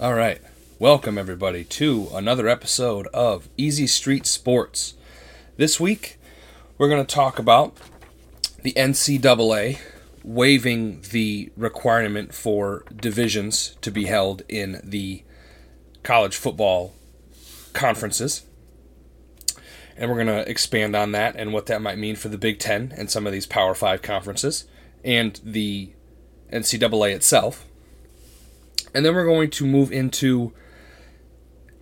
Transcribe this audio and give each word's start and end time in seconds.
All 0.00 0.14
right. 0.14 0.40
Welcome, 0.78 1.18
everybody, 1.18 1.64
to 1.64 2.08
another 2.14 2.46
episode 2.46 3.08
of 3.08 3.48
Easy 3.56 3.88
Street 3.88 4.26
Sports. 4.26 4.94
This 5.56 5.80
week, 5.80 6.20
we're 6.78 6.88
going 6.88 7.04
to 7.04 7.14
talk 7.14 7.40
about 7.40 7.76
the 8.62 8.72
NCAA 8.74 9.80
waiving 10.22 11.00
the 11.10 11.50
requirement 11.56 12.32
for 12.32 12.84
divisions 12.94 13.74
to 13.80 13.90
be 13.90 14.04
held 14.04 14.42
in 14.48 14.80
the 14.84 15.24
college 16.04 16.36
football 16.36 16.94
conferences. 17.72 18.46
And 19.96 20.08
we're 20.08 20.24
going 20.24 20.44
to 20.44 20.48
expand 20.48 20.94
on 20.94 21.10
that 21.10 21.34
and 21.34 21.52
what 21.52 21.66
that 21.66 21.82
might 21.82 21.98
mean 21.98 22.14
for 22.14 22.28
the 22.28 22.38
Big 22.38 22.60
Ten 22.60 22.94
and 22.96 23.10
some 23.10 23.26
of 23.26 23.32
these 23.32 23.46
Power 23.46 23.74
Five 23.74 24.02
conferences 24.02 24.64
and 25.02 25.40
the 25.42 25.90
NCAA 26.52 27.16
itself. 27.16 27.64
And 28.94 29.04
then 29.04 29.14
we're 29.14 29.26
going 29.26 29.50
to 29.50 29.66
move 29.66 29.92
into 29.92 30.52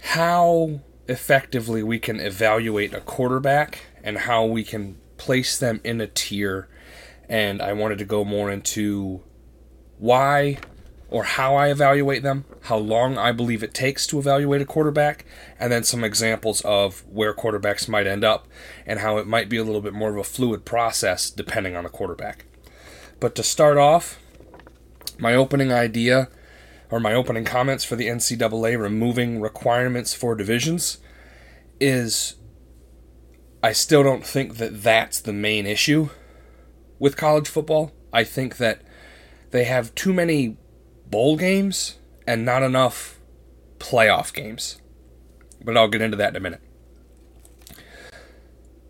how 0.00 0.80
effectively 1.08 1.82
we 1.82 1.98
can 1.98 2.20
evaluate 2.20 2.92
a 2.92 3.00
quarterback 3.00 3.80
and 4.02 4.18
how 4.18 4.44
we 4.44 4.64
can 4.64 4.98
place 5.16 5.58
them 5.58 5.80
in 5.84 6.00
a 6.00 6.06
tier. 6.06 6.68
And 7.28 7.60
I 7.62 7.72
wanted 7.72 7.98
to 7.98 8.04
go 8.04 8.24
more 8.24 8.50
into 8.50 9.22
why 9.98 10.58
or 11.08 11.22
how 11.22 11.54
I 11.54 11.68
evaluate 11.68 12.22
them, 12.22 12.44
how 12.62 12.76
long 12.76 13.16
I 13.16 13.30
believe 13.30 13.62
it 13.62 13.72
takes 13.72 14.06
to 14.08 14.18
evaluate 14.18 14.60
a 14.60 14.66
quarterback, 14.66 15.24
and 15.58 15.70
then 15.70 15.84
some 15.84 16.02
examples 16.02 16.60
of 16.62 17.04
where 17.08 17.32
quarterbacks 17.32 17.88
might 17.88 18.08
end 18.08 18.24
up 18.24 18.48
and 18.84 18.98
how 18.98 19.18
it 19.18 19.26
might 19.26 19.48
be 19.48 19.56
a 19.56 19.64
little 19.64 19.80
bit 19.80 19.92
more 19.92 20.10
of 20.10 20.16
a 20.16 20.24
fluid 20.24 20.64
process 20.64 21.30
depending 21.30 21.76
on 21.76 21.84
the 21.84 21.90
quarterback. 21.90 22.44
But 23.20 23.34
to 23.36 23.42
start 23.42 23.78
off, 23.78 24.18
my 25.18 25.34
opening 25.34 25.72
idea 25.72 26.28
or 26.90 27.00
my 27.00 27.12
opening 27.12 27.44
comments 27.44 27.84
for 27.84 27.96
the 27.96 28.06
NCAA 28.06 28.78
removing 28.78 29.40
requirements 29.40 30.14
for 30.14 30.34
divisions 30.34 30.98
is 31.80 32.36
I 33.62 33.72
still 33.72 34.02
don't 34.02 34.24
think 34.24 34.56
that 34.56 34.82
that's 34.82 35.20
the 35.20 35.32
main 35.32 35.66
issue 35.66 36.10
with 36.98 37.16
college 37.16 37.48
football. 37.48 37.92
I 38.12 38.24
think 38.24 38.58
that 38.58 38.82
they 39.50 39.64
have 39.64 39.94
too 39.94 40.12
many 40.12 40.56
bowl 41.06 41.36
games 41.36 41.98
and 42.26 42.44
not 42.44 42.62
enough 42.62 43.18
playoff 43.78 44.32
games. 44.32 44.80
But 45.62 45.76
I'll 45.76 45.88
get 45.88 46.02
into 46.02 46.16
that 46.16 46.30
in 46.30 46.36
a 46.36 46.40
minute. 46.40 46.60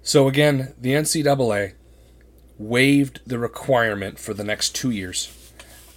So, 0.03 0.29
again, 0.29 0.75
the 0.79 0.91
NCAA 0.91 1.75
waived 2.59 3.21
the 3.27 3.39
requirement 3.39 4.19
for 4.19 4.35
the 4.35 4.45
next 4.45 4.75
two 4.75 4.91
years 4.91 5.33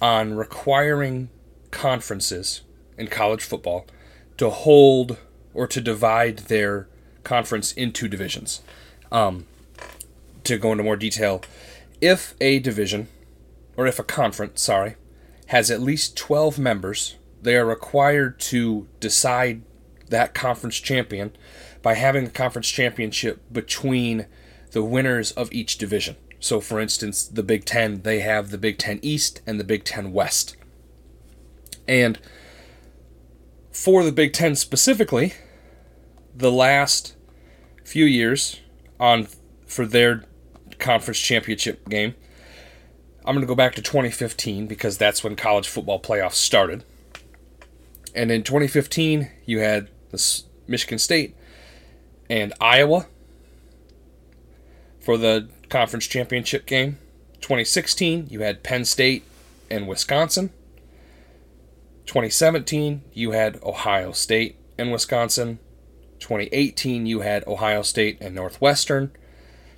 on 0.00 0.34
requiring 0.34 1.30
conferences 1.70 2.62
in 2.96 3.06
college 3.06 3.42
football 3.42 3.86
to 4.36 4.50
hold 4.50 5.18
or 5.54 5.66
to 5.66 5.80
divide 5.80 6.38
their 6.40 6.88
conference 7.24 7.72
into 7.72 8.08
divisions. 8.08 8.62
Um, 9.12 9.46
to 10.44 10.58
go 10.58 10.72
into 10.72 10.84
more 10.84 10.96
detail, 10.96 11.42
if 12.00 12.34
a 12.40 12.58
division, 12.58 13.08
or 13.76 13.86
if 13.86 13.98
a 13.98 14.04
conference, 14.04 14.62
sorry, 14.62 14.96
has 15.46 15.70
at 15.70 15.80
least 15.80 16.16
12 16.16 16.58
members, 16.58 17.16
they 17.42 17.56
are 17.56 17.66
required 17.66 18.38
to 18.38 18.86
decide 19.00 19.62
that 20.08 20.34
conference 20.34 20.78
champion 20.78 21.32
by 21.82 21.94
having 21.94 22.26
a 22.26 22.30
conference 22.30 22.68
championship 22.68 23.40
between 23.52 24.26
the 24.72 24.82
winners 24.82 25.32
of 25.32 25.52
each 25.52 25.78
division. 25.78 26.16
So, 26.38 26.60
for 26.60 26.80
instance, 26.80 27.26
the 27.26 27.42
Big 27.42 27.64
Ten, 27.64 28.02
they 28.02 28.20
have 28.20 28.50
the 28.50 28.58
Big 28.58 28.78
Ten 28.78 28.98
East 29.02 29.40
and 29.46 29.58
the 29.58 29.64
Big 29.64 29.84
Ten 29.84 30.12
West. 30.12 30.56
And 31.90 32.20
for 33.72 34.04
the 34.04 34.12
Big 34.12 34.32
Ten 34.32 34.54
specifically, 34.54 35.34
the 36.32 36.52
last 36.52 37.16
few 37.84 38.04
years 38.04 38.60
on 39.00 39.26
for 39.66 39.84
their 39.84 40.22
conference 40.78 41.18
championship 41.18 41.88
game, 41.88 42.14
I'm 43.24 43.34
going 43.34 43.40
to 43.40 43.48
go 43.48 43.56
back 43.56 43.74
to 43.74 43.82
2015 43.82 44.68
because 44.68 44.98
that's 44.98 45.24
when 45.24 45.34
college 45.34 45.66
football 45.66 46.00
playoffs 46.00 46.34
started. 46.34 46.84
And 48.14 48.30
in 48.30 48.44
2015, 48.44 49.28
you 49.44 49.58
had 49.58 49.88
the 50.12 50.42
Michigan 50.68 51.00
State 51.00 51.34
and 52.28 52.52
Iowa 52.60 53.08
for 55.00 55.16
the 55.16 55.48
conference 55.68 56.06
championship 56.06 56.66
game. 56.66 56.98
2016, 57.40 58.28
you 58.30 58.42
had 58.42 58.62
Penn 58.62 58.84
State 58.84 59.24
and 59.68 59.88
Wisconsin. 59.88 60.50
2017, 62.10 63.02
you 63.12 63.30
had 63.30 63.62
Ohio 63.62 64.10
State 64.10 64.56
and 64.76 64.90
Wisconsin. 64.90 65.60
2018, 66.18 67.06
you 67.06 67.20
had 67.20 67.46
Ohio 67.46 67.82
State 67.82 68.18
and 68.20 68.34
Northwestern. 68.34 69.12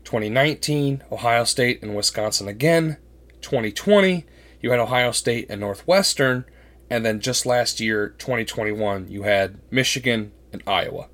2019, 0.05 1.05
Ohio 1.13 1.45
State 1.45 1.83
and 1.83 1.95
Wisconsin 1.95 2.49
again. 2.49 2.97
2020, 3.43 4.25
you 4.63 4.71
had 4.71 4.81
Ohio 4.81 5.13
State 5.13 5.45
and 5.51 5.61
Northwestern. 5.61 6.47
And 6.89 7.05
then 7.05 7.21
just 7.21 7.45
last 7.45 7.81
year, 7.81 8.15
2021, 8.17 9.11
you 9.11 9.25
had 9.25 9.61
Michigan 9.71 10.33
and 10.55 10.63
Iowa. 10.67 11.11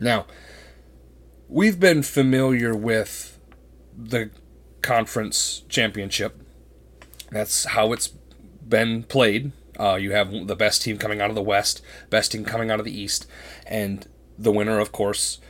Now, 0.00 0.26
we've 1.48 1.78
been 1.78 2.02
familiar 2.02 2.74
with 2.74 3.38
the 3.96 4.30
conference 4.82 5.62
championship. 5.68 6.42
That's 7.30 7.66
how 7.66 7.92
it's 7.92 8.08
been 8.68 9.04
played. 9.04 9.52
Uh, 9.78 9.94
you 9.94 10.12
have 10.12 10.46
the 10.46 10.56
best 10.56 10.82
team 10.82 10.98
coming 10.98 11.20
out 11.20 11.30
of 11.30 11.36
the 11.36 11.42
West, 11.42 11.82
best 12.10 12.32
team 12.32 12.44
coming 12.44 12.70
out 12.70 12.78
of 12.78 12.84
the 12.84 13.00
East, 13.00 13.26
and 13.66 14.06
the 14.38 14.52
winner, 14.52 14.78
of 14.78 14.92
course, 14.92 15.40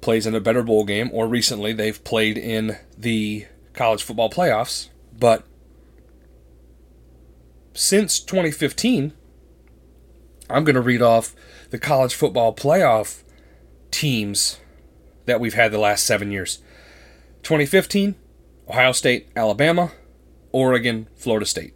plays 0.00 0.26
in 0.26 0.34
a 0.34 0.40
better 0.40 0.62
bowl 0.62 0.84
game. 0.84 1.10
Or 1.12 1.26
recently, 1.26 1.72
they've 1.72 2.02
played 2.04 2.36
in 2.36 2.76
the 2.96 3.46
college 3.72 4.02
football 4.02 4.30
playoffs. 4.30 4.88
But 5.18 5.44
since 7.74 8.20
2015, 8.20 9.12
I'm 10.50 10.64
going 10.64 10.74
to 10.74 10.80
read 10.80 11.02
off 11.02 11.34
the 11.70 11.78
college 11.78 12.14
football 12.14 12.54
playoff 12.54 13.22
teams 13.90 14.58
that 15.26 15.40
we've 15.40 15.54
had 15.54 15.72
the 15.72 15.78
last 15.78 16.04
seven 16.04 16.32
years 16.32 16.58
2015, 17.42 18.14
Ohio 18.68 18.92
State, 18.92 19.28
Alabama, 19.36 19.92
Oregon, 20.52 21.08
Florida 21.14 21.46
State. 21.46 21.74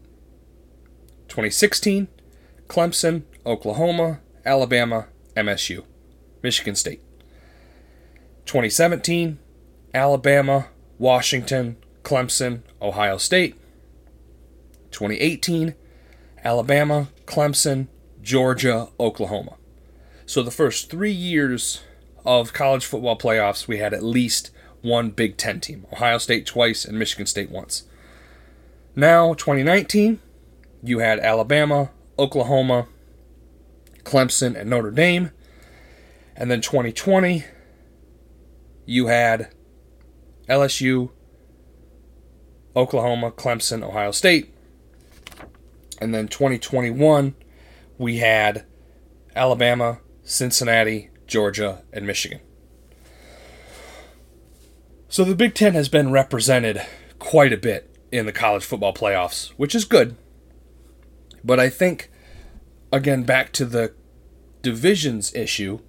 2016, 1.32 2.09
Clemson, 2.69 3.22
Oklahoma, 3.47 4.20
Alabama, 4.44 5.06
MSU, 5.34 5.82
Michigan 6.43 6.75
State. 6.75 7.00
2017, 8.44 9.38
Alabama, 9.94 10.66
Washington, 10.98 11.78
Clemson, 12.03 12.60
Ohio 12.82 13.16
State. 13.16 13.54
2018, 14.91 15.75
Alabama, 16.44 17.09
Clemson, 17.25 17.87
Georgia, 18.20 18.88
Oklahoma. 19.00 19.56
So 20.26 20.43
the 20.43 20.50
first 20.50 20.91
three 20.91 21.10
years 21.10 21.81
of 22.26 22.53
college 22.53 22.84
football 22.84 23.16
playoffs, 23.16 23.66
we 23.66 23.78
had 23.78 23.94
at 23.94 24.03
least 24.04 24.50
one 24.82 25.09
Big 25.09 25.38
Ten 25.38 25.60
team 25.60 25.87
Ohio 25.94 26.19
State 26.19 26.44
twice 26.44 26.84
and 26.84 26.99
Michigan 26.99 27.25
State 27.25 27.50
once. 27.50 27.84
Now, 28.94 29.32
2019, 29.32 30.20
you 30.82 30.98
had 30.98 31.20
Alabama, 31.20 31.91
Oklahoma, 32.19 32.87
Clemson, 34.03 34.59
and 34.59 34.69
Notre 34.69 34.91
Dame. 34.91 35.31
And 36.34 36.50
then 36.50 36.60
2020, 36.60 37.44
you 38.87 39.06
had 39.06 39.53
LSU, 40.48 41.10
Oklahoma, 42.75 43.31
Clemson, 43.31 43.82
Ohio 43.82 44.10
State. 44.10 44.53
And 46.00 46.15
then 46.15 46.26
2021, 46.26 47.34
we 47.97 48.19
had 48.19 48.64
Alabama, 49.37 50.00
Cincinnati, 50.25 51.11
Georgia, 51.26 51.82
and 51.93 52.06
Michigan. 52.06 52.40
So 55.08 55.25
the 55.25 55.37
Big 55.37 55.55
Ten 55.55 55.75
has 55.75 55.88
been 55.88 56.11
represented 56.11 56.82
quite 57.19 57.52
a 57.52 57.58
bit 57.58 57.94
in 58.11 58.26
the 58.26 58.32
college 58.32 58.64
football 58.64 58.94
playoffs, 58.94 59.50
which 59.56 59.75
is 59.75 59.85
good. 59.85 60.17
But 61.44 61.59
I 61.59 61.69
think, 61.69 62.11
again, 62.93 63.25
back 63.25 63.53
to 63.53 63.65
the 63.65 63.94
divisions 64.62 65.35
issue, 65.35 65.81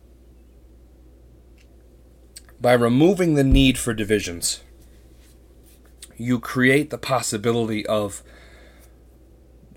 by 2.59 2.73
removing 2.73 3.33
the 3.33 3.43
need 3.43 3.77
for 3.77 3.93
divisions, 3.93 4.61
you 6.17 6.39
create 6.39 6.89
the 6.89 6.97
possibility 6.97 7.85
of 7.85 8.23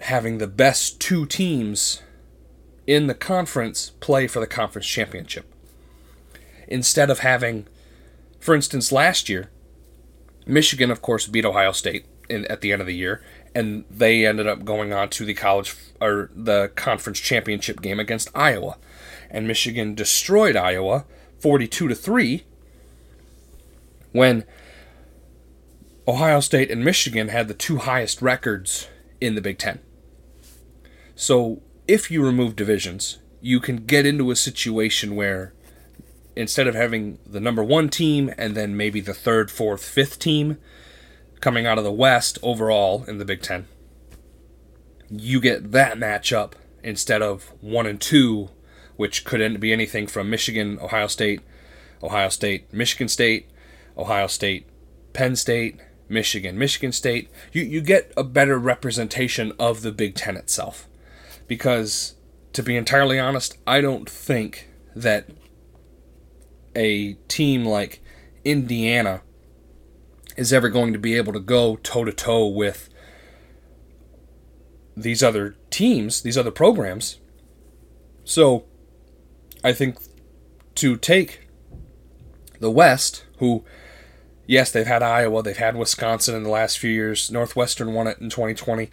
having 0.01 0.39
the 0.39 0.47
best 0.47 1.01
two 1.01 1.27
teams 1.27 2.03
in 2.87 3.07
the 3.07 3.15
conference 3.15 3.91
play 4.01 4.27
for 4.27 4.41
the 4.41 4.47
conference 4.47 4.87
championship. 4.87 5.53
Instead 6.69 7.11
of 7.11 7.21
having, 7.21 7.67
for 8.39 8.55
instance, 8.55 8.93
last 8.93 9.29
year, 9.29 9.51
Michigan, 10.47 10.91
of 10.91 11.03
course, 11.03 11.27
beat 11.27 11.45
Ohio 11.45 11.73
State 11.73 12.07
in, 12.29 12.45
at 12.47 12.61
the 12.61 12.73
end 12.73 12.81
of 12.81 12.87
the 12.87 12.95
year, 12.95 13.23
and 13.57 13.87
they 13.91 14.27
ended 14.27 14.47
up 14.47 14.67
going 14.67 14.93
on 14.93 15.09
to 15.09 15.25
the 15.25 15.33
college 15.33 15.75
or 15.99 16.31
the 16.35 16.71
conference 16.75 17.19
championship 17.19 17.81
game 17.81 17.99
against 17.99 18.29
Iowa. 18.35 18.77
And 19.31 19.49
Michigan 19.49 19.95
destroyed 19.95 20.57
Iowa 20.57 21.07
42 21.39 21.89
to 21.89 21.95
3 21.95 22.45
when 24.13 24.45
Ohio 26.07 26.41
State 26.41 26.71
and 26.71 26.85
Michigan 26.85 27.29
had 27.29 27.49
the 27.49 27.55
two 27.55 27.79
highest 27.79 28.21
records 28.21 28.89
in 29.23 29.37
the 29.37 29.41
Big 29.41 29.57
10. 29.57 29.81
So, 31.15 31.63
if 31.89 32.11
you 32.11 32.23
remove 32.23 32.57
divisions, 32.57 33.21
you 33.41 33.59
can 33.59 33.87
get 33.87 34.05
into 34.05 34.31
a 34.31 34.37
situation 34.37 35.17
where 35.17 35.55
instead 36.37 36.67
of 36.67 36.75
having 36.75 37.19
the 37.25 37.41
number 37.41 37.65
1 37.65 37.89
team 37.89 38.35
and 38.37 38.55
then 38.55 38.77
maybe 38.77 39.01
the 39.01 39.15
third, 39.15 39.51
fourth, 39.51 39.83
fifth 39.83 40.19
team 40.19 40.59
coming 41.41 41.67
out 41.67 41.79
of 41.79 41.85
the 41.85 41.93
West 41.93 42.39
overall 42.43 43.05
in 43.05 43.19
the 43.19 43.25
Big 43.25 43.43
Ten. 43.43 43.67
You 45.11 45.41
get 45.41 45.73
that 45.73 45.97
matchup 45.97 46.53
instead 46.83 47.23
of 47.23 47.53
one 47.61 47.87
and 47.87 48.01
two, 48.01 48.51
which 48.97 49.25
could 49.25 49.61
be 49.61 49.73
anything 49.73 50.07
from 50.07 50.31
Michigan, 50.31 50.79
Ohio 50.81 51.07
State, 51.07 51.41
Ohio 52.03 52.29
State, 52.29 52.73
Michigan 52.73 53.09
State, 53.09 53.49
Ohio 53.97 54.27
State, 54.27 54.67
Penn 55.13 55.37
State, 55.37 55.81
Michigan, 56.09 56.59
Michigan 56.59 56.93
State. 56.93 57.31
You, 57.53 57.63
you 57.63 57.81
get 57.81 58.13
a 58.17 58.25
better 58.25 58.59
representation 58.59 59.53
of 59.59 59.83
the 59.83 59.93
Big 59.93 60.15
Ten 60.15 60.37
itself. 60.37 60.89
Because, 61.49 62.15
to 62.53 62.63
be 62.63 62.77
entirely 62.77 63.19
honest, 63.19 63.57
I 63.67 63.81
don't 63.81 64.09
think 64.09 64.69
that 64.95 65.29
a 66.75 67.15
team 67.29 67.65
like 67.65 68.01
Indiana 68.45 69.23
is 70.37 70.53
ever 70.53 70.69
going 70.69 70.93
to 70.93 70.99
be 70.99 71.15
able 71.15 71.33
to 71.33 71.41
go 71.41 71.77
toe 71.77 72.05
to 72.05 72.13
toe 72.13 72.47
with 72.47 72.89
these 74.97 75.23
other 75.23 75.57
teams, 75.71 76.23
these 76.23 76.39
other 76.39 76.51
programs. 76.51 77.19
So 78.25 78.65
I 79.63 79.73
think 79.73 79.99
to 80.77 80.97
take 80.97 81.49
the 82.61 82.71
West, 82.71 83.25
who, 83.39 83.65
yes, 84.47 84.71
they've 84.71 84.87
had 84.87 85.03
Iowa, 85.03 85.43
they've 85.43 85.57
had 85.57 85.77
Wisconsin 85.77 86.35
in 86.35 86.43
the 86.43 86.51
last 86.51 86.79
few 86.79 86.91
years, 86.91 87.31
Northwestern 87.31 87.93
won 87.93 88.07
it 88.07 88.19
in 88.19 88.31
2020. 88.31 88.91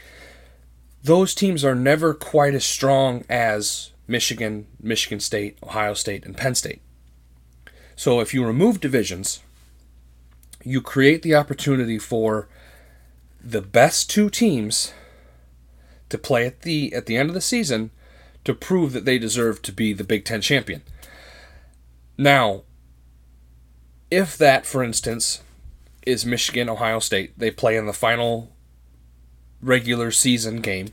Those 1.03 1.35
teams 1.35 1.63
are 1.63 1.75
never 1.75 2.13
quite 2.13 2.53
as 2.53 2.65
strong 2.65 3.23
as 3.29 3.91
Michigan, 4.07 4.67
Michigan 4.81 5.19
State, 5.19 5.57
Ohio 5.63 5.93
State, 5.93 6.25
and 6.25 6.35
Penn 6.35 6.55
State. 6.55 6.81
So 7.95 8.19
if 8.19 8.33
you 8.33 8.45
remove 8.45 8.79
divisions, 8.79 9.41
you 10.63 10.81
create 10.81 11.21
the 11.21 11.35
opportunity 11.35 11.99
for 11.99 12.47
the 13.43 13.61
best 13.61 14.09
two 14.09 14.29
teams 14.29 14.93
to 16.09 16.17
play 16.17 16.45
at 16.45 16.61
the 16.61 16.93
at 16.93 17.05
the 17.05 17.17
end 17.17 17.29
of 17.29 17.33
the 17.33 17.41
season 17.41 17.91
to 18.45 18.53
prove 18.53 18.93
that 18.93 19.05
they 19.05 19.17
deserve 19.17 19.61
to 19.61 19.71
be 19.71 19.93
the 19.93 20.03
Big 20.03 20.25
10 20.25 20.41
champion. 20.41 20.81
Now, 22.17 22.63
if 24.11 24.37
that 24.37 24.65
for 24.65 24.83
instance 24.83 25.41
is 26.05 26.25
Michigan 26.25 26.69
Ohio 26.69 26.99
State, 26.99 27.37
they 27.37 27.51
play 27.51 27.77
in 27.77 27.85
the 27.85 27.93
final 27.93 28.51
regular 29.61 30.11
season 30.11 30.61
game 30.61 30.89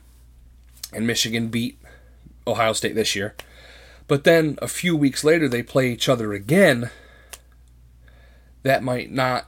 and 0.93 1.07
Michigan 1.07 1.49
beat 1.49 1.81
Ohio 2.47 2.73
State 2.73 2.95
this 2.95 3.15
year. 3.15 3.35
But 4.07 4.25
then 4.25 4.59
a 4.61 4.69
few 4.69 4.97
weeks 4.97 5.23
later 5.23 5.49
they 5.49 5.63
play 5.63 5.93
each 5.93 6.09
other 6.09 6.33
again. 6.33 6.91
That 8.63 8.83
might 8.83 9.11
not 9.11 9.47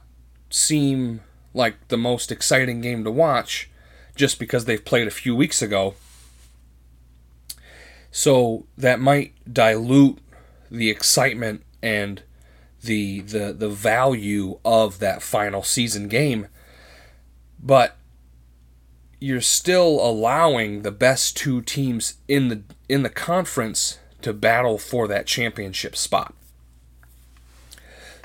seem 0.53 1.21
like 1.53 1.87
the 1.87 1.97
most 1.97 2.31
exciting 2.31 2.79
game 2.79 3.03
to 3.03 3.11
watch 3.11 3.69
just 4.15 4.37
because 4.37 4.65
they've 4.65 4.85
played 4.85 5.07
a 5.07 5.11
few 5.11 5.35
weeks 5.35 5.61
ago. 5.61 5.95
So 8.11 8.67
that 8.77 8.99
might 8.99 9.33
dilute 9.51 10.19
the 10.69 10.91
excitement 10.91 11.63
and 11.81 12.21
the 12.83 13.21
the 13.21 13.53
the 13.53 13.69
value 13.69 14.59
of 14.63 14.99
that 14.99 15.23
final 15.23 15.63
season 15.63 16.07
game. 16.07 16.47
But 17.59 17.97
you're 19.19 19.41
still 19.41 20.05
allowing 20.05 20.83
the 20.83 20.91
best 20.91 21.35
two 21.35 21.61
teams 21.61 22.15
in 22.27 22.49
the 22.49 22.61
in 22.87 23.01
the 23.01 23.09
conference 23.09 23.97
to 24.21 24.33
battle 24.33 24.77
for 24.77 25.07
that 25.07 25.25
championship 25.25 25.95
spot. 25.95 26.35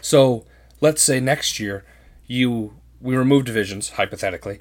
So, 0.02 0.44
let's 0.80 1.02
say 1.02 1.20
next 1.20 1.58
year 1.58 1.84
you 2.28 2.75
we 3.00 3.16
remove 3.16 3.44
divisions 3.44 3.90
hypothetically, 3.90 4.60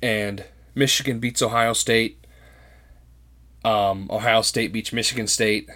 and 0.00 0.44
Michigan 0.74 1.18
beats 1.18 1.42
Ohio 1.42 1.72
State. 1.72 2.24
Um, 3.64 4.08
Ohio 4.10 4.42
State 4.42 4.72
beats 4.72 4.92
Michigan 4.92 5.26
State, 5.26 5.68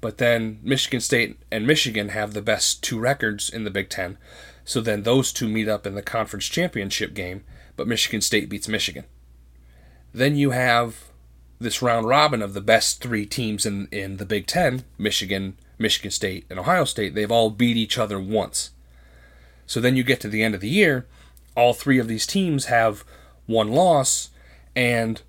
but 0.00 0.16
then 0.16 0.60
Michigan 0.62 1.00
State 1.00 1.38
and 1.52 1.66
Michigan 1.66 2.10
have 2.10 2.32
the 2.32 2.40
best 2.40 2.82
two 2.82 2.98
records 2.98 3.50
in 3.50 3.64
the 3.64 3.70
Big 3.70 3.90
Ten. 3.90 4.16
So 4.64 4.80
then 4.80 5.02
those 5.02 5.32
two 5.32 5.48
meet 5.48 5.68
up 5.68 5.86
in 5.86 5.94
the 5.94 6.02
conference 6.02 6.46
championship 6.46 7.14
game, 7.14 7.44
but 7.76 7.86
Michigan 7.86 8.20
State 8.20 8.48
beats 8.48 8.68
Michigan. 8.68 9.04
Then 10.12 10.34
you 10.34 10.50
have 10.50 11.04
this 11.58 11.82
round 11.82 12.06
robin 12.06 12.42
of 12.42 12.54
the 12.54 12.60
best 12.60 13.02
three 13.02 13.26
teams 13.26 13.64
in, 13.64 13.88
in 13.90 14.16
the 14.16 14.26
Big 14.26 14.46
Ten 14.46 14.84
Michigan, 14.98 15.58
Michigan 15.78 16.10
State, 16.10 16.46
and 16.48 16.58
Ohio 16.58 16.84
State. 16.84 17.14
They've 17.14 17.30
all 17.30 17.50
beat 17.50 17.76
each 17.76 17.98
other 17.98 18.18
once. 18.18 18.70
So 19.66 19.80
then 19.80 19.96
you 19.96 20.02
get 20.02 20.20
to 20.20 20.28
the 20.28 20.42
end 20.42 20.54
of 20.54 20.60
the 20.60 20.68
year, 20.68 21.06
all 21.56 21.72
three 21.72 21.98
of 21.98 22.08
these 22.08 22.26
teams 22.26 22.66
have 22.66 23.04
one 23.46 23.72
loss, 23.72 24.30
and 24.74 25.22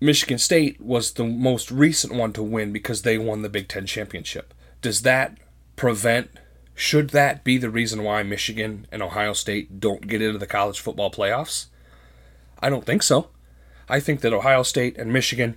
Michigan 0.00 0.38
State 0.38 0.80
was 0.80 1.12
the 1.12 1.24
most 1.24 1.70
recent 1.70 2.14
one 2.14 2.32
to 2.34 2.42
win 2.42 2.72
because 2.72 3.02
they 3.02 3.16
won 3.16 3.42
the 3.42 3.48
Big 3.48 3.68
Ten 3.68 3.86
championship. 3.86 4.52
Does 4.82 5.02
that 5.02 5.38
prevent, 5.76 6.30
should 6.74 7.10
that 7.10 7.44
be 7.44 7.56
the 7.56 7.70
reason 7.70 8.02
why 8.02 8.22
Michigan 8.22 8.86
and 8.92 9.02
Ohio 9.02 9.32
State 9.32 9.80
don't 9.80 10.06
get 10.06 10.20
into 10.20 10.38
the 10.38 10.46
college 10.46 10.80
football 10.80 11.10
playoffs? 11.10 11.66
I 12.60 12.68
don't 12.68 12.84
think 12.84 13.02
so. 13.02 13.30
I 13.88 14.00
think 14.00 14.20
that 14.20 14.32
Ohio 14.32 14.62
State 14.62 14.98
and 14.98 15.12
Michigan 15.12 15.56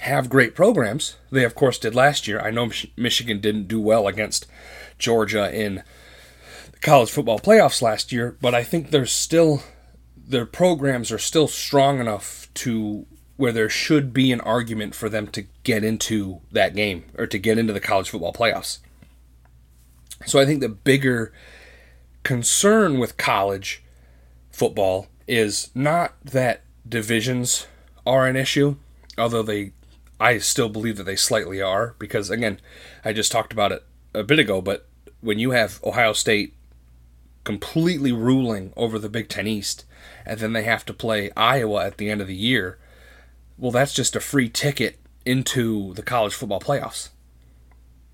have 0.00 0.30
great 0.30 0.54
programs. 0.54 1.16
They, 1.30 1.44
of 1.44 1.54
course, 1.54 1.78
did 1.78 1.94
last 1.94 2.26
year. 2.26 2.40
I 2.40 2.50
know 2.50 2.70
Michigan 2.96 3.40
didn't 3.40 3.68
do 3.68 3.80
well 3.80 4.06
against 4.06 4.46
Georgia 4.98 5.54
in 5.54 5.82
the 6.72 6.78
college 6.78 7.10
football 7.10 7.38
playoffs 7.38 7.82
last 7.82 8.12
year, 8.12 8.36
but 8.40 8.54
I 8.54 8.62
think 8.64 8.90
there's 8.90 9.12
still 9.12 9.62
their 10.16 10.46
programs 10.46 11.10
are 11.10 11.18
still 11.18 11.48
strong 11.48 11.98
enough 11.98 12.48
to 12.54 13.04
where 13.36 13.52
there 13.52 13.68
should 13.68 14.12
be 14.12 14.30
an 14.32 14.40
argument 14.42 14.94
for 14.94 15.08
them 15.08 15.26
to 15.26 15.46
get 15.64 15.82
into 15.82 16.40
that 16.52 16.74
game 16.74 17.04
or 17.18 17.26
to 17.26 17.38
get 17.38 17.58
into 17.58 17.72
the 17.72 17.80
college 17.80 18.10
football 18.10 18.32
playoffs. 18.32 18.78
So 20.26 20.38
I 20.38 20.46
think 20.46 20.60
the 20.60 20.68
bigger 20.68 21.32
concern 22.22 22.98
with 22.98 23.16
college 23.16 23.82
football 24.50 25.06
is 25.26 25.70
not 25.74 26.14
that 26.22 26.62
divisions 26.86 27.66
are 28.06 28.26
an 28.26 28.36
issue, 28.36 28.76
although 29.16 29.42
they 29.42 29.72
I 30.20 30.38
still 30.38 30.68
believe 30.68 30.98
that 30.98 31.04
they 31.04 31.16
slightly 31.16 31.62
are 31.62 31.94
because 31.98 32.28
again, 32.30 32.60
I 33.04 33.12
just 33.14 33.32
talked 33.32 33.52
about 33.52 33.72
it 33.72 33.82
a 34.14 34.22
bit 34.22 34.38
ago, 34.38 34.60
but 34.60 34.86
when 35.20 35.38
you 35.38 35.52
have 35.52 35.82
Ohio 35.82 36.12
State 36.12 36.54
completely 37.44 38.12
ruling 38.12 38.72
over 38.76 38.98
the 38.98 39.08
Big 39.08 39.28
Ten 39.28 39.46
East, 39.46 39.86
and 40.26 40.38
then 40.38 40.52
they 40.52 40.64
have 40.64 40.84
to 40.84 40.92
play 40.92 41.30
Iowa 41.36 41.86
at 41.86 41.96
the 41.96 42.10
end 42.10 42.20
of 42.20 42.26
the 42.26 42.36
year, 42.36 42.78
well, 43.56 43.70
that's 43.70 43.94
just 43.94 44.14
a 44.14 44.20
free 44.20 44.48
ticket 44.48 44.98
into 45.24 45.94
the 45.94 46.02
college 46.02 46.34
football 46.34 46.60
playoffs. 46.60 47.10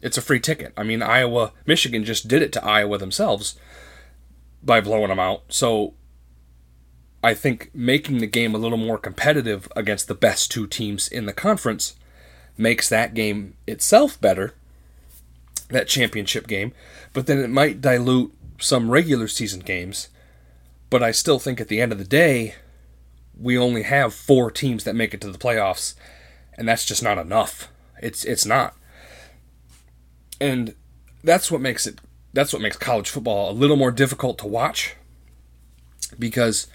It's 0.00 0.18
a 0.18 0.22
free 0.22 0.40
ticket. 0.40 0.72
I 0.76 0.84
mean, 0.84 1.02
Iowa, 1.02 1.52
Michigan 1.64 2.04
just 2.04 2.28
did 2.28 2.42
it 2.42 2.52
to 2.52 2.64
Iowa 2.64 2.98
themselves 2.98 3.58
by 4.62 4.80
blowing 4.80 5.08
them 5.08 5.18
out. 5.18 5.44
So 5.48 5.94
I 7.26 7.34
think 7.34 7.74
making 7.74 8.18
the 8.18 8.28
game 8.28 8.54
a 8.54 8.58
little 8.58 8.78
more 8.78 8.98
competitive 8.98 9.66
against 9.74 10.06
the 10.06 10.14
best 10.14 10.48
two 10.48 10.68
teams 10.68 11.08
in 11.08 11.26
the 11.26 11.32
conference 11.32 11.96
makes 12.56 12.88
that 12.88 13.14
game 13.14 13.56
itself 13.66 14.20
better 14.20 14.54
that 15.70 15.88
championship 15.88 16.46
game, 16.46 16.72
but 17.12 17.26
then 17.26 17.38
it 17.38 17.50
might 17.50 17.80
dilute 17.80 18.32
some 18.60 18.92
regular 18.92 19.26
season 19.26 19.58
games. 19.58 20.08
But 20.88 21.02
I 21.02 21.10
still 21.10 21.40
think 21.40 21.60
at 21.60 21.66
the 21.66 21.80
end 21.80 21.90
of 21.90 21.98
the 21.98 22.04
day, 22.04 22.54
we 23.36 23.58
only 23.58 23.82
have 23.82 24.14
four 24.14 24.48
teams 24.52 24.84
that 24.84 24.94
make 24.94 25.12
it 25.12 25.20
to 25.22 25.32
the 25.32 25.36
playoffs, 25.36 25.94
and 26.56 26.68
that's 26.68 26.84
just 26.84 27.02
not 27.02 27.18
enough. 27.18 27.66
It's 28.00 28.24
it's 28.24 28.46
not. 28.46 28.76
And 30.40 30.76
that's 31.24 31.50
what 31.50 31.60
makes 31.60 31.88
it 31.88 31.98
that's 32.32 32.52
what 32.52 32.62
makes 32.62 32.76
college 32.76 33.10
football 33.10 33.50
a 33.50 33.52
little 33.52 33.76
more 33.76 33.90
difficult 33.90 34.38
to 34.38 34.46
watch 34.46 34.94
because 36.20 36.68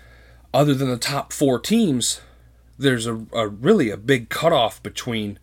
other 0.54 0.74
than 0.74 0.90
the 0.90 0.98
top 0.98 1.32
four 1.32 1.60
teams, 1.60 2.22
there's 2.78 3.08
a, 3.08 3.26
a 3.34 3.48
really 3.48 3.90
a 3.90 3.98
big 3.98 4.30
cutoff 4.30 4.82
between 4.82 5.40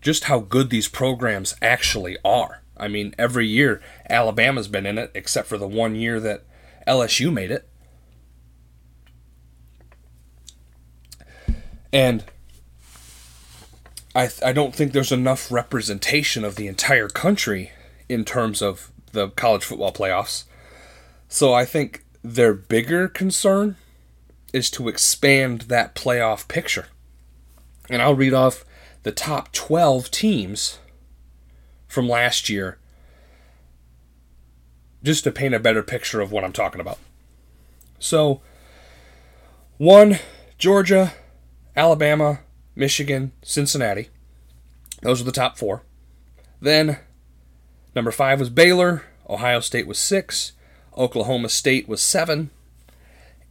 just 0.00 0.24
how 0.24 0.40
good 0.40 0.70
these 0.70 0.88
programs 0.88 1.54
actually 1.60 2.16
are. 2.24 2.62
I 2.76 2.88
mean, 2.88 3.14
every 3.18 3.46
year 3.46 3.82
Alabama's 4.08 4.68
been 4.68 4.86
in 4.86 4.98
it, 4.98 5.10
except 5.14 5.48
for 5.48 5.58
the 5.58 5.68
one 5.68 5.94
year 5.94 6.18
that 6.20 6.44
LSU 6.88 7.32
made 7.32 7.50
it. 7.50 7.68
And 11.92 12.24
I, 14.14 14.26
th- 14.26 14.42
I 14.42 14.52
don't 14.52 14.74
think 14.74 14.92
there's 14.92 15.12
enough 15.12 15.52
representation 15.52 16.44
of 16.44 16.56
the 16.56 16.66
entire 16.66 17.08
country 17.08 17.72
in 18.08 18.24
terms 18.24 18.62
of 18.62 18.90
the 19.12 19.28
college 19.30 19.64
football 19.64 19.92
playoffs. 19.92 20.44
So 21.28 21.52
I 21.52 21.64
think 21.64 22.04
their 22.22 22.54
bigger 22.54 23.08
concern 23.08 23.76
is 24.52 24.70
to 24.72 24.88
expand 24.88 25.62
that 25.62 25.94
playoff 25.94 26.48
picture. 26.48 26.86
And 27.88 28.00
I'll 28.00 28.14
read 28.14 28.34
off 28.34 28.64
the 29.02 29.12
top 29.12 29.52
12 29.52 30.10
teams 30.10 30.78
from 31.88 32.08
last 32.08 32.48
year 32.48 32.78
just 35.02 35.24
to 35.24 35.32
paint 35.32 35.54
a 35.54 35.60
better 35.60 35.82
picture 35.82 36.20
of 36.20 36.30
what 36.30 36.44
I'm 36.44 36.52
talking 36.52 36.80
about. 36.80 36.98
So, 37.98 38.40
one, 39.78 40.18
Georgia, 40.58 41.14
Alabama, 41.76 42.40
Michigan, 42.74 43.32
Cincinnati. 43.42 44.08
Those 45.02 45.20
are 45.20 45.24
the 45.24 45.32
top 45.32 45.58
four. 45.58 45.82
Then, 46.60 46.98
number 47.94 48.10
five 48.10 48.38
was 48.38 48.50
Baylor. 48.50 49.04
Ohio 49.28 49.60
State 49.60 49.86
was 49.86 49.98
six. 49.98 50.52
Oklahoma 50.96 51.48
State 51.48 51.88
was 51.88 52.02
seven. 52.02 52.50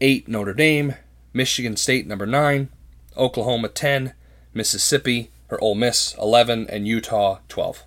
Eight, 0.02 0.28
Notre 0.28 0.54
Dame. 0.54 0.96
Michigan 1.34 1.76
State, 1.76 2.08
number 2.08 2.26
nine. 2.26 2.70
Oklahoma, 3.18 3.70
10. 3.70 4.14
Mississippi, 4.54 5.30
or 5.50 5.62
Ole 5.64 5.76
Miss, 5.76 6.16
11. 6.18 6.68
And 6.70 6.88
Utah, 6.88 7.40
12. 7.50 7.84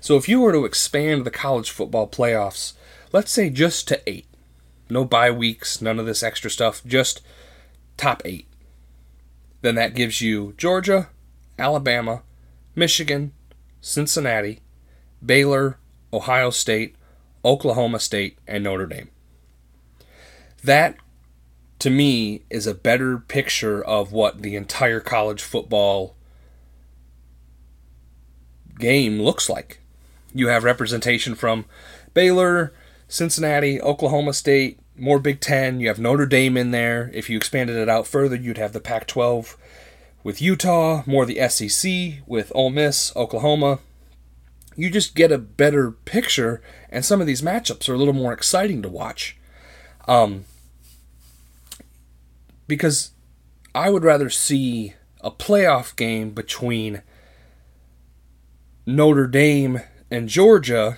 So 0.00 0.16
if 0.16 0.28
you 0.28 0.40
were 0.40 0.52
to 0.52 0.64
expand 0.64 1.24
the 1.24 1.30
college 1.30 1.70
football 1.70 2.08
playoffs, 2.08 2.74
let's 3.12 3.32
say 3.32 3.50
just 3.50 3.88
to 3.88 4.00
eight, 4.08 4.26
no 4.88 5.04
bye 5.04 5.30
weeks, 5.30 5.82
none 5.82 5.98
of 5.98 6.06
this 6.06 6.22
extra 6.22 6.50
stuff, 6.50 6.82
just 6.86 7.20
top 7.96 8.22
eight, 8.24 8.46
then 9.60 9.74
that 9.74 9.94
gives 9.94 10.20
you 10.20 10.54
Georgia, 10.56 11.08
Alabama, 11.58 12.22
Michigan, 12.74 13.32
Cincinnati, 13.80 14.60
Baylor, 15.24 15.78
Ohio 16.12 16.50
State, 16.50 16.94
Oklahoma 17.44 17.98
State, 17.98 18.38
and 18.46 18.64
Notre 18.64 18.86
Dame. 18.86 19.10
That, 20.62 20.96
to 21.78 21.90
me, 21.90 22.42
is 22.50 22.66
a 22.66 22.74
better 22.74 23.18
picture 23.18 23.82
of 23.82 24.12
what 24.12 24.42
the 24.42 24.56
entire 24.56 25.00
college 25.00 25.42
football 25.42 26.16
game 28.78 29.20
looks 29.20 29.48
like. 29.48 29.80
You 30.34 30.48
have 30.48 30.64
representation 30.64 31.34
from 31.34 31.64
Baylor, 32.14 32.72
Cincinnati, 33.08 33.80
Oklahoma 33.80 34.32
State, 34.32 34.78
more 34.96 35.18
Big 35.18 35.40
Ten. 35.40 35.80
You 35.80 35.88
have 35.88 35.98
Notre 35.98 36.26
Dame 36.26 36.56
in 36.56 36.70
there. 36.70 37.10
If 37.14 37.30
you 37.30 37.36
expanded 37.36 37.76
it 37.76 37.88
out 37.88 38.06
further, 38.06 38.36
you'd 38.36 38.58
have 38.58 38.72
the 38.72 38.80
Pac 38.80 39.06
12 39.06 39.56
with 40.22 40.42
Utah, 40.42 41.02
more 41.06 41.24
the 41.24 41.48
SEC 41.48 42.22
with 42.26 42.52
Ole 42.54 42.70
Miss, 42.70 43.14
Oklahoma. 43.16 43.78
You 44.76 44.90
just 44.90 45.14
get 45.14 45.32
a 45.32 45.38
better 45.38 45.90
picture, 45.90 46.60
and 46.90 47.04
some 47.04 47.20
of 47.20 47.26
these 47.26 47.42
matchups 47.42 47.88
are 47.88 47.94
a 47.94 47.96
little 47.96 48.12
more 48.12 48.32
exciting 48.32 48.82
to 48.82 48.88
watch. 48.88 49.37
Um, 50.08 50.46
because 52.66 53.12
I 53.74 53.90
would 53.90 54.02
rather 54.02 54.30
see 54.30 54.94
a 55.20 55.30
playoff 55.30 55.94
game 55.94 56.30
between 56.30 57.02
Notre 58.86 59.26
Dame 59.26 59.82
and 60.10 60.28
Georgia, 60.28 60.96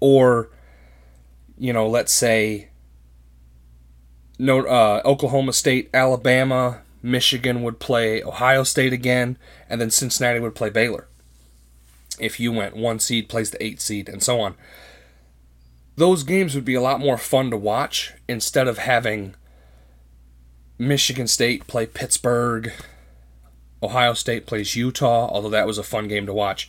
or 0.00 0.48
you 1.58 1.72
know, 1.72 1.86
let's 1.86 2.12
say 2.12 2.68
no, 4.38 4.60
uh, 4.66 5.02
Oklahoma 5.04 5.52
State, 5.52 5.90
Alabama, 5.92 6.80
Michigan 7.02 7.62
would 7.62 7.78
play 7.78 8.22
Ohio 8.22 8.62
State 8.62 8.92
again, 8.92 9.38
and 9.68 9.80
then 9.80 9.90
Cincinnati 9.90 10.40
would 10.40 10.54
play 10.54 10.70
Baylor. 10.70 11.06
If 12.18 12.40
you 12.40 12.50
went 12.52 12.76
one 12.76 12.98
seed 12.98 13.28
plays 13.28 13.50
the 13.50 13.62
eight 13.62 13.80
seed, 13.80 14.08
and 14.08 14.22
so 14.22 14.40
on. 14.40 14.54
Those 15.96 16.22
games 16.24 16.54
would 16.54 16.64
be 16.64 16.74
a 16.74 16.80
lot 16.80 17.00
more 17.00 17.16
fun 17.16 17.50
to 17.50 17.56
watch 17.56 18.12
instead 18.28 18.68
of 18.68 18.78
having 18.78 19.34
Michigan 20.78 21.26
State 21.26 21.66
play 21.66 21.86
Pittsburgh, 21.86 22.72
Ohio 23.82 24.12
State 24.12 24.46
plays 24.46 24.76
Utah, 24.76 25.28
although 25.30 25.50
that 25.50 25.66
was 25.66 25.78
a 25.78 25.82
fun 25.82 26.06
game 26.06 26.26
to 26.26 26.34
watch. 26.34 26.68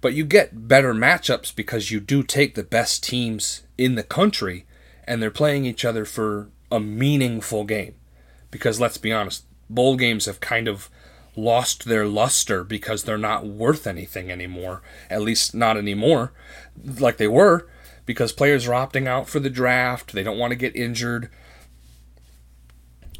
But 0.00 0.14
you 0.14 0.24
get 0.24 0.68
better 0.68 0.94
matchups 0.94 1.54
because 1.54 1.90
you 1.90 1.98
do 2.00 2.22
take 2.22 2.54
the 2.54 2.62
best 2.62 3.02
teams 3.02 3.62
in 3.76 3.96
the 3.96 4.02
country 4.04 4.66
and 5.04 5.20
they're 5.20 5.30
playing 5.30 5.64
each 5.64 5.84
other 5.84 6.04
for 6.04 6.48
a 6.70 6.78
meaningful 6.78 7.64
game. 7.64 7.96
Because 8.52 8.80
let's 8.80 8.98
be 8.98 9.12
honest, 9.12 9.44
bowl 9.68 9.96
games 9.96 10.26
have 10.26 10.40
kind 10.40 10.68
of 10.68 10.88
lost 11.36 11.84
their 11.84 12.06
luster 12.06 12.62
because 12.62 13.02
they're 13.02 13.18
not 13.18 13.46
worth 13.46 13.86
anything 13.86 14.30
anymore. 14.30 14.80
At 15.08 15.22
least 15.22 15.54
not 15.54 15.76
anymore 15.76 16.32
like 16.98 17.16
they 17.16 17.28
were 17.28 17.66
because 18.10 18.32
players 18.32 18.66
are 18.66 18.72
opting 18.72 19.06
out 19.06 19.28
for 19.28 19.38
the 19.38 19.48
draft. 19.48 20.14
They 20.14 20.24
don't 20.24 20.36
want 20.36 20.50
to 20.50 20.56
get 20.56 20.74
injured. 20.74 21.30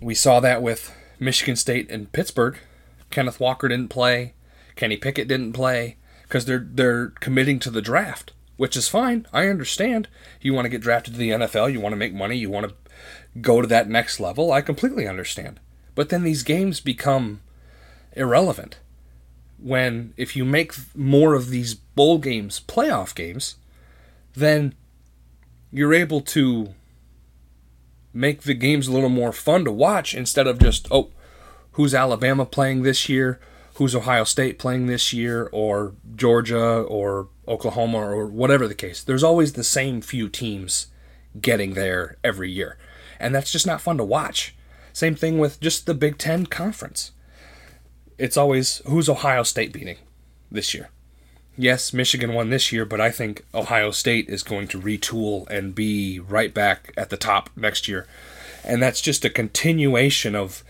We 0.02 0.16
saw 0.16 0.40
that 0.40 0.62
with 0.62 0.92
Michigan 1.20 1.54
State 1.54 1.88
and 1.92 2.10
Pittsburgh. 2.10 2.58
Kenneth 3.08 3.38
Walker 3.38 3.68
didn't 3.68 3.90
play. 3.90 4.34
Kenny 4.74 4.96
Pickett 4.96 5.28
didn't 5.28 5.52
play 5.52 5.96
because 6.22 6.44
they're 6.44 6.66
they're 6.68 7.10
committing 7.20 7.60
to 7.60 7.70
the 7.70 7.80
draft, 7.80 8.32
which 8.56 8.76
is 8.76 8.88
fine. 8.88 9.28
I 9.32 9.46
understand. 9.46 10.08
You 10.40 10.54
want 10.54 10.64
to 10.64 10.70
get 10.70 10.80
drafted 10.80 11.14
to 11.14 11.20
the 11.20 11.30
NFL, 11.30 11.72
you 11.72 11.78
want 11.78 11.92
to 11.92 11.96
make 11.96 12.12
money, 12.12 12.36
you 12.36 12.50
want 12.50 12.68
to 12.68 12.74
go 13.40 13.60
to 13.60 13.68
that 13.68 13.88
next 13.88 14.18
level. 14.18 14.50
I 14.50 14.60
completely 14.60 15.06
understand. 15.06 15.60
But 15.94 16.08
then 16.08 16.24
these 16.24 16.42
games 16.42 16.80
become 16.80 17.42
irrelevant 18.16 18.80
when 19.56 20.14
if 20.16 20.34
you 20.34 20.44
make 20.44 20.74
more 20.96 21.34
of 21.34 21.50
these 21.50 21.74
bowl 21.74 22.18
games 22.18 22.60
playoff 22.66 23.14
games, 23.14 23.54
then 24.34 24.74
you're 25.72 25.94
able 25.94 26.20
to 26.20 26.74
make 28.12 28.42
the 28.42 28.54
games 28.54 28.88
a 28.88 28.92
little 28.92 29.08
more 29.08 29.32
fun 29.32 29.64
to 29.64 29.70
watch 29.70 30.14
instead 30.14 30.46
of 30.46 30.58
just 30.58 30.88
oh 30.90 31.10
who's 31.72 31.94
Alabama 31.94 32.44
playing 32.44 32.82
this 32.82 33.08
year 33.08 33.40
who's 33.80 33.94
Ohio 33.94 34.24
State 34.24 34.58
playing 34.58 34.88
this 34.88 35.14
year, 35.14 35.48
or 35.52 35.94
Georgia, 36.14 36.82
or 36.82 37.28
Oklahoma, 37.48 37.96
or 37.96 38.26
whatever 38.26 38.68
the 38.68 38.74
case. 38.74 39.02
There's 39.02 39.22
always 39.22 39.54
the 39.54 39.64
same 39.64 40.02
few 40.02 40.28
teams 40.28 40.88
getting 41.40 41.72
there 41.72 42.18
every 42.22 42.50
year. 42.50 42.76
And 43.18 43.34
that's 43.34 43.50
just 43.50 43.66
not 43.66 43.80
fun 43.80 43.96
to 43.96 44.04
watch. 44.04 44.54
Same 44.92 45.14
thing 45.14 45.38
with 45.38 45.60
just 45.60 45.86
the 45.86 45.94
Big 45.94 46.18
Ten 46.18 46.44
Conference. 46.44 47.12
It's 48.18 48.36
always 48.36 48.82
who's 48.86 49.08
Ohio 49.08 49.44
State 49.44 49.72
beating 49.72 49.96
this 50.50 50.74
year. 50.74 50.90
Yes, 51.60 51.92
Michigan 51.92 52.32
won 52.32 52.48
this 52.48 52.72
year, 52.72 52.86
but 52.86 53.02
I 53.02 53.10
think 53.10 53.44
Ohio 53.52 53.90
State 53.90 54.30
is 54.30 54.42
going 54.42 54.66
to 54.68 54.80
retool 54.80 55.46
and 55.50 55.74
be 55.74 56.18
right 56.18 56.54
back 56.54 56.90
at 56.96 57.10
the 57.10 57.18
top 57.18 57.50
next 57.54 57.86
year. 57.86 58.06
And 58.64 58.82
that's 58.82 59.02
just 59.02 59.26
a 59.26 59.30
continuation 59.30 60.34
of, 60.34 60.64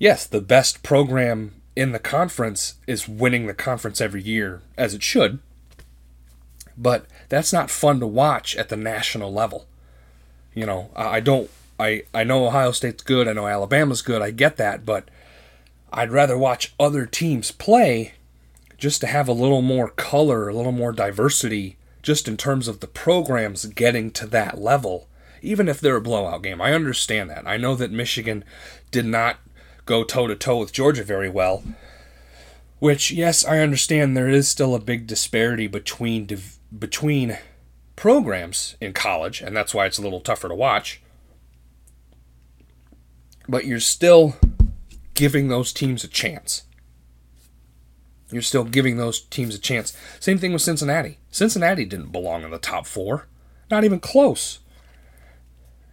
yes, 0.00 0.26
the 0.26 0.40
best 0.40 0.82
program 0.82 1.54
in 1.76 1.92
the 1.92 2.00
conference 2.00 2.74
is 2.88 3.06
winning 3.06 3.46
the 3.46 3.54
conference 3.54 4.00
every 4.00 4.20
year, 4.20 4.62
as 4.76 4.94
it 4.94 5.04
should. 5.04 5.38
But 6.76 7.06
that's 7.28 7.52
not 7.52 7.70
fun 7.70 8.00
to 8.00 8.06
watch 8.08 8.56
at 8.56 8.68
the 8.68 8.76
national 8.76 9.32
level. 9.32 9.68
You 10.56 10.66
know, 10.66 10.90
I 10.96 11.20
don't. 11.20 11.48
I, 11.78 12.02
I 12.12 12.24
know 12.24 12.48
Ohio 12.48 12.72
State's 12.72 13.04
good. 13.04 13.28
I 13.28 13.32
know 13.32 13.46
Alabama's 13.46 14.02
good. 14.02 14.22
I 14.22 14.32
get 14.32 14.56
that. 14.56 14.84
But 14.84 15.08
I'd 15.92 16.10
rather 16.10 16.36
watch 16.36 16.74
other 16.80 17.06
teams 17.06 17.52
play 17.52 18.14
just 18.80 19.00
to 19.02 19.06
have 19.06 19.28
a 19.28 19.32
little 19.32 19.62
more 19.62 19.90
color, 19.90 20.48
a 20.48 20.54
little 20.54 20.72
more 20.72 20.90
diversity, 20.90 21.76
just 22.02 22.26
in 22.26 22.36
terms 22.36 22.66
of 22.66 22.80
the 22.80 22.86
programs 22.86 23.66
getting 23.66 24.10
to 24.12 24.26
that 24.26 24.58
level, 24.58 25.06
even 25.42 25.68
if 25.68 25.80
they're 25.80 25.96
a 25.96 26.00
blowout 26.00 26.42
game. 26.42 26.60
I 26.60 26.72
understand 26.72 27.28
that. 27.30 27.46
I 27.46 27.58
know 27.58 27.74
that 27.76 27.92
Michigan 27.92 28.42
did 28.90 29.04
not 29.04 29.36
go 29.84 30.02
toe 30.02 30.26
to 30.26 30.34
toe 30.34 30.58
with 30.58 30.72
Georgia 30.72 31.04
very 31.04 31.28
well. 31.28 31.62
Which, 32.78 33.10
yes, 33.10 33.44
I 33.44 33.58
understand 33.58 34.16
there 34.16 34.28
is 34.30 34.48
still 34.48 34.74
a 34.74 34.80
big 34.80 35.06
disparity 35.06 35.66
between 35.66 36.24
div- 36.24 36.58
between 36.76 37.36
programs 37.94 38.76
in 38.80 38.94
college, 38.94 39.42
and 39.42 39.54
that's 39.54 39.74
why 39.74 39.84
it's 39.84 39.98
a 39.98 40.02
little 40.02 40.20
tougher 40.20 40.48
to 40.48 40.54
watch. 40.54 41.02
But 43.46 43.66
you're 43.66 43.80
still 43.80 44.36
giving 45.12 45.48
those 45.48 45.74
teams 45.74 46.02
a 46.04 46.08
chance. 46.08 46.62
You're 48.30 48.42
still 48.42 48.64
giving 48.64 48.96
those 48.96 49.20
teams 49.20 49.54
a 49.54 49.58
chance. 49.58 49.96
Same 50.18 50.38
thing 50.38 50.52
with 50.52 50.62
Cincinnati. 50.62 51.18
Cincinnati 51.30 51.84
didn't 51.84 52.12
belong 52.12 52.42
in 52.42 52.50
the 52.50 52.58
top 52.58 52.86
four, 52.86 53.26
not 53.70 53.84
even 53.84 54.00
close. 54.00 54.60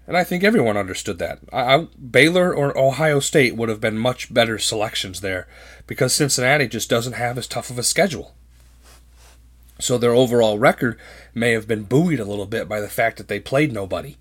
And 0.08 0.16
I 0.16 0.24
think 0.24 0.44
everyone 0.44 0.78
understood 0.78 1.20
that. 1.20 1.40
I, 1.52 1.76
I, 1.76 1.88
Baylor 1.98 2.54
or 2.56 2.78
Ohio 2.78 3.20
State 3.20 3.56
would 3.56 3.70
have 3.70 3.82
been 3.82 3.98
much 3.98 4.34
better 4.34 4.58
selections 4.58 5.20
there 5.20 5.48
because 5.86 6.14
Cincinnati 6.14 6.68
just 6.68 6.90
doesn't 6.90 7.14
have 7.14 7.38
as 7.38 7.48
tough 7.48 7.70
of 7.70 7.78
a 7.78 7.84
schedule. 7.84 8.34
So 9.80 9.98
their 9.98 10.14
overall 10.14 10.58
record 10.58 10.98
may 11.36 11.52
have 11.52 11.68
been 11.68 11.84
buoyed 11.84 12.20
a 12.20 12.26
little 12.26 12.46
bit 12.46 12.70
by 12.70 12.80
the 12.80 12.88
fact 12.88 13.18
that 13.18 13.28
they 13.28 13.40
played 13.40 13.74
nobody. 13.74 14.18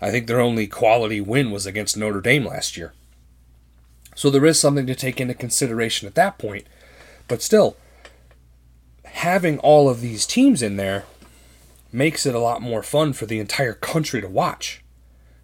I 0.00 0.10
think 0.10 0.26
their 0.26 0.40
only 0.40 0.66
quality 0.66 1.20
win 1.20 1.50
was 1.50 1.66
against 1.66 1.96
Notre 1.96 2.20
Dame 2.20 2.44
last 2.44 2.76
year. 2.76 2.92
So 4.14 4.30
there 4.30 4.46
is 4.46 4.60
something 4.60 4.86
to 4.86 4.94
take 4.94 5.20
into 5.20 5.34
consideration 5.34 6.06
at 6.06 6.14
that 6.16 6.38
point. 6.38 6.66
But 7.28 7.42
still, 7.42 7.76
having 9.04 9.58
all 9.58 9.88
of 9.88 10.00
these 10.00 10.26
teams 10.26 10.62
in 10.62 10.76
there 10.76 11.04
makes 11.92 12.26
it 12.26 12.34
a 12.34 12.40
lot 12.40 12.60
more 12.62 12.82
fun 12.82 13.12
for 13.12 13.26
the 13.26 13.38
entire 13.38 13.74
country 13.74 14.20
to 14.20 14.28
watch 14.28 14.82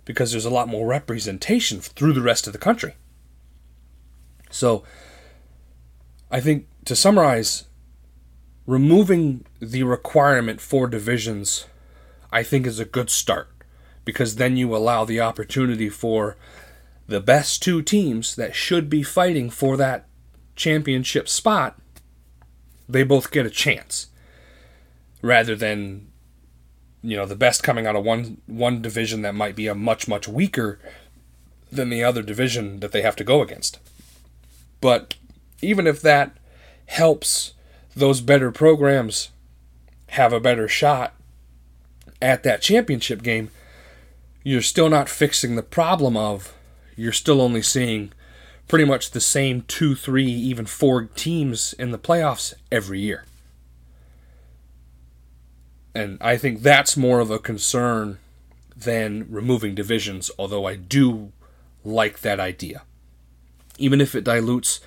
because 0.05 0.33
there's 0.33 0.45
a 0.45 0.51
lot 0.51 0.69
more 0.69 0.87
representation 0.87 1.81
through 1.81 2.13
the 2.13 2.21
rest 2.21 2.47
of 2.47 2.53
the 2.53 2.59
country. 2.59 2.95
So, 4.51 4.85
I 6.31 6.41
think 6.41 6.67
to 6.85 6.97
summarize, 6.97 7.65
removing 8.67 9.45
the 9.61 9.83
requirement 9.83 10.61
for 10.61 10.87
divisions, 10.87 11.67
I 12.31 12.43
think, 12.43 12.67
is 12.67 12.79
a 12.79 12.85
good 12.85 13.11
start 13.11 13.49
because 14.05 14.37
then 14.37 14.57
you 14.57 14.75
allow 14.75 15.05
the 15.05 15.21
opportunity 15.21 15.89
for 15.89 16.37
the 17.07 17.21
best 17.21 17.63
two 17.63 17.83
teams 17.83 18.37
that 18.37 18.55
should 18.55 18.89
be 18.89 19.03
fighting 19.03 19.51
for 19.51 19.77
that 19.77 20.07
championship 20.57 21.29
spot, 21.29 21.79
they 22.89 23.03
both 23.03 23.31
get 23.31 23.47
a 23.47 23.51
chance 23.51 24.09
rather 25.23 25.57
than 25.57 26.07
you 27.03 27.17
know 27.17 27.27
the 27.27 27.37
best 27.37 27.63
coming 27.63 27.87
out 27.87 27.97
of 27.97 28.05
one 28.05 28.39
one 28.47 28.83
division 28.83 29.23
that 29.23 29.35
might 29.35 29.57
be 29.57 29.67
a 29.67 29.75
much 29.75 30.07
much 30.07 30.29
weaker 30.29 30.79
than 31.71 31.91
the 31.91 32.05
other 32.05 32.23
division 32.23 32.81
that 32.81 32.93
they 32.93 33.03
have 33.03 33.17
to 33.17 33.25
go 33.25 33.43
against. 33.43 33.79
But 34.81 35.17
even 35.61 35.87
if 35.87 36.01
that 36.03 36.37
helps 36.87 37.55
those 37.97 38.21
better 38.21 38.51
programs 38.53 39.31
have 40.09 40.33
a 40.33 40.41
better 40.41 40.69
shot 40.69 41.15
at 42.21 42.43
that 42.43 42.63
championship 42.63 43.23
game, 43.23 43.51
you're 44.43 44.63
still 44.63 44.89
not 44.89 45.09
fixing 45.09 45.57
the 45.57 45.63
problem 45.63 46.17
of 46.17 46.55
you're 46.97 47.13
still 47.13 47.41
only 47.41 47.63
seeing 47.63 48.13
pretty 48.69 48.85
much 48.85 49.11
the 49.11 49.21
same 49.21 49.63
two, 49.63 49.95
three, 49.95 50.27
even 50.27 50.67
four 50.67 51.05
teams 51.05 51.73
in 51.75 51.91
the 51.91 51.99
playoffs 51.99 52.55
every 52.73 53.01
year. 53.01 53.25
And 55.95 56.19
I 56.21 56.37
think 56.37 56.63
that's 56.63 56.97
more 56.97 57.21
of 57.21 57.31
a 57.31 57.39
concern 57.39 58.19
than 58.77 59.27
removing 59.31 59.75
divisions, 59.75 60.31
although 60.39 60.67
I 60.67 60.75
do 60.75 61.33
like 61.85 62.21
that 62.21 62.41
idea. 62.41 62.83
Even 63.79 64.01
if 64.01 64.15
it 64.15 64.25
dilutes 64.25 64.81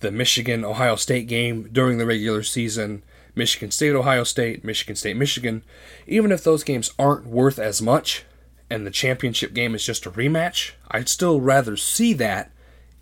the 0.00 0.10
Michigan 0.10 0.64
Ohio 0.64 0.96
State 0.96 1.26
game 1.26 1.68
during 1.72 1.98
the 1.98 2.06
regular 2.06 2.42
season, 2.42 3.02
Michigan 3.34 3.70
State 3.70 3.94
Ohio 3.94 4.22
State, 4.22 4.64
Michigan 4.64 4.94
State 4.94 5.16
Michigan, 5.16 5.64
even 6.06 6.30
if 6.30 6.44
those 6.44 6.62
games 6.62 6.92
aren't 6.98 7.26
worth 7.26 7.58
as 7.58 7.82
much 7.82 8.24
and 8.70 8.86
the 8.86 8.90
championship 8.90 9.54
game 9.54 9.74
is 9.74 9.84
just 9.84 10.06
a 10.06 10.10
rematch, 10.10 10.72
I'd 10.90 11.08
still 11.08 11.40
rather 11.40 11.76
see 11.76 12.12
that 12.14 12.52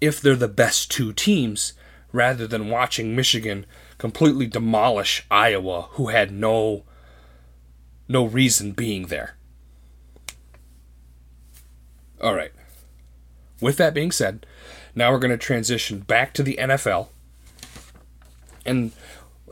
if 0.03 0.21
they're 0.21 0.35
the 0.35 0.49
best 0.49 0.91
two 0.91 1.13
teams 1.13 1.75
rather 2.11 2.45
than 2.49 2.69
watching 2.69 3.15
Michigan 3.15 3.65
completely 3.99 4.49
demolish 4.49 5.25
Iowa 5.31 5.83
who 5.93 6.09
had 6.09 6.33
no 6.33 6.83
no 8.09 8.25
reason 8.27 8.73
being 8.73 9.07
there. 9.07 9.37
All 12.21 12.35
right. 12.35 12.51
With 13.61 13.77
that 13.77 13.95
being 13.95 14.11
said, 14.11 14.45
now 14.93 15.13
we're 15.13 15.21
going 15.21 15.31
to 15.31 15.39
transition 15.39 16.01
back 16.01 16.35
to 16.35 16.43
the 16.43 16.57
NFL. 16.61 17.09
And 18.67 18.91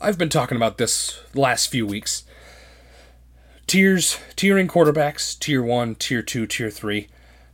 I've 0.02 0.18
been 0.18 0.28
talking 0.28 0.56
about 0.56 0.78
this 0.78 1.20
last 1.32 1.66
few 1.66 1.86
weeks. 1.86 2.24
Tiers, 3.68 4.18
tiering 4.36 4.66
quarterbacks, 4.66 5.38
tier 5.38 5.62
1, 5.62 5.94
tier 5.94 6.22
2, 6.22 6.46
tier 6.48 6.70
3. 6.70 7.06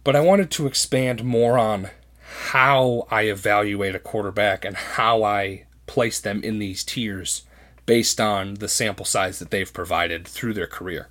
But 0.03 0.17
I 0.17 0.21
wanted 0.21 0.50
to 0.53 0.67
expand 0.67 1.25
more 1.25 1.59
on 1.59 1.91
how 2.37 3.07
I 3.11 3.23
evaluate 3.23 3.95
a 3.95 4.00
quarterback 4.00 4.64
and 4.64 4.76
how 4.76 5.23
I 5.23 5.66
place 5.87 6.21
them 6.21 6.43
in 6.43 6.59
these 6.59 6.85
tiers 6.85 7.43
based 7.87 8.21
on 8.21 8.54
the 8.54 8.69
sample 8.69 9.04
size 9.04 9.39
that 9.39 9.50
they've 9.50 9.73
provided 9.73 10.26
through 10.26 10.54
their 10.54 10.67
career. 10.67 11.08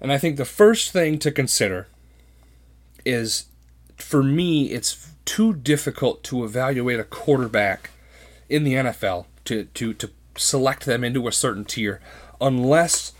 And 0.00 0.12
I 0.12 0.18
think 0.18 0.36
the 0.36 0.44
first 0.44 0.92
thing 0.92 1.18
to 1.20 1.32
consider 1.32 1.88
is 3.04 3.46
for 3.96 4.22
me, 4.22 4.70
it's 4.70 5.10
too 5.24 5.54
difficult 5.54 6.22
to 6.24 6.44
evaluate 6.44 7.00
a 7.00 7.04
quarterback 7.04 7.90
in 8.48 8.64
the 8.64 8.74
NFL 8.74 9.26
to, 9.46 9.64
to, 9.64 9.94
to 9.94 10.10
select 10.36 10.84
them 10.84 11.04
into 11.04 11.26
a 11.26 11.32
certain 11.32 11.64
tier 11.64 12.00
unless 12.40 13.12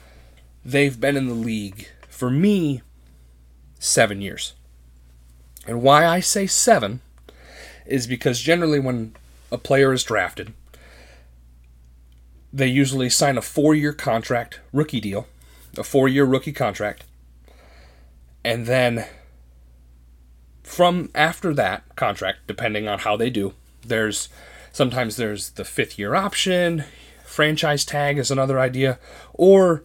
they've 0.64 1.00
been 1.00 1.16
in 1.16 1.28
the 1.28 1.34
league, 1.34 1.88
for 2.08 2.30
me, 2.30 2.82
seven 3.78 4.20
years. 4.20 4.54
And 5.66 5.82
why 5.82 6.06
I 6.06 6.20
say 6.20 6.46
seven 6.46 7.00
is 7.86 8.06
because 8.06 8.40
generally 8.40 8.80
when 8.80 9.14
a 9.50 9.58
player 9.58 9.92
is 9.92 10.04
drafted, 10.04 10.52
they 12.52 12.68
usually 12.68 13.10
sign 13.10 13.36
a 13.36 13.42
four 13.42 13.74
year 13.74 13.92
contract, 13.92 14.60
rookie 14.72 15.00
deal, 15.00 15.26
a 15.76 15.82
four 15.82 16.08
year 16.08 16.24
rookie 16.24 16.52
contract. 16.52 17.04
And 18.44 18.66
then 18.66 19.06
from 20.62 21.10
after 21.14 21.54
that 21.54 21.82
contract, 21.96 22.40
depending 22.46 22.88
on 22.88 23.00
how 23.00 23.16
they 23.16 23.30
do, 23.30 23.54
there's 23.86 24.28
sometimes 24.72 25.16
there's 25.16 25.50
the 25.50 25.64
fifth 25.64 25.98
year 25.98 26.14
option, 26.14 26.84
franchise 27.24 27.84
tag 27.84 28.18
is 28.18 28.30
another 28.30 28.60
idea, 28.60 28.98
or 29.32 29.82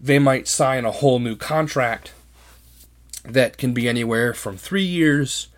they 0.00 0.18
might 0.18 0.48
sign 0.48 0.84
a 0.84 0.90
whole 0.90 1.18
new 1.18 1.36
contract 1.36 2.12
that 3.24 3.58
can 3.58 3.72
be 3.72 3.88
anywhere 3.88 4.34
from 4.34 4.56
three 4.56 4.84
years 4.84 5.48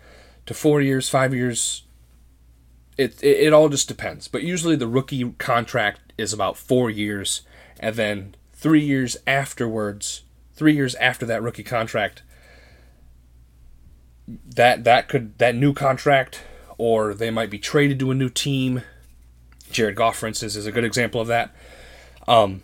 to 0.45 0.53
four 0.53 0.81
years, 0.81 1.09
five 1.09 1.33
years. 1.33 1.83
It, 2.97 3.21
it, 3.23 3.47
it 3.47 3.53
all 3.53 3.69
just 3.69 3.87
depends. 3.87 4.27
But 4.27 4.43
usually 4.43 4.75
the 4.75 4.87
rookie 4.87 5.31
contract 5.37 6.13
is 6.17 6.33
about 6.33 6.57
four 6.57 6.89
years, 6.89 7.41
and 7.79 7.95
then 7.95 8.35
three 8.51 8.83
years 8.83 9.17
afterwards, 9.25 10.23
three 10.53 10.73
years 10.73 10.95
after 10.95 11.25
that 11.25 11.41
rookie 11.41 11.63
contract, 11.63 12.21
that 14.27 14.83
that 14.83 15.07
could 15.09 15.37
that 15.39 15.55
new 15.55 15.73
contract, 15.73 16.41
or 16.77 17.13
they 17.13 17.29
might 17.29 17.49
be 17.49 17.59
traded 17.59 17.99
to 17.99 18.11
a 18.11 18.15
new 18.15 18.29
team. 18.29 18.81
Jared 19.71 19.95
Goff, 19.95 20.17
for 20.17 20.27
instance, 20.27 20.55
is 20.55 20.67
a 20.67 20.71
good 20.71 20.83
example 20.83 21.19
of 21.19 21.27
that. 21.27 21.53
Um, 22.27 22.61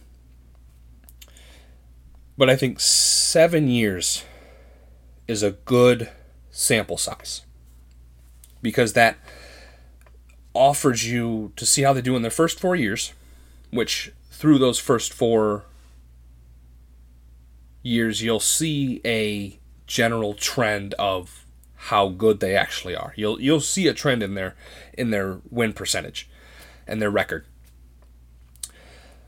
but 2.37 2.49
I 2.49 2.55
think 2.55 2.79
seven 2.79 3.67
years 3.67 4.23
is 5.29 5.43
a 5.43 5.51
good 5.51 6.09
sample 6.49 6.97
size 6.97 7.43
because 8.63 8.93
that 8.93 9.15
offers 10.55 11.09
you 11.09 11.53
to 11.55 11.67
see 11.67 11.83
how 11.83 11.93
they 11.93 12.01
do 12.01 12.15
in 12.15 12.23
their 12.23 12.31
first 12.31 12.59
four 12.59 12.75
years, 12.75 13.13
which 13.69 14.11
through 14.31 14.57
those 14.57 14.79
first 14.79 15.13
four 15.13 15.65
years, 17.83 18.23
you'll 18.23 18.39
see 18.39 19.01
a 19.05 19.59
general 19.85 20.33
trend 20.33 20.95
of 20.95 21.45
how 21.75 22.09
good 22.09 22.39
they 22.39 22.55
actually 22.55 22.95
are. 22.95 23.13
You'll 23.15 23.39
you'll 23.39 23.61
see 23.61 23.87
a 23.87 23.93
trend 23.93 24.23
in 24.23 24.33
their 24.33 24.55
in 24.93 25.11
their 25.11 25.37
win 25.51 25.73
percentage 25.73 26.27
and 26.87 26.99
their 26.99 27.11
record. 27.11 27.45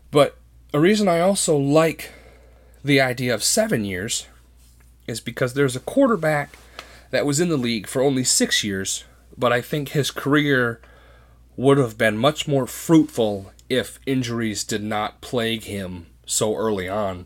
But 0.09 0.35
a 0.73 0.79
reason 0.79 1.07
I 1.07 1.19
also 1.19 1.55
like 1.55 2.11
the 2.83 2.99
idea 2.99 3.35
of 3.35 3.43
seven 3.43 3.85
years 3.85 4.25
is 5.07 5.19
because 5.19 5.53
there's 5.53 5.75
a 5.75 5.81
quarterback 5.81 6.57
that 7.11 7.25
was 7.25 7.39
in 7.39 7.49
the 7.49 7.57
league 7.57 7.87
for 7.87 8.01
only 8.01 8.23
six 8.23 8.63
years, 8.63 9.03
but 9.37 9.51
I 9.51 9.61
think 9.61 9.89
his 9.89 10.11
career 10.11 10.81
would 11.57 11.77
have 11.77 11.97
been 11.97 12.17
much 12.17 12.47
more 12.47 12.65
fruitful 12.65 13.51
if 13.69 13.99
injuries 14.05 14.63
did 14.63 14.83
not 14.83 15.21
plague 15.21 15.63
him 15.63 16.07
so 16.25 16.55
early 16.55 16.87
on. 16.87 17.25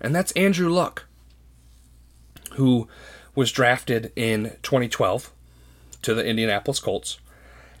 And 0.00 0.14
that's 0.14 0.32
Andrew 0.32 0.68
Luck, 0.68 1.06
who 2.52 2.88
was 3.34 3.52
drafted 3.52 4.12
in 4.16 4.56
2012 4.62 5.32
to 6.02 6.14
the 6.14 6.24
Indianapolis 6.24 6.80
Colts. 6.80 7.18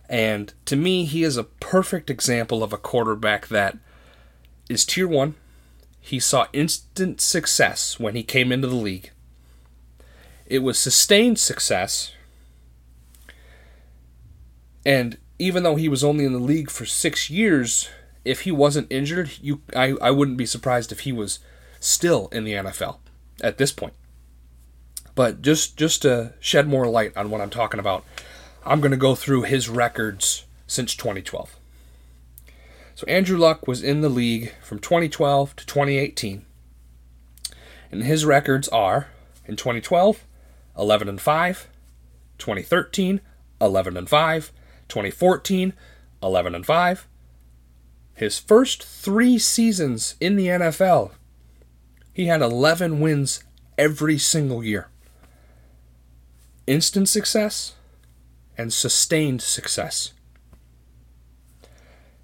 And 0.08 0.52
to 0.64 0.76
me, 0.76 1.04
he 1.04 1.22
is 1.22 1.36
a 1.36 1.44
perfect 1.44 2.10
example 2.10 2.62
of 2.62 2.72
a 2.72 2.78
quarterback 2.78 3.48
that 3.48 3.76
is 4.68 4.84
tier 4.84 5.06
one. 5.06 5.34
He 6.08 6.20
saw 6.20 6.46
instant 6.54 7.20
success 7.20 8.00
when 8.00 8.14
he 8.14 8.22
came 8.22 8.50
into 8.50 8.66
the 8.66 8.74
league. 8.74 9.10
It 10.46 10.60
was 10.60 10.78
sustained 10.78 11.38
success. 11.38 12.12
And 14.86 15.18
even 15.38 15.64
though 15.64 15.76
he 15.76 15.86
was 15.86 16.02
only 16.02 16.24
in 16.24 16.32
the 16.32 16.38
league 16.38 16.70
for 16.70 16.86
six 16.86 17.28
years, 17.28 17.90
if 18.24 18.40
he 18.40 18.50
wasn't 18.50 18.90
injured, 18.90 19.32
you 19.42 19.60
I, 19.76 19.96
I 20.00 20.10
wouldn't 20.10 20.38
be 20.38 20.46
surprised 20.46 20.92
if 20.92 21.00
he 21.00 21.12
was 21.12 21.40
still 21.78 22.28
in 22.32 22.44
the 22.44 22.54
NFL 22.54 22.96
at 23.42 23.58
this 23.58 23.70
point. 23.70 23.92
But 25.14 25.42
just 25.42 25.76
just 25.76 26.00
to 26.02 26.32
shed 26.40 26.66
more 26.66 26.86
light 26.86 27.14
on 27.18 27.28
what 27.28 27.42
I'm 27.42 27.50
talking 27.50 27.80
about, 27.80 28.02
I'm 28.64 28.80
going 28.80 28.92
to 28.92 28.96
go 28.96 29.14
through 29.14 29.42
his 29.42 29.68
records 29.68 30.46
since 30.66 30.94
2012. 30.94 31.57
So 32.98 33.06
Andrew 33.06 33.38
Luck 33.38 33.68
was 33.68 33.80
in 33.80 34.00
the 34.00 34.08
league 34.08 34.52
from 34.60 34.80
2012 34.80 35.54
to 35.54 35.66
2018. 35.66 36.44
And 37.92 38.02
his 38.02 38.24
records 38.24 38.66
are 38.70 39.06
in 39.46 39.54
2012, 39.54 40.26
11 40.76 41.08
and 41.08 41.20
5, 41.20 41.68
2013, 42.38 43.20
11 43.60 43.96
and 43.96 44.08
5. 44.08 44.52
2014, 44.88 45.74
11 46.20 46.54
and 46.56 46.66
5. 46.66 47.08
His 48.14 48.40
first 48.40 48.82
3 48.82 49.38
seasons 49.38 50.16
in 50.20 50.34
the 50.34 50.48
NFL, 50.48 51.12
he 52.12 52.26
had 52.26 52.42
11 52.42 52.98
wins 52.98 53.44
every 53.78 54.18
single 54.18 54.64
year. 54.64 54.88
Instant 56.66 57.08
success 57.08 57.76
and 58.56 58.72
sustained 58.72 59.40
success. 59.40 60.14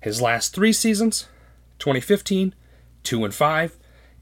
His 0.05 0.21
last 0.21 0.55
3 0.55 0.71
seasons, 0.75 1.29
2015, 1.79 2.55
2 3.05 3.25
and 3.25 3.35
5, 3.35 3.77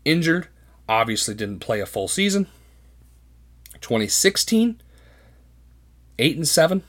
injured, 0.04 0.46
obviously 0.88 1.34
didn't 1.34 1.58
play 1.58 1.80
a 1.80 1.86
full 1.86 2.06
season. 2.06 2.46
2016, 3.80 4.80
8 6.20 6.36
and 6.36 6.46
7, 6.46 6.84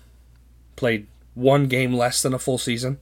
played 0.76 1.08
one 1.34 1.66
game 1.66 1.96
less 1.96 2.22
than 2.22 2.36
a 2.36 2.38
full 2.38 2.60
season, 2.60 3.00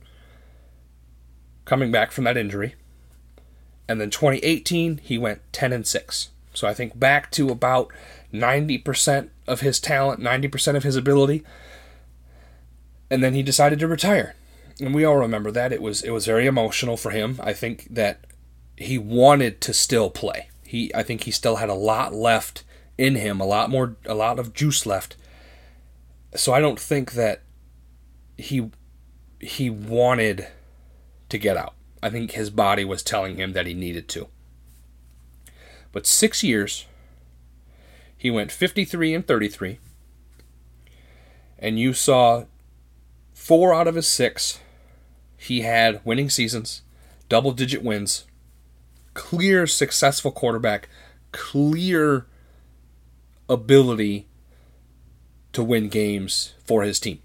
coming 1.65 1.91
back 1.91 2.13
from 2.13 2.23
that 2.23 2.37
injury. 2.37 2.75
And 3.89 3.99
then 3.99 4.11
2018, 4.11 4.99
he 4.99 5.17
went 5.17 5.41
10 5.51 5.73
and 5.73 5.85
6. 5.85 6.29
So 6.53 6.69
I 6.69 6.73
think 6.73 6.97
back 6.97 7.29
to 7.31 7.49
about 7.49 7.91
90% 8.33 9.27
of 9.45 9.59
his 9.59 9.81
talent, 9.81 10.21
90% 10.21 10.77
of 10.77 10.83
his 10.83 10.95
ability. 10.95 11.43
And 13.09 13.21
then 13.21 13.33
he 13.33 13.43
decided 13.43 13.79
to 13.79 13.89
retire. 13.89 14.35
And 14.79 14.93
we 14.93 15.03
all 15.03 15.17
remember 15.17 15.51
that. 15.51 15.73
It 15.73 15.81
was 15.81 16.01
it 16.03 16.11
was 16.11 16.25
very 16.25 16.45
emotional 16.45 16.97
for 16.97 17.11
him. 17.11 17.39
I 17.41 17.53
think 17.53 17.87
that 17.89 18.25
he 18.77 18.97
wanted 18.97 19.61
to 19.61 19.73
still 19.73 20.09
play. 20.09 20.49
He 20.63 20.93
I 20.95 21.03
think 21.03 21.23
he 21.23 21.31
still 21.31 21.57
had 21.57 21.69
a 21.69 21.75
lot 21.75 22.13
left 22.13 22.63
in 22.97 23.15
him, 23.15 23.39
a 23.39 23.45
lot 23.45 23.69
more 23.69 23.97
a 24.05 24.15
lot 24.15 24.39
of 24.39 24.53
juice 24.53 24.85
left. 24.85 25.17
So 26.35 26.53
I 26.53 26.59
don't 26.59 26.79
think 26.79 27.13
that 27.13 27.41
he 28.37 28.71
he 29.39 29.69
wanted 29.69 30.47
to 31.29 31.37
get 31.37 31.57
out. 31.57 31.73
I 32.03 32.09
think 32.09 32.31
his 32.31 32.49
body 32.49 32.85
was 32.85 33.03
telling 33.03 33.37
him 33.37 33.53
that 33.53 33.67
he 33.67 33.73
needed 33.73 34.07
to. 34.09 34.27
But 35.91 36.07
6 36.07 36.43
years 36.43 36.85
he 38.17 38.29
went 38.29 38.51
53 38.51 39.15
and 39.15 39.27
33. 39.27 39.79
And 41.57 41.79
you 41.79 41.93
saw 41.93 42.45
4 43.51 43.73
out 43.73 43.85
of 43.85 43.95
his 43.95 44.07
6 44.07 44.61
he 45.35 45.59
had 45.59 45.99
winning 46.05 46.29
seasons, 46.29 46.83
double 47.27 47.51
digit 47.51 47.83
wins 47.83 48.23
clear 49.13 49.67
successful 49.67 50.31
quarterback, 50.31 50.87
clear 51.33 52.27
ability 53.49 54.29
to 55.51 55.65
win 55.65 55.89
games 55.89 56.53
for 56.63 56.83
his 56.83 56.97
team. 56.97 57.19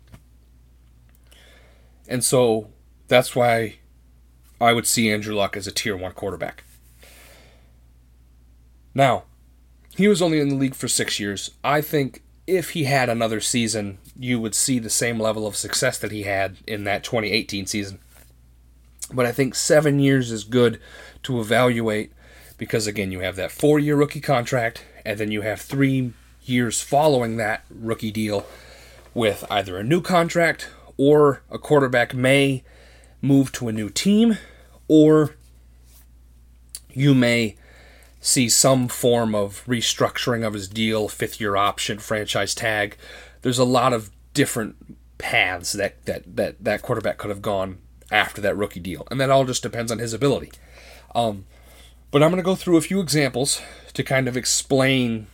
And 2.08 2.24
so 2.24 2.70
that's 3.06 3.36
why 3.36 3.76
I 4.60 4.72
would 4.72 4.88
see 4.88 5.08
Andrew 5.08 5.36
Luck 5.36 5.56
as 5.56 5.68
a 5.68 5.72
tier 5.72 5.96
one 5.96 6.10
quarterback. 6.10 6.64
Now, 8.96 9.26
he 9.96 10.08
was 10.08 10.20
only 10.20 10.40
in 10.40 10.48
the 10.48 10.56
league 10.56 10.74
for 10.74 10.88
six 10.88 11.20
years. 11.20 11.52
I 11.62 11.80
think 11.82 12.24
if 12.48 12.70
he 12.70 12.82
had 12.82 13.08
another 13.08 13.40
season, 13.40 13.98
you 14.18 14.40
would 14.40 14.54
see 14.54 14.78
the 14.78 14.90
same 14.90 15.20
level 15.20 15.46
of 15.46 15.56
success 15.56 15.98
that 15.98 16.12
he 16.12 16.22
had 16.22 16.56
in 16.66 16.84
that 16.84 17.04
2018 17.04 17.66
season. 17.66 17.98
But 19.12 19.26
I 19.26 19.32
think 19.32 19.54
seven 19.54 19.98
years 19.98 20.32
is 20.32 20.44
good 20.44 20.80
to 21.24 21.40
evaluate 21.40 22.12
because, 22.58 22.86
again, 22.86 23.12
you 23.12 23.20
have 23.20 23.36
that 23.36 23.52
four 23.52 23.78
year 23.78 23.96
rookie 23.96 24.20
contract, 24.20 24.84
and 25.04 25.18
then 25.18 25.30
you 25.30 25.42
have 25.42 25.60
three 25.60 26.12
years 26.44 26.80
following 26.80 27.36
that 27.36 27.64
rookie 27.70 28.10
deal 28.10 28.46
with 29.14 29.44
either 29.50 29.78
a 29.78 29.84
new 29.84 30.00
contract 30.00 30.70
or 30.96 31.42
a 31.50 31.58
quarterback 31.58 32.14
may 32.14 32.62
move 33.22 33.52
to 33.52 33.68
a 33.68 33.72
new 33.72 33.90
team, 33.90 34.38
or 34.88 35.34
you 36.90 37.14
may 37.14 37.56
see 38.20 38.48
some 38.48 38.88
form 38.88 39.34
of 39.34 39.62
restructuring 39.66 40.44
of 40.44 40.54
his 40.54 40.68
deal, 40.68 41.08
fifth 41.08 41.40
year 41.40 41.56
option, 41.56 41.98
franchise 41.98 42.54
tag. 42.54 42.96
There's 43.46 43.60
a 43.60 43.64
lot 43.64 43.92
of 43.92 44.10
different 44.34 44.74
paths 45.18 45.70
that 45.70 46.04
that 46.06 46.34
that, 46.34 46.56
that 46.64 46.82
quarterback 46.82 47.16
could 47.16 47.30
have 47.30 47.42
gone 47.42 47.78
after 48.10 48.40
that 48.40 48.56
rookie 48.56 48.80
deal. 48.80 49.06
And 49.08 49.20
that 49.20 49.30
all 49.30 49.44
just 49.44 49.62
depends 49.62 49.92
on 49.92 50.00
his 50.00 50.12
ability. 50.12 50.50
Um, 51.14 51.44
but 52.10 52.24
I'm 52.24 52.30
going 52.30 52.42
to 52.42 52.44
go 52.44 52.56
through 52.56 52.76
a 52.76 52.80
few 52.80 52.98
examples 52.98 53.62
to 53.92 54.02
kind 54.02 54.26
of 54.26 54.36
explain 54.36 55.28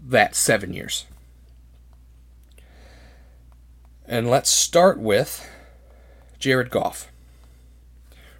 that 0.00 0.34
seven 0.34 0.72
years. 0.72 1.04
And 4.06 4.30
let's 4.30 4.48
start 4.48 4.98
with 4.98 5.46
Jared 6.38 6.70
Goff. 6.70 7.12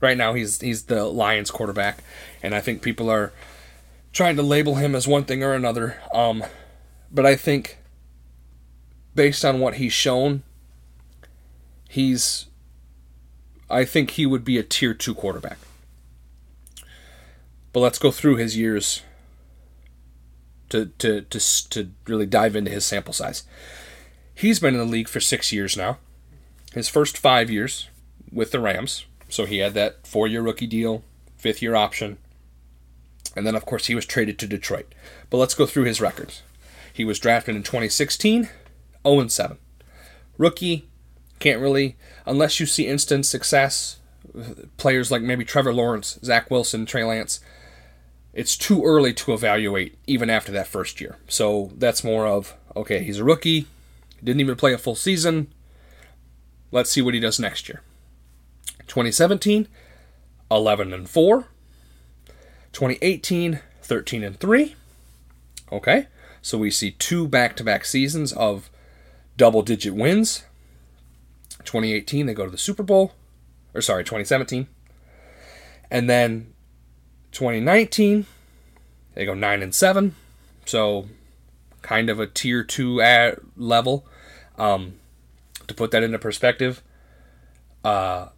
Right 0.00 0.16
now, 0.16 0.32
he's 0.32 0.62
he's 0.62 0.84
the 0.84 1.04
Lions 1.04 1.50
quarterback, 1.50 1.98
and 2.42 2.54
I 2.54 2.62
think 2.62 2.80
people 2.80 3.10
are 3.10 3.34
trying 4.14 4.36
to 4.36 4.42
label 4.42 4.76
him 4.76 4.94
as 4.94 5.06
one 5.06 5.24
thing 5.24 5.42
or 5.42 5.52
another. 5.52 6.00
Um, 6.14 6.42
but 7.12 7.26
I 7.26 7.36
think, 7.36 7.78
based 9.14 9.44
on 9.44 9.60
what 9.60 9.74
he's 9.74 9.92
shown 9.92 10.42
he's 11.92 12.46
I 13.68 13.84
think 13.84 14.12
he 14.12 14.24
would 14.24 14.44
be 14.44 14.56
a 14.56 14.62
tier 14.62 14.94
2 14.94 15.14
quarterback. 15.14 15.58
But 17.72 17.80
let's 17.80 17.98
go 17.98 18.10
through 18.10 18.36
his 18.36 18.56
years 18.56 19.02
to 20.70 20.86
to 20.98 21.20
to 21.20 21.68
to 21.68 21.90
really 22.06 22.24
dive 22.24 22.56
into 22.56 22.70
his 22.70 22.86
sample 22.86 23.12
size. 23.12 23.42
He's 24.34 24.58
been 24.58 24.72
in 24.74 24.80
the 24.80 24.86
league 24.86 25.08
for 25.08 25.20
6 25.20 25.52
years 25.52 25.76
now. 25.76 25.98
His 26.72 26.88
first 26.88 27.18
5 27.18 27.50
years 27.50 27.90
with 28.30 28.52
the 28.52 28.60
Rams, 28.60 29.04
so 29.28 29.44
he 29.44 29.58
had 29.58 29.74
that 29.74 30.02
4-year 30.04 30.40
rookie 30.40 30.66
deal, 30.66 31.04
5th 31.42 31.60
year 31.60 31.74
option. 31.74 32.16
And 33.36 33.46
then 33.46 33.54
of 33.54 33.66
course 33.66 33.86
he 33.86 33.94
was 33.94 34.06
traded 34.06 34.38
to 34.38 34.46
Detroit. 34.46 34.94
But 35.28 35.36
let's 35.36 35.54
go 35.54 35.66
through 35.66 35.84
his 35.84 36.00
records. 36.00 36.42
He 36.92 37.04
was 37.04 37.18
drafted 37.18 37.56
in 37.56 37.62
2016, 37.62 38.48
0 39.06 39.28
7. 39.28 39.58
Rookie 40.38 40.88
can't 41.38 41.60
really, 41.60 41.96
unless 42.26 42.60
you 42.60 42.66
see 42.66 42.86
instant 42.86 43.26
success, 43.26 43.98
players 44.76 45.10
like 45.10 45.22
maybe 45.22 45.44
Trevor 45.44 45.72
Lawrence, 45.72 46.18
Zach 46.24 46.50
Wilson, 46.50 46.86
Trey 46.86 47.04
Lance, 47.04 47.40
it's 48.32 48.56
too 48.56 48.82
early 48.84 49.12
to 49.14 49.34
evaluate 49.34 49.98
even 50.06 50.30
after 50.30 50.52
that 50.52 50.66
first 50.66 51.00
year. 51.00 51.16
So 51.28 51.70
that's 51.76 52.04
more 52.04 52.26
of, 52.26 52.54
okay, 52.74 53.02
he's 53.02 53.18
a 53.18 53.24
rookie, 53.24 53.66
didn't 54.22 54.40
even 54.40 54.56
play 54.56 54.72
a 54.72 54.78
full 54.78 54.94
season. 54.94 55.52
Let's 56.70 56.90
see 56.90 57.02
what 57.02 57.14
he 57.14 57.20
does 57.20 57.38
next 57.38 57.68
year. 57.68 57.82
2017, 58.86 59.68
11 60.50 60.92
and 60.92 61.08
4. 61.08 61.48
2018, 62.72 63.60
13 63.82 64.24
and 64.24 64.40
3. 64.40 64.74
Okay, 65.70 66.06
so 66.42 66.58
we 66.58 66.70
see 66.70 66.90
two 66.90 67.28
back 67.28 67.56
to 67.56 67.64
back 67.64 67.84
seasons 67.84 68.32
of 68.32 68.68
double 69.36 69.62
digit 69.62 69.94
wins. 69.94 70.44
2018, 71.64 72.26
they 72.26 72.34
go 72.34 72.44
to 72.44 72.50
the 72.50 72.58
Super 72.58 72.82
Bowl. 72.82 73.12
Or 73.72 73.80
sorry, 73.80 74.02
2017. 74.02 74.66
And 75.90 76.10
then 76.10 76.52
2019, 77.30 78.26
they 79.14 79.24
go 79.24 79.34
9 79.34 79.62
and 79.62 79.74
7. 79.74 80.14
So 80.66 81.08
kind 81.80 82.10
of 82.10 82.18
a 82.18 82.26
tier 82.26 82.64
2 82.64 83.36
level. 83.56 84.06
Um, 84.58 84.94
to 85.68 85.74
put 85.74 85.92
that 85.92 86.02
into 86.02 86.18
perspective, 86.18 86.82
uh, 87.84 88.28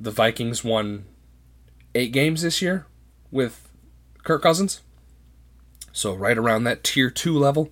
the 0.00 0.10
Vikings 0.10 0.64
won 0.64 1.04
eight 1.94 2.12
games 2.12 2.42
this 2.42 2.60
year 2.60 2.86
with 3.30 3.70
Kirk 4.24 4.42
Cousins. 4.42 4.80
So 5.92 6.14
right 6.14 6.38
around 6.38 6.64
that 6.64 6.82
tier 6.82 7.10
2 7.10 7.38
level. 7.38 7.70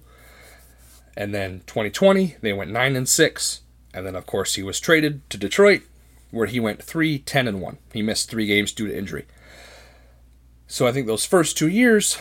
And 1.17 1.35
then 1.35 1.63
2020, 1.67 2.37
they 2.41 2.53
went 2.53 2.71
9 2.71 2.97
and 2.97 3.09
6. 3.09 3.61
And 3.93 4.07
then, 4.07 4.15
of 4.15 4.27
course, 4.27 4.55
he 4.55 4.63
was 4.63 4.79
traded 4.79 5.29
to 5.31 5.39
Detroit, 5.39 5.83
where 6.31 6.47
he 6.47 6.61
went 6.61 6.83
three, 6.83 7.19
ten 7.19 7.49
and 7.49 7.61
1. 7.61 7.79
He 7.93 8.03
missed 8.03 8.31
three 8.31 8.47
games 8.47 8.73
due 8.73 8.87
to 8.87 8.97
injury. 8.97 9.27
So 10.69 10.87
I 10.87 10.93
think 10.93 11.07
those 11.07 11.25
first 11.25 11.59
two 11.59 11.67
years, 11.67 12.17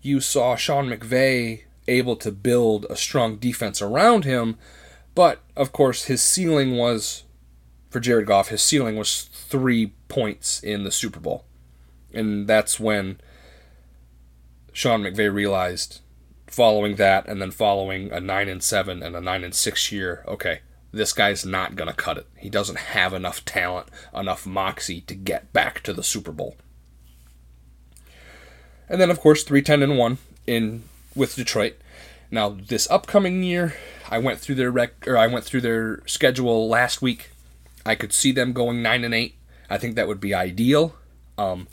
you 0.00 0.20
saw 0.20 0.56
Sean 0.56 0.88
McVay 0.88 1.64
able 1.86 2.16
to 2.16 2.32
build 2.32 2.86
a 2.88 2.96
strong 2.96 3.36
defense 3.36 3.82
around 3.82 4.24
him. 4.24 4.56
But, 5.14 5.42
of 5.56 5.72
course, 5.72 6.04
his 6.04 6.22
ceiling 6.22 6.76
was, 6.76 7.24
for 7.90 8.00
Jared 8.00 8.26
Goff, 8.26 8.48
his 8.48 8.62
ceiling 8.62 8.96
was 8.96 9.28
three 9.32 9.92
points 10.08 10.60
in 10.60 10.84
the 10.84 10.90
Super 10.90 11.20
Bowl. 11.20 11.44
And 12.14 12.46
that's 12.46 12.80
when 12.80 13.20
Sean 14.78 15.02
McVay 15.02 15.32
realized 15.32 16.02
following 16.46 16.94
that 16.94 17.26
and 17.26 17.42
then 17.42 17.50
following 17.50 18.12
a 18.12 18.20
9 18.20 18.48
and 18.48 18.62
7 18.62 19.02
and 19.02 19.16
a 19.16 19.20
9 19.20 19.44
and 19.44 19.54
6 19.54 19.92
year 19.92 20.24
okay 20.28 20.60
this 20.92 21.12
guy's 21.12 21.44
not 21.44 21.76
going 21.76 21.88
to 21.88 21.94
cut 21.94 22.16
it. 22.16 22.26
He 22.36 22.48
doesn't 22.48 22.78
have 22.78 23.12
enough 23.12 23.44
talent, 23.44 23.88
enough 24.14 24.46
moxie 24.46 25.02
to 25.02 25.14
get 25.14 25.52
back 25.52 25.82
to 25.82 25.92
the 25.92 26.02
Super 26.02 26.32
Bowl. 26.32 26.56
And 28.88 29.00
then, 29.00 29.10
of 29.10 29.20
course, 29.20 29.42
310 29.42 29.82
and 29.82 29.98
1 29.98 30.18
in 30.46 30.84
with 31.14 31.36
Detroit. 31.36 31.74
Now, 32.30 32.48
this 32.48 32.90
upcoming 32.90 33.42
year, 33.42 33.74
I 34.08 34.18
went 34.18 34.40
through 34.40 34.54
their 34.54 34.70
rec 34.70 35.06
or 35.06 35.18
I 35.18 35.26
went 35.26 35.44
through 35.44 35.60
their 35.60 36.02
schedule 36.06 36.68
last 36.68 37.02
week. 37.02 37.30
I 37.84 37.94
could 37.94 38.12
see 38.12 38.32
them 38.32 38.54
going 38.54 38.80
nine 38.80 39.04
and 39.04 39.14
eight. 39.14 39.34
I 39.68 39.76
think 39.76 39.94
that 39.96 40.08
would 40.08 40.20
be 40.20 40.32
ideal. 40.32 40.94
Um, 41.36 41.68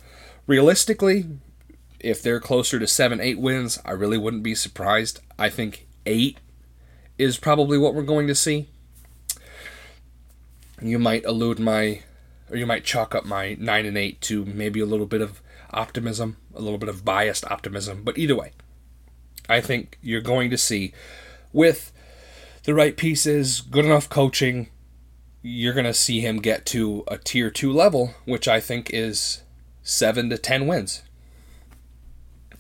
realistically, 0.46 1.26
if 2.06 2.22
they're 2.22 2.40
closer 2.40 2.78
to 2.78 2.86
seven, 2.86 3.20
eight 3.20 3.40
wins, 3.40 3.80
I 3.84 3.92
really 3.92 4.20
wouldn't 4.20 4.44
be 4.44 4.54
surprised. 4.54 5.20
I 5.40 5.50
think 5.50 5.88
eight 6.06 6.38
is 7.18 7.38
probably 7.38 7.80
what 7.80 7.96
we're 7.96 8.04
going 8.04 8.28
to 8.28 8.36
see. 8.36 8.68
You 10.80 11.00
might 11.00 11.24
elude 11.24 11.60
my, 11.60 12.04
or 12.52 12.58
you 12.58 12.68
might 12.68 12.84
chalk 12.84 13.16
up 13.16 13.26
my 13.26 13.58
nine 13.60 13.88
and 13.88 13.98
eight 13.98 14.22
to 14.22 14.46
maybe 14.46 14.80
a 14.80 14.86
little 14.86 15.08
bit 15.08 15.22
of 15.22 15.42
optimism, 15.72 16.38
a 16.54 16.62
little 16.62 16.78
bit 16.78 16.90
of 16.90 17.04
biased 17.04 17.44
optimism. 17.50 18.04
But 18.04 18.20
either 18.20 18.36
way, 18.36 18.52
I 19.50 19.60
think 19.60 19.98
you're 20.04 20.22
going 20.22 20.52
to 20.52 20.58
see 20.60 20.94
with 21.52 21.92
the 22.66 22.76
right 22.76 22.96
pieces, 22.96 23.62
good 23.62 23.86
enough 23.86 24.10
coaching, 24.10 24.70
you're 25.42 25.74
going 25.74 25.86
to 25.86 25.94
see 25.94 26.20
him 26.20 26.38
get 26.38 26.68
to 26.68 27.04
a 27.08 27.18
tier 27.18 27.50
two 27.50 27.74
level, 27.74 28.14
which 28.26 28.48
I 28.48 28.60
think 28.60 28.92
is 28.94 29.42
seven 29.82 30.30
to 30.30 30.38
ten 30.38 30.68
wins. 30.68 31.02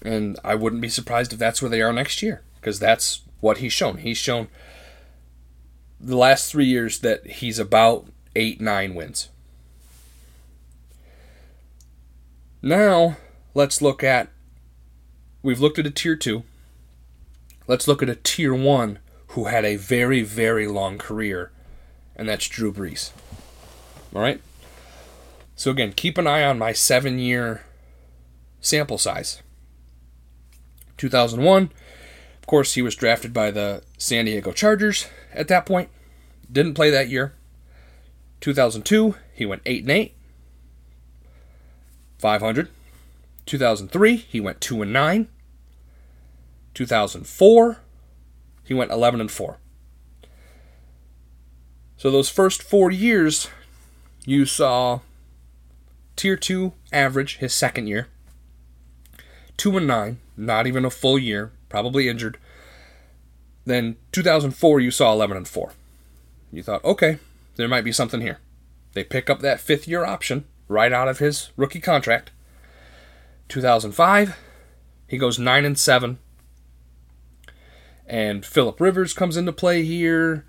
And 0.06 0.40
I 0.44 0.54
wouldn't 0.54 0.84
be 0.84 0.90
surprised 0.90 1.34
if 1.34 1.40
that's 1.40 1.62
where 1.62 1.70
they 1.70 1.82
are 1.82 1.92
next 1.92 2.22
year, 2.22 2.44
because 2.56 2.80
that's 2.80 3.22
what 3.42 3.58
he's 3.58 3.74
shown. 3.74 3.98
He's 3.98 4.18
shown 4.18 4.48
the 6.00 6.16
last 6.16 6.52
three 6.52 6.66
years 6.66 7.00
that 7.00 7.26
he's 7.26 7.58
about 7.58 8.08
eight, 8.36 8.62
nine 8.62 8.94
wins. 8.94 9.30
Now, 12.62 13.18
let's 13.56 13.82
look 13.82 14.04
at. 14.04 14.30
We've 15.42 15.60
looked 15.60 15.80
at 15.80 15.88
a 15.88 15.92
tier 15.92 16.16
two. 16.16 16.44
Let's 17.68 17.88
look 17.88 18.04
at 18.04 18.10
a 18.10 18.16
tier 18.16 18.54
one 18.54 19.00
who 19.30 19.46
had 19.46 19.66
a 19.66 19.76
very, 19.76 20.22
very 20.22 20.68
long 20.68 21.00
career, 21.00 21.52
and 22.16 22.30
that's 22.30 22.48
Drew 22.48 22.72
Brees. 22.72 23.12
All 24.14 24.22
right? 24.22 24.40
So, 25.56 25.72
again, 25.72 25.94
keep 25.94 26.20
an 26.20 26.28
eye 26.28 26.44
on 26.44 26.60
my 26.60 26.74
seven 26.74 27.18
year 27.18 27.64
sample 28.62 29.00
size. 29.00 29.42
2001, 30.98 31.72
of 32.40 32.48
course, 32.48 32.76
he 32.76 32.82
was 32.82 32.96
drafted 32.96 33.34
by 33.34 33.52
the 33.52 33.84
San 33.98 34.26
Diego 34.26 34.52
Chargers 34.52 35.08
at 35.34 35.48
that 35.48 35.66
point. 35.66 35.90
Didn't 36.52 36.76
play 36.76 36.90
that 36.92 37.10
year. 37.10 37.34
2002, 38.42 39.16
he 39.34 39.46
went 39.46 39.64
8 39.66 39.82
and 39.82 39.92
8. 39.92 40.16
500. 42.20 42.70
2003, 43.46 44.16
he 44.16 44.40
went 44.40 44.62
2 44.62 44.82
and 44.84 44.94
9. 44.94 45.28
2004, 46.74 47.78
he 48.64 48.74
went 48.74 48.92
11 48.92 49.22
and 49.22 49.32
4. 49.32 49.58
So 51.98 52.12
those 52.12 52.30
first 52.30 52.62
4 52.62 52.92
years 52.92 53.48
you 54.26 54.46
saw 54.46 55.00
tier 56.16 56.36
2 56.36 56.74
average 56.92 57.38
his 57.38 57.54
second 57.54 57.88
year. 57.88 58.08
2 59.58 59.78
and 59.78 59.88
9, 59.88 60.20
not 60.38 60.68
even 60.68 60.86
a 60.86 60.90
full 60.90 61.18
year, 61.18 61.52
probably 61.70 62.10
injured. 62.10 62.38
Then 63.66 63.98
2004 64.12 64.80
you 64.80 64.92
saw 64.92 65.12
11 65.14 65.38
and 65.38 65.48
4. 65.48 65.74
You 66.52 66.64
thought, 66.64 66.84
"Okay, 66.84 67.20
there 67.56 67.68
might 67.68 67.84
be 67.84 67.92
something 67.92 68.22
here." 68.22 68.40
They 68.94 69.04
pick 69.04 69.30
up 69.30 69.42
that 69.42 69.60
5th 69.60 69.88
year 69.88 70.06
option 70.06 70.46
right 70.68 70.94
out 70.94 71.08
of 71.08 71.20
his 71.20 71.50
rookie 71.58 71.80
contract. 71.82 72.32
2005, 73.50 74.38
he 75.08 75.18
goes 75.18 75.38
9 75.38 75.66
and 75.66 75.78
7. 75.78 76.18
And 78.08 78.46
Philip 78.46 78.80
Rivers 78.80 79.14
comes 79.14 79.36
into 79.36 79.52
play 79.52 79.84
here. 79.84 80.46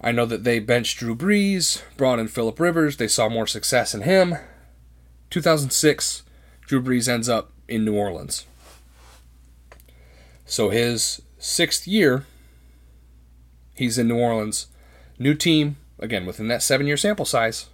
I 0.00 0.12
know 0.12 0.24
that 0.26 0.44
they 0.44 0.58
benched 0.60 0.98
Drew 0.98 1.14
Brees, 1.14 1.82
brought 1.96 2.18
in 2.18 2.28
Philip 2.28 2.58
Rivers. 2.58 2.96
They 2.96 3.08
saw 3.08 3.28
more 3.28 3.46
success 3.46 3.94
in 3.94 4.02
him. 4.02 4.36
2006, 5.28 6.22
Drew 6.62 6.82
Brees 6.82 7.06
ends 7.06 7.28
up 7.28 7.52
in 7.70 7.84
New 7.84 7.94
Orleans. 7.94 8.46
So 10.44 10.70
his 10.70 11.22
sixth 11.38 11.86
year, 11.86 12.26
he's 13.74 13.98
in 13.98 14.08
New 14.08 14.18
Orleans. 14.18 14.66
New 15.18 15.34
team, 15.34 15.76
again, 15.98 16.26
within 16.26 16.48
that 16.48 16.62
seven 16.62 16.86
year 16.86 16.96
sample 16.96 17.24
size. 17.24 17.66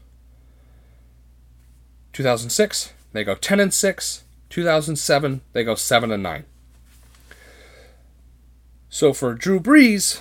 2006, 2.12 2.92
they 3.12 3.24
go 3.24 3.34
10 3.34 3.60
and 3.60 3.74
6. 3.74 4.24
2007, 4.48 5.40
they 5.52 5.64
go 5.64 5.74
7 5.74 6.10
and 6.12 6.22
9. 6.22 6.44
So 8.88 9.12
for 9.12 9.34
Drew 9.34 9.60
Brees, 9.60 10.20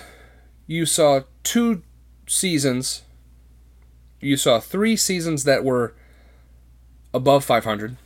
you 0.66 0.84
saw 0.84 1.20
two 1.42 1.82
seasons. 2.26 3.02
You 4.20 4.36
saw 4.36 4.60
three 4.60 4.96
seasons 4.96 5.44
that 5.44 5.64
were 5.64 5.94
above 7.14 7.44
500, 7.44 7.96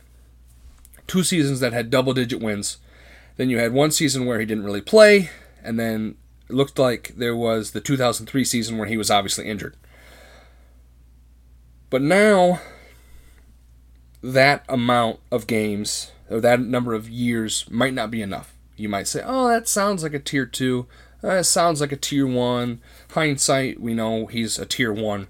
two 1.11 1.23
seasons 1.23 1.59
that 1.59 1.73
had 1.73 1.89
double 1.89 2.13
digit 2.13 2.39
wins. 2.39 2.77
Then 3.35 3.49
you 3.49 3.57
had 3.57 3.73
one 3.73 3.91
season 3.91 4.25
where 4.25 4.39
he 4.39 4.45
didn't 4.45 4.63
really 4.63 4.79
play, 4.79 5.29
and 5.61 5.77
then 5.77 6.15
it 6.49 6.55
looked 6.55 6.79
like 6.79 7.11
there 7.17 7.35
was 7.35 7.71
the 7.71 7.81
2003 7.81 8.45
season 8.45 8.77
where 8.77 8.87
he 8.87 8.95
was 8.95 9.11
obviously 9.11 9.49
injured. 9.49 9.75
But 11.89 12.01
now 12.01 12.61
that 14.23 14.63
amount 14.69 15.19
of 15.33 15.47
games 15.47 16.13
or 16.29 16.39
that 16.39 16.61
number 16.61 16.93
of 16.93 17.09
years 17.09 17.69
might 17.69 17.93
not 17.93 18.09
be 18.09 18.21
enough. 18.21 18.53
You 18.77 18.87
might 18.87 19.09
say, 19.09 19.21
"Oh, 19.25 19.49
that 19.49 19.67
sounds 19.67 20.03
like 20.03 20.13
a 20.13 20.19
tier 20.19 20.45
2. 20.45 20.87
Uh, 21.21 21.27
that 21.27 21.45
sounds 21.45 21.81
like 21.81 21.91
a 21.91 21.97
tier 21.97 22.25
1." 22.25 22.79
Hindsight, 23.09 23.81
we 23.81 23.93
know 23.93 24.27
he's 24.27 24.57
a 24.57 24.65
tier 24.65 24.93
1. 24.93 25.27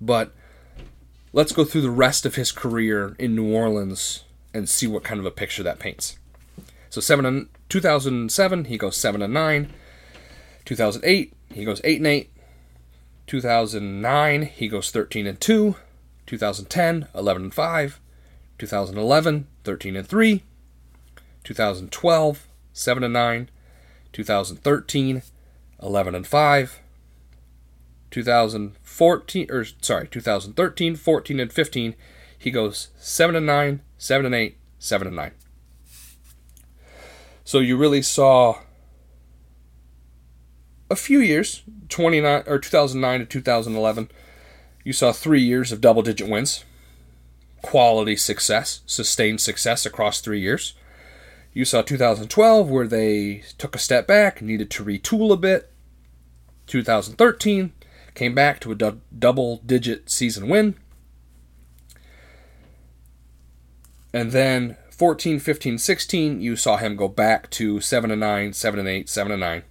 But 0.00 0.34
let's 1.32 1.52
go 1.52 1.64
through 1.64 1.82
the 1.82 1.90
rest 1.90 2.26
of 2.26 2.34
his 2.34 2.50
career 2.50 3.14
in 3.20 3.36
New 3.36 3.54
Orleans 3.54 4.24
and 4.54 4.68
see 4.68 4.86
what 4.86 5.04
kind 5.04 5.20
of 5.20 5.26
a 5.26 5.30
picture 5.30 5.62
that 5.62 5.78
paints. 5.78 6.18
So 6.90 7.00
7 7.00 7.26
and 7.26 7.48
2007, 7.68 8.64
he 8.64 8.78
goes 8.78 8.96
7 8.96 9.22
and 9.22 9.34
9. 9.34 9.72
2008, 10.64 11.32
he 11.52 11.64
goes 11.64 11.80
8 11.84 11.98
and 11.98 12.06
8. 12.06 12.30
2009, 13.26 14.42
he 14.42 14.68
goes 14.68 14.90
13 14.90 15.26
and 15.26 15.40
2. 15.40 15.76
2010, 16.28 17.08
11 17.14 17.42
and 17.44 17.54
5, 17.54 18.00
2011, 18.58 19.46
13 19.64 19.96
and 19.96 20.06
3, 20.06 20.42
2012, 21.42 22.48
7 22.74 23.02
and 23.02 23.12
9, 23.14 23.50
2013, 24.12 25.22
11 25.82 26.14
and 26.14 26.26
5, 26.26 26.80
2014 28.10 29.46
or 29.50 29.64
sorry, 29.80 30.06
2013, 30.06 30.96
14 30.96 31.40
and 31.40 31.50
15, 31.52 31.94
he 32.38 32.50
goes 32.50 32.88
7 32.98 33.34
and 33.34 33.46
9, 33.46 33.80
7 33.98 34.26
and 34.26 34.34
8, 34.34 34.58
7 34.78 35.06
and 35.06 35.16
9. 35.16 35.32
So 37.44 37.58
you 37.58 37.76
really 37.76 38.02
saw 38.02 38.60
a 40.90 40.96
few 40.96 41.20
years, 41.20 41.62
29 41.88 42.44
or 42.46 42.58
2009 42.58 43.20
to 43.20 43.26
2011 43.26 44.08
you 44.88 44.94
saw 44.94 45.12
three 45.12 45.42
years 45.42 45.70
of 45.70 45.82
double 45.82 46.00
digit 46.00 46.26
wins, 46.30 46.64
quality 47.60 48.16
success, 48.16 48.80
sustained 48.86 49.38
success 49.38 49.84
across 49.84 50.22
three 50.22 50.40
years. 50.40 50.72
You 51.52 51.66
saw 51.66 51.82
2012 51.82 52.70
where 52.70 52.86
they 52.86 53.42
took 53.58 53.76
a 53.76 53.78
step 53.78 54.06
back, 54.06 54.40
needed 54.40 54.70
to 54.70 54.84
retool 54.84 55.30
a 55.30 55.36
bit. 55.36 55.70
2013 56.68 57.74
came 58.14 58.34
back 58.34 58.60
to 58.60 58.72
a 58.72 58.74
du- 58.74 59.00
double 59.18 59.58
digit 59.58 60.08
season 60.10 60.48
win. 60.48 60.74
And 64.18 64.32
then 64.32 64.76
14, 64.90 65.38
15, 65.38 65.78
16, 65.78 66.40
you 66.40 66.56
saw 66.56 66.76
him 66.76 66.96
go 66.96 67.06
back 67.06 67.48
to 67.50 67.80
7 67.80 68.10
and 68.10 68.18
9, 68.18 68.52
7 68.52 68.80
and 68.80 68.88
8, 68.88 69.08
7 69.08 69.30
and 69.30 69.38
9. 69.40 69.62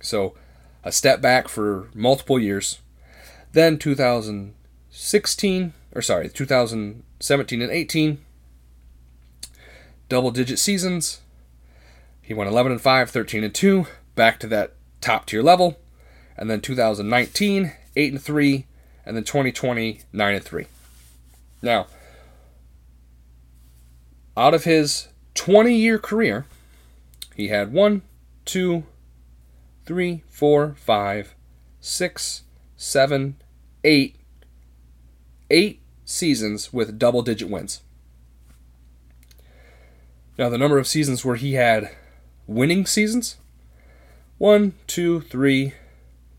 So 0.00 0.34
a 0.84 0.90
step 0.90 1.20
back 1.20 1.48
for 1.48 1.90
multiple 1.92 2.38
years. 2.38 2.78
Then 3.52 3.76
2016, 3.78 5.74
or 5.94 6.00
sorry, 6.00 6.30
2017 6.30 7.60
and 7.60 7.70
18, 7.70 8.24
double 10.08 10.30
digit 10.30 10.58
seasons. 10.58 11.20
He 12.22 12.32
went 12.32 12.48
11 12.48 12.72
and 12.72 12.80
5, 12.80 13.10
13 13.10 13.44
and 13.44 13.54
2, 13.54 13.86
back 14.14 14.40
to 14.40 14.46
that 14.46 14.76
top 15.02 15.26
tier 15.26 15.42
level. 15.42 15.78
And 16.38 16.48
then 16.48 16.62
2019, 16.62 17.72
8 17.96 18.12
and 18.12 18.22
3, 18.22 18.66
and 19.04 19.14
then 19.14 19.24
2020, 19.24 20.00
9 20.10 20.34
and 20.34 20.42
3. 20.42 20.66
Now, 21.60 21.86
out 24.38 24.54
of 24.54 24.62
his 24.62 25.08
20 25.34 25.74
year 25.74 25.98
career, 25.98 26.46
he 27.34 27.48
had 27.48 27.72
one, 27.72 28.02
two, 28.44 28.84
three, 29.84 30.22
four, 30.28 30.76
five, 30.78 31.34
six, 31.80 32.44
seven, 32.76 33.34
eight, 33.82 34.14
eight 35.50 35.80
seasons 36.04 36.72
with 36.72 37.00
double 37.00 37.22
digit 37.22 37.50
wins. 37.50 37.82
Now, 40.38 40.48
the 40.48 40.58
number 40.58 40.78
of 40.78 40.86
seasons 40.86 41.24
where 41.24 41.34
he 41.34 41.54
had 41.54 41.90
winning 42.46 42.86
seasons 42.86 43.38
one, 44.38 44.74
two, 44.86 45.20
three, 45.22 45.72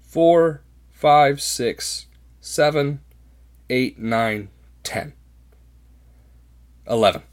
four, 0.01 0.61
five, 0.89 1.41
six, 1.41 2.05
seven, 2.39 3.01
eight, 3.69 3.99
nine, 3.99 4.47
ten. 4.83 5.11
11. 6.87 7.23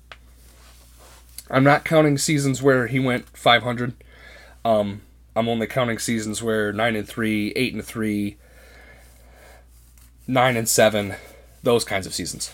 I'm 1.50 1.64
not 1.64 1.84
counting 1.84 2.18
seasons 2.18 2.62
where 2.62 2.86
he 2.86 2.98
went 2.98 3.36
500. 3.36 3.94
Um, 4.64 5.02
I'm 5.34 5.48
only 5.48 5.66
counting 5.66 5.98
seasons 5.98 6.42
where 6.42 6.72
9 6.72 6.96
and 6.96 7.08
3, 7.08 7.52
8 7.54 7.74
and 7.74 7.84
3, 7.84 8.36
9 10.26 10.56
and 10.56 10.68
7, 10.68 11.14
those 11.62 11.84
kinds 11.84 12.06
of 12.06 12.14
seasons. 12.14 12.50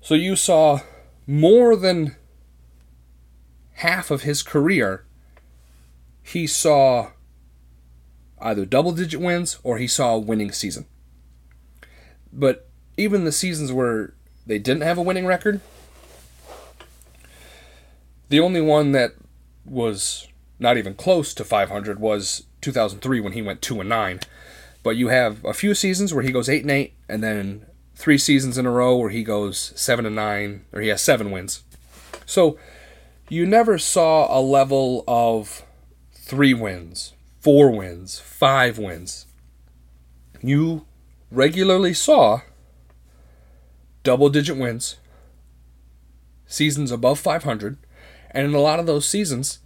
So 0.00 0.14
you 0.14 0.34
saw 0.34 0.80
more 1.26 1.76
than 1.76 2.16
half 3.74 4.10
of 4.10 4.22
his 4.22 4.42
career, 4.42 5.04
he 6.22 6.46
saw 6.46 7.10
either 8.40 8.64
double 8.64 8.92
digit 8.92 9.20
wins 9.20 9.58
or 9.62 9.78
he 9.78 9.86
saw 9.86 10.14
a 10.14 10.18
winning 10.18 10.52
season. 10.52 10.86
But 12.32 12.68
even 12.96 13.24
the 13.24 13.32
seasons 13.32 13.72
where 13.72 14.14
they 14.46 14.58
didn't 14.58 14.82
have 14.82 14.98
a 14.98 15.02
winning 15.02 15.26
record, 15.26 15.60
the 18.32 18.40
only 18.40 18.62
one 18.62 18.92
that 18.92 19.10
was 19.62 20.26
not 20.58 20.78
even 20.78 20.94
close 20.94 21.34
to 21.34 21.44
500 21.44 22.00
was 22.00 22.46
2003 22.62 23.20
when 23.20 23.34
he 23.34 23.42
went 23.42 23.60
2 23.60 23.80
and 23.80 23.90
9. 23.90 24.20
But 24.82 24.96
you 24.96 25.08
have 25.08 25.44
a 25.44 25.52
few 25.52 25.74
seasons 25.74 26.14
where 26.14 26.24
he 26.24 26.32
goes 26.32 26.48
8 26.48 26.62
and 26.62 26.70
8 26.70 26.94
and 27.10 27.22
then 27.22 27.66
three 27.94 28.16
seasons 28.16 28.56
in 28.56 28.64
a 28.64 28.70
row 28.70 28.96
where 28.96 29.10
he 29.10 29.22
goes 29.22 29.74
7 29.76 30.06
and 30.06 30.16
9 30.16 30.64
or 30.72 30.80
he 30.80 30.88
has 30.88 31.02
7 31.02 31.30
wins. 31.30 31.62
So 32.24 32.56
you 33.28 33.44
never 33.44 33.76
saw 33.76 34.34
a 34.34 34.40
level 34.40 35.04
of 35.06 35.62
3 36.14 36.54
wins, 36.54 37.12
4 37.40 37.70
wins, 37.70 38.18
5 38.18 38.78
wins. 38.78 39.26
You 40.40 40.86
regularly 41.30 41.92
saw 41.92 42.40
double 44.02 44.30
digit 44.30 44.56
wins, 44.56 44.96
seasons 46.46 46.90
above 46.90 47.18
500, 47.18 47.76
and 48.32 48.46
in 48.46 48.54
a 48.54 48.60
lot 48.60 48.80
of 48.80 48.86
those 48.86 49.08
seasons, 49.08 49.58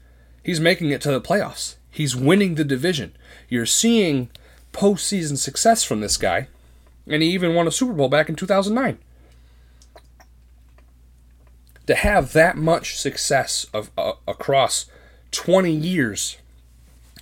he's 0.43 0.61
making 0.61 0.91
it 0.91 1.01
to 1.03 1.11
the 1.11 1.21
playoffs. 1.21 1.77
He's 1.91 2.15
winning 2.15 2.55
the 2.55 2.65
division. 2.65 3.17
You're 3.49 3.67
seeing 3.67 4.29
postseason 4.73 5.39
success 5.39 5.83
from 5.83 6.01
this 6.01 6.17
guy, 6.17 6.49
and 7.07 7.23
he 7.23 7.31
even 7.31 7.55
won 7.55 7.67
a 7.67 7.73
Super 7.73 7.93
Bowl 7.93 8.09
back 8.09 8.29
in 8.29 8.37
2009. 8.37 8.99
To 11.87 11.95
have 11.95 12.33
that 12.33 12.57
much 12.57 12.99
success 12.99 13.67
of 13.73 13.91
uh, 13.97 14.13
across 14.27 14.87
20 15.31 15.71
years 15.73 16.37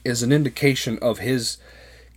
is 0.05 0.23
an 0.23 0.33
indication 0.33 0.99
of 1.01 1.19
his 1.19 1.59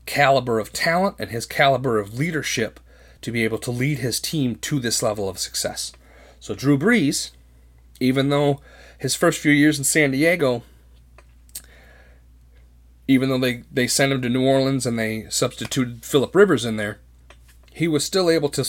caliber 0.06 0.60
of 0.60 0.74
talent 0.74 1.18
and 1.20 1.30
his 1.30 1.46
caliber 1.46 2.00
of 2.00 2.18
leadership 2.18 2.80
to 3.22 3.32
be 3.32 3.44
able 3.44 3.58
to 3.60 3.72
lead 3.72 4.00
his 4.00 4.20
team 4.20 4.56
to 4.56 4.80
this 4.80 5.04
level 5.04 5.28
of 5.28 5.40
success. 5.40 5.92
So 6.40 6.56
Drew 6.56 6.78
Brees, 6.78 7.32
even 8.00 8.30
though 8.30 8.62
his 8.98 9.16
first 9.16 9.40
few 9.40 9.52
years 9.52 9.78
in 9.78 9.84
San 9.84 10.12
Diego, 10.12 10.64
even 13.08 13.30
though 13.30 13.38
they, 13.38 13.64
they 13.72 13.88
sent 13.88 14.12
him 14.12 14.22
to 14.22 14.30
New 14.30 14.46
Orleans 14.46 14.86
and 14.86 14.98
they 14.98 15.28
substituted 15.30 16.04
Philip 16.04 16.36
Rivers 16.36 16.66
in 16.66 16.78
there, 16.78 17.00
he 17.72 17.88
was 17.88 18.04
still 18.04 18.30
able 18.30 18.50
to 18.50 18.64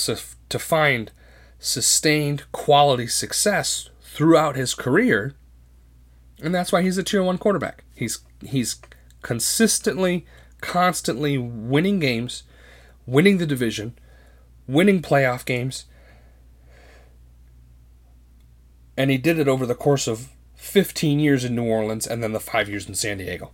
to 0.48 0.58
find 0.58 1.10
sustained 1.58 2.44
quality 2.52 3.06
success 3.06 3.88
throughout 4.02 4.54
his 4.54 4.74
career, 4.74 5.34
and 6.42 6.54
that's 6.54 6.72
why 6.72 6.82
he's 6.82 6.98
a 6.98 7.02
tier 7.02 7.22
one 7.22 7.38
quarterback. 7.38 7.84
He's 7.94 8.20
he's 8.44 8.76
consistently, 9.22 10.26
constantly 10.60 11.38
winning 11.38 12.00
games, 12.00 12.42
winning 13.06 13.38
the 13.38 13.46
division, 13.46 13.98
winning 14.66 15.00
playoff 15.00 15.44
games. 15.44 15.86
And 18.98 19.12
he 19.12 19.16
did 19.16 19.38
it 19.38 19.46
over 19.46 19.64
the 19.64 19.76
course 19.76 20.08
of 20.08 20.28
15 20.56 21.20
years 21.20 21.44
in 21.44 21.54
New 21.54 21.64
Orleans 21.64 22.04
and 22.04 22.20
then 22.20 22.32
the 22.32 22.40
five 22.40 22.68
years 22.68 22.88
in 22.88 22.96
San 22.96 23.18
Diego. 23.18 23.52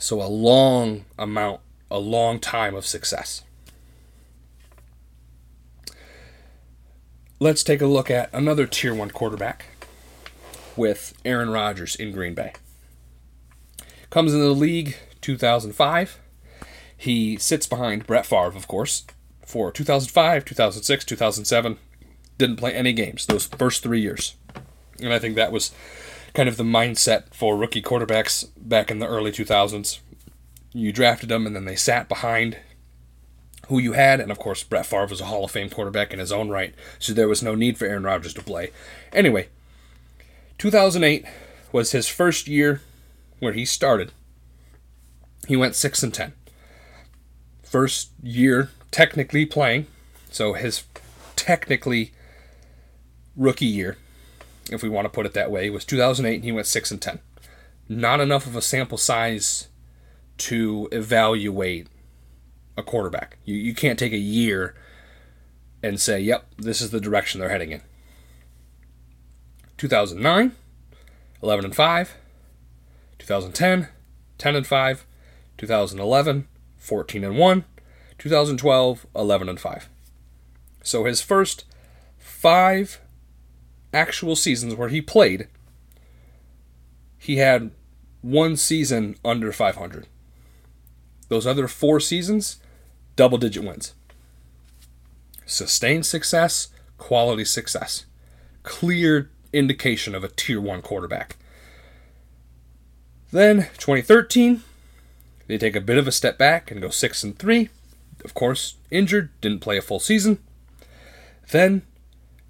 So 0.00 0.20
a 0.20 0.26
long 0.26 1.04
amount, 1.16 1.60
a 1.88 2.00
long 2.00 2.40
time 2.40 2.74
of 2.74 2.84
success. 2.84 3.42
Let's 7.38 7.62
take 7.62 7.80
a 7.80 7.86
look 7.86 8.10
at 8.10 8.28
another 8.34 8.66
tier 8.66 8.92
one 8.92 9.12
quarterback 9.12 9.66
with 10.76 11.14
Aaron 11.24 11.50
Rodgers 11.50 11.94
in 11.94 12.10
Green 12.10 12.34
Bay. 12.34 12.52
Comes 14.10 14.34
into 14.34 14.44
the 14.44 14.52
league 14.52 14.96
2005. 15.20 16.18
He 16.96 17.36
sits 17.38 17.68
behind 17.68 18.04
Brett 18.04 18.26
Favre, 18.26 18.56
of 18.56 18.66
course, 18.66 19.04
for 19.46 19.70
2005, 19.70 20.44
2006, 20.44 21.04
2007. 21.04 21.78
Didn't 22.36 22.56
play 22.56 22.74
any 22.74 22.92
games 22.92 23.26
those 23.26 23.46
first 23.46 23.82
three 23.82 24.00
years. 24.00 24.34
And 25.02 25.12
I 25.12 25.18
think 25.18 25.34
that 25.36 25.52
was 25.52 25.72
kind 26.34 26.48
of 26.48 26.56
the 26.56 26.64
mindset 26.64 27.34
for 27.34 27.56
rookie 27.56 27.82
quarterbacks 27.82 28.48
back 28.56 28.90
in 28.90 28.98
the 28.98 29.06
early 29.06 29.32
2000s. 29.32 29.98
You 30.72 30.92
drafted 30.92 31.28
them, 31.28 31.46
and 31.46 31.56
then 31.56 31.64
they 31.64 31.76
sat 31.76 32.08
behind 32.08 32.58
who 33.68 33.78
you 33.78 33.92
had, 33.92 34.20
and 34.20 34.30
of 34.32 34.38
course, 34.38 34.64
Brett 34.64 34.86
Favre 34.86 35.06
was 35.06 35.20
a 35.20 35.26
Hall 35.26 35.44
of 35.44 35.50
Fame 35.50 35.70
quarterback 35.70 36.12
in 36.12 36.18
his 36.18 36.32
own 36.32 36.48
right, 36.48 36.74
so 36.98 37.12
there 37.12 37.28
was 37.28 37.42
no 37.42 37.54
need 37.54 37.78
for 37.78 37.86
Aaron 37.86 38.02
Rodgers 38.02 38.34
to 38.34 38.42
play. 38.42 38.72
Anyway, 39.12 39.48
2008 40.58 41.24
was 41.72 41.92
his 41.92 42.08
first 42.08 42.48
year 42.48 42.82
where 43.38 43.52
he 43.52 43.64
started. 43.64 44.12
He 45.46 45.56
went 45.56 45.76
6 45.76 46.02
and 46.02 46.12
10. 46.12 46.32
First 47.62 48.10
year 48.22 48.70
technically 48.90 49.46
playing. 49.46 49.86
So 50.30 50.52
his 50.54 50.84
technically 51.36 52.12
rookie 53.36 53.66
year, 53.66 53.96
if 54.70 54.82
we 54.82 54.88
want 54.88 55.06
to 55.06 55.10
put 55.10 55.26
it 55.26 55.34
that 55.34 55.50
way, 55.50 55.70
was 55.70 55.84
2008 55.84 56.34
and 56.34 56.44
he 56.44 56.52
went 56.52 56.66
6 56.66 56.90
and 56.90 57.00
10. 57.00 57.20
Not 57.88 58.20
enough 58.20 58.46
of 58.46 58.56
a 58.56 58.62
sample 58.62 58.98
size 58.98 59.68
to 60.38 60.88
evaluate 60.92 61.88
a 62.76 62.82
quarterback. 62.82 63.38
You, 63.44 63.56
you 63.56 63.74
can't 63.74 63.98
take 63.98 64.12
a 64.12 64.18
year 64.18 64.74
and 65.82 66.00
say, 66.00 66.20
yep, 66.20 66.46
this 66.56 66.80
is 66.80 66.90
the 66.90 67.00
direction 67.00 67.40
they're 67.40 67.50
heading 67.50 67.72
in. 67.72 67.82
2009, 69.78 70.52
11 71.42 71.64
and 71.64 71.74
5. 71.74 72.14
2010, 73.18 73.88
10 74.38 74.56
and 74.56 74.66
5. 74.66 75.06
2011, 75.58 76.48
14 76.76 77.24
and 77.24 77.36
1. 77.36 77.64
2012, 78.18 79.06
11 79.16 79.48
and 79.48 79.60
5. 79.60 79.88
So 80.82 81.04
his 81.04 81.20
first 81.20 81.64
five 82.18 83.00
actual 83.92 84.36
seasons 84.36 84.74
where 84.74 84.88
he 84.88 85.00
played, 85.00 85.48
he 87.18 87.36
had 87.36 87.70
one 88.22 88.56
season 88.56 89.16
under 89.24 89.52
500. 89.52 90.06
Those 91.28 91.46
other 91.46 91.68
four 91.68 92.00
seasons, 92.00 92.58
double 93.16 93.38
digit 93.38 93.64
wins. 93.64 93.94
Sustained 95.46 96.06
success, 96.06 96.68
quality 96.98 97.44
success. 97.44 98.06
Clear 98.62 99.30
indication 99.52 100.14
of 100.14 100.24
a 100.24 100.28
tier 100.28 100.60
one 100.60 100.82
quarterback. 100.82 101.36
Then 103.32 103.68
2013, 103.78 104.62
they 105.46 105.58
take 105.58 105.76
a 105.76 105.80
bit 105.80 105.98
of 105.98 106.06
a 106.06 106.12
step 106.12 106.38
back 106.38 106.70
and 106.70 106.80
go 106.80 106.90
6 106.90 107.24
and 107.24 107.38
3 107.38 107.68
of 108.24 108.34
course, 108.34 108.74
injured, 108.90 109.30
didn't 109.40 109.60
play 109.60 109.76
a 109.76 109.82
full 109.82 110.00
season. 110.00 110.38
Then 111.50 111.82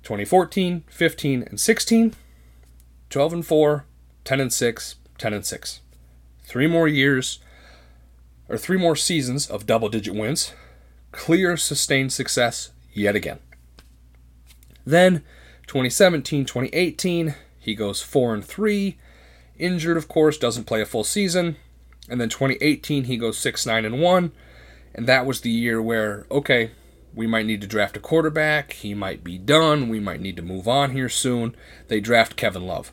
2014, 0.03 0.85
15, 0.89 1.43
and 1.43 1.61
16, 1.61 2.15
12 3.11 3.33
and 3.33 3.47
4, 3.47 3.85
10 4.25 4.41
and 4.41 4.53
6, 4.53 4.95
10 5.19 5.33
and 5.33 5.47
6. 5.47 5.81
Three 6.45 6.67
more 6.67 6.89
years, 6.89 7.39
or 8.49 8.57
three 8.59 8.79
more 8.79 8.97
seasons 8.97 9.49
of 9.49 9.67
double 9.67 9.89
digit 9.89 10.15
wins. 10.15 10.53
Clear, 11.13 11.57
sustained 11.57 12.13
success 12.13 12.71
yet 12.93 13.15
again. 13.17 13.39
Then 14.85 15.23
2017, 15.67 16.45
2018, 16.45 17.35
he 17.59 17.75
goes 17.75 18.03
4 18.03 18.35
and 18.35 18.45
3. 18.45 18.99
Injured, 19.59 19.97
of 19.97 20.09
course, 20.09 20.39
doesn't 20.39 20.65
play 20.65 20.81
a 20.81 20.87
full 20.87 21.05
season. 21.05 21.57
And 22.09 22.21
then 22.21 22.29
2018, 22.29 23.05
he 23.05 23.17
goes 23.17 23.39
6, 23.39 23.67
9, 23.67 23.85
and 23.85 24.01
1 24.01 24.33
and 24.95 25.07
that 25.07 25.27
was 25.27 25.41
the 25.41 25.51
year 25.51 25.81
where, 25.81 26.27
okay, 26.31 26.71
we 27.15 27.27
might 27.27 27.47
need 27.47 27.61
to 27.61 27.67
draft 27.67 27.97
a 27.97 28.01
quarterback. 28.01 28.73
He 28.73 28.95
might 28.95 29.25
be 29.25 29.39
done. 29.39 29.89
We 29.89 30.01
might 30.01 30.21
need 30.21 30.37
to 30.37 30.43
move 30.43 30.69
on 30.69 30.93
here 30.93 31.09
soon. 31.09 31.57
They 31.89 32.01
draft 32.01 32.37
Kevin 32.37 32.67
Love. 32.67 32.93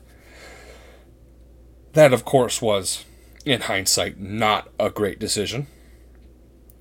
That, 1.92 2.12
of 2.12 2.24
course, 2.24 2.60
was, 2.60 3.04
in 3.44 3.62
hindsight, 3.62 4.18
not 4.18 4.70
a 4.78 4.90
great 4.90 5.18
decision. 5.18 5.66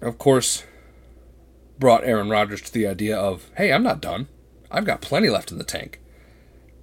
Of 0.01 0.17
course, 0.17 0.63
brought 1.79 2.03
Aaron 2.03 2.29
Rodgers 2.29 2.61
to 2.61 2.73
the 2.73 2.87
idea 2.87 3.17
of, 3.17 3.49
hey, 3.57 3.71
I'm 3.71 3.83
not 3.83 4.01
done. 4.01 4.27
I've 4.69 4.85
got 4.85 5.01
plenty 5.01 5.29
left 5.29 5.51
in 5.51 5.57
the 5.57 5.63
tank. 5.63 6.01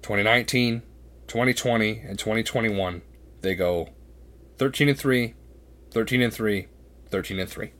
2019, 0.01 0.81
2020, 1.27 1.99
and 1.99 2.17
2021, 2.17 3.01
they 3.41 3.55
go 3.55 3.89
13 4.57 4.89
and 4.89 4.97
3, 4.97 5.33
13 5.91 6.21
and 6.21 6.33
3, 6.33 6.67
13 7.09 7.39
and 7.39 7.49
3. 7.49 7.71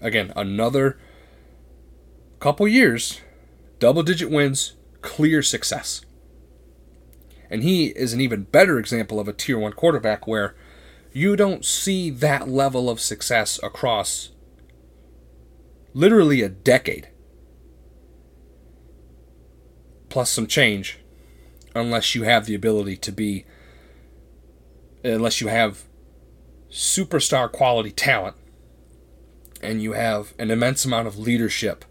Again, 0.00 0.32
another 0.34 0.98
couple 2.40 2.66
years, 2.66 3.20
double 3.78 4.02
digit 4.02 4.30
wins, 4.30 4.72
clear 5.02 5.42
success. 5.42 6.00
And 7.50 7.62
he 7.62 7.88
is 7.88 8.12
an 8.12 8.20
even 8.20 8.44
better 8.44 8.78
example 8.78 9.20
of 9.20 9.28
a 9.28 9.32
tier 9.32 9.58
1 9.58 9.72
quarterback 9.72 10.26
where 10.26 10.56
you 11.12 11.36
don't 11.36 11.64
see 11.64 12.08
that 12.08 12.48
level 12.48 12.88
of 12.88 13.00
success 13.00 13.60
across 13.62 14.30
literally 15.92 16.40
a 16.40 16.48
decade. 16.48 17.08
Plus 20.08 20.30
some 20.30 20.46
change 20.46 20.98
unless 21.74 22.14
you 22.14 22.22
have 22.22 22.46
the 22.46 22.54
ability 22.54 22.96
to 22.96 23.12
be 23.12 23.44
unless 25.04 25.40
you 25.40 25.48
have 25.48 25.84
superstar 26.70 27.50
quality 27.50 27.90
talent 27.90 28.36
and 29.62 29.82
you 29.82 29.92
have 29.92 30.34
an 30.38 30.50
immense 30.50 30.84
amount 30.84 31.06
of 31.06 31.18
leadership 31.18 31.84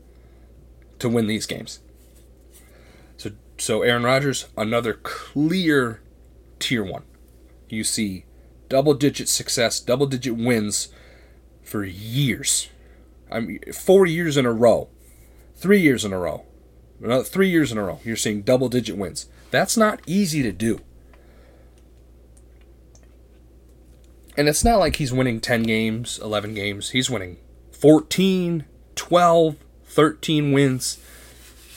to 1.00 1.10
win 1.10 1.28
these 1.28 1.46
games. 1.46 1.80
So 3.18 3.32
so 3.58 3.82
Aaron 3.82 4.04
Rodgers 4.04 4.48
another 4.58 4.94
clear 4.94 6.02
tier 6.60 6.84
1. 6.84 7.04
You 7.70 7.84
see 7.84 8.26
double 8.68 8.94
digit 8.94 9.28
success, 9.30 9.80
double 9.80 10.06
digit 10.06 10.36
wins 10.36 10.90
for 11.64 11.84
years. 11.84 12.70
I 13.32 13.40
mean 13.40 13.60
4 13.74 14.06
years 14.06 14.38
in 14.38 14.46
a 14.46 14.54
row. 14.54 14.90
3 15.56 15.80
years 15.80 16.06
in 16.06 16.14
a 16.14 16.20
row. 16.20 16.46
Another 17.02 17.24
3 17.24 17.50
years 17.50 17.72
in 17.72 17.78
a 17.78 17.84
row. 17.84 18.00
You're 18.04 18.16
seeing 18.16 18.42
double 18.42 18.70
digit 18.70 18.98
wins. 18.98 19.28
That's 19.52 19.78
not 19.78 20.02
easy 20.06 20.44
to 20.44 20.52
do. 20.52 20.82
And 24.38 24.48
it's 24.48 24.64
not 24.64 24.80
like 24.80 24.96
he's 24.96 25.12
winning 25.12 25.42
10 25.42 25.64
games, 25.64 26.18
11 26.24 26.54
games. 26.54 26.92
He's 26.92 27.10
winning 27.10 27.38
14, 27.72 28.64
12, 28.96 29.56
13 30.00 30.54
wins, 30.54 30.98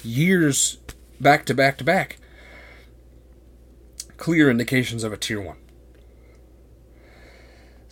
years 0.04 0.78
back 1.20 1.44
to 1.44 1.52
back 1.52 1.76
to 1.76 1.82
back. 1.82 2.18
Clear 4.16 4.48
indications 4.48 5.02
of 5.02 5.12
a 5.12 5.16
tier 5.16 5.40
1. 5.40 5.56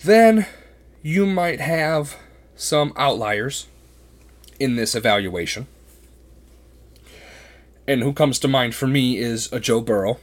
Then 0.04 0.46
you 1.02 1.26
might 1.26 1.58
have 1.58 2.16
some 2.54 2.92
outliers 2.94 3.66
in 4.60 4.76
this 4.76 4.94
evaluation. 4.94 5.66
And 7.88 8.04
who 8.04 8.12
comes 8.12 8.38
to 8.38 8.46
mind 8.46 8.76
for 8.76 8.86
me 8.86 9.18
is 9.18 9.52
a 9.52 9.58
Joe 9.58 9.80
Burrow. 9.80 10.20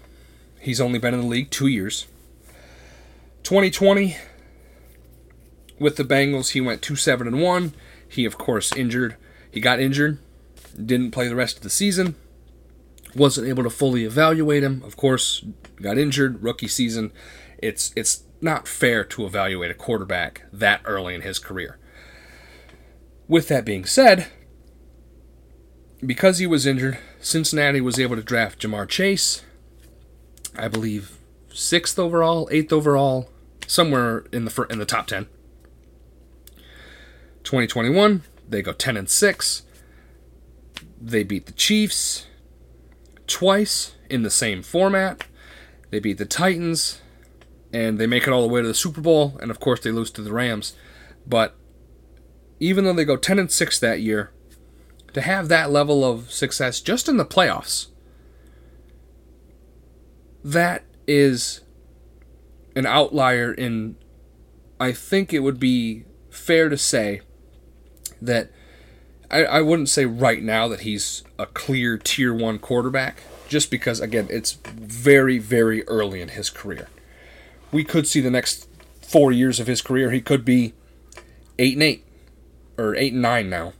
He's 0.61 0.79
only 0.79 0.99
been 0.99 1.15
in 1.15 1.19
the 1.19 1.27
league 1.27 1.51
two 1.51 1.67
years. 1.67 2.07
2020, 3.43 4.15
with 5.79 5.97
the 5.97 6.05
Bengals, 6.05 6.51
he 6.51 6.61
went 6.61 6.81
2 6.81 6.95
7 6.95 7.27
and 7.27 7.41
1. 7.41 7.73
He, 8.07 8.23
of 8.23 8.37
course, 8.37 8.71
injured. 8.71 9.17
He 9.57 9.61
got 9.61 9.79
injured, 9.79 10.19
didn't 10.75 11.09
play 11.09 11.27
the 11.27 11.35
rest 11.35 11.57
of 11.57 11.63
the 11.63 11.71
season, 11.71 12.13
wasn't 13.15 13.47
able 13.47 13.63
to 13.63 13.71
fully 13.71 14.03
evaluate 14.03 14.61
him. 14.61 14.83
Of 14.85 14.95
course, 14.95 15.43
got 15.81 15.97
injured, 15.97 16.43
rookie 16.43 16.67
season. 16.67 17.11
It's, 17.57 17.91
it's 17.95 18.21
not 18.39 18.67
fair 18.67 19.03
to 19.05 19.25
evaluate 19.25 19.71
a 19.71 19.73
quarterback 19.73 20.43
that 20.53 20.81
early 20.85 21.15
in 21.15 21.21
his 21.21 21.39
career. 21.39 21.79
With 23.27 23.47
that 23.47 23.65
being 23.65 23.85
said, 23.85 24.27
because 26.05 26.37
he 26.37 26.45
was 26.45 26.67
injured, 26.67 26.99
Cincinnati 27.19 27.81
was 27.81 27.99
able 27.99 28.15
to 28.15 28.21
draft 28.21 28.61
Ja'Marr 28.61 28.87
Chase, 28.87 29.41
I 30.55 30.67
believe 30.67 31.17
sixth 31.51 31.97
overall, 31.97 32.47
eighth 32.51 32.71
overall, 32.71 33.31
somewhere 33.65 34.19
in 34.31 34.45
the 34.45 34.67
in 34.69 34.77
the 34.77 34.85
top 34.85 35.07
ten. 35.07 35.25
2021, 37.43 38.21
they 38.47 38.61
go 38.61 38.73
10 38.73 38.97
and 38.97 39.09
6. 39.09 39.63
They 41.01 41.23
beat 41.23 41.45
the 41.45 41.53
Chiefs 41.53 42.27
twice 43.27 43.93
in 44.09 44.23
the 44.23 44.29
same 44.29 44.63
format. 44.63 45.23
They 45.89 45.99
beat 45.99 46.17
the 46.17 46.25
Titans, 46.25 47.01
and 47.71 47.99
they 47.99 48.07
make 48.07 48.23
it 48.23 48.29
all 48.29 48.41
the 48.41 48.53
way 48.53 48.61
to 48.61 48.67
the 48.67 48.73
Super 48.73 49.01
Bowl, 49.01 49.37
and 49.41 49.51
of 49.51 49.59
course 49.59 49.79
they 49.81 49.91
lose 49.91 50.11
to 50.11 50.21
the 50.21 50.33
Rams. 50.33 50.73
But 51.25 51.55
even 52.59 52.83
though 52.83 52.93
they 52.93 53.05
go 53.05 53.17
10 53.17 53.39
and 53.39 53.51
6 53.51 53.79
that 53.79 54.01
year, 54.01 54.31
to 55.13 55.21
have 55.21 55.47
that 55.47 55.71
level 55.71 56.03
of 56.03 56.31
success 56.31 56.81
just 56.81 57.07
in 57.07 57.17
the 57.17 57.25
playoffs, 57.25 57.87
that 60.43 60.83
is 61.07 61.61
an 62.75 62.85
outlier 62.85 63.53
in, 63.53 63.95
I 64.79 64.91
think 64.91 65.33
it 65.33 65.39
would 65.39 65.59
be 65.59 66.05
fair 66.29 66.69
to 66.69 66.77
say 66.77 67.21
that 68.21 68.51
I, 69.29 69.43
I 69.45 69.61
wouldn't 69.61 69.89
say 69.89 70.05
right 70.05 70.41
now 70.41 70.67
that 70.67 70.81
he's 70.81 71.23
a 71.37 71.45
clear 71.45 71.97
tier 71.97 72.33
one 72.33 72.59
quarterback, 72.59 73.23
just 73.47 73.71
because, 73.71 73.99
again, 73.99 74.27
it's 74.29 74.53
very, 74.53 75.37
very 75.37 75.87
early 75.87 76.21
in 76.21 76.29
his 76.29 76.49
career. 76.49 76.87
We 77.71 77.83
could 77.83 78.07
see 78.07 78.21
the 78.21 78.31
next 78.31 78.67
four 79.01 79.31
years 79.31 79.59
of 79.59 79.67
his 79.67 79.81
career, 79.81 80.11
he 80.11 80.21
could 80.21 80.43
be 80.43 80.73
8 81.59 81.73
and 81.73 81.83
8, 81.83 82.05
or 82.77 82.95
8 82.95 83.13
and 83.13 83.21
9 83.21 83.49
now 83.49 83.73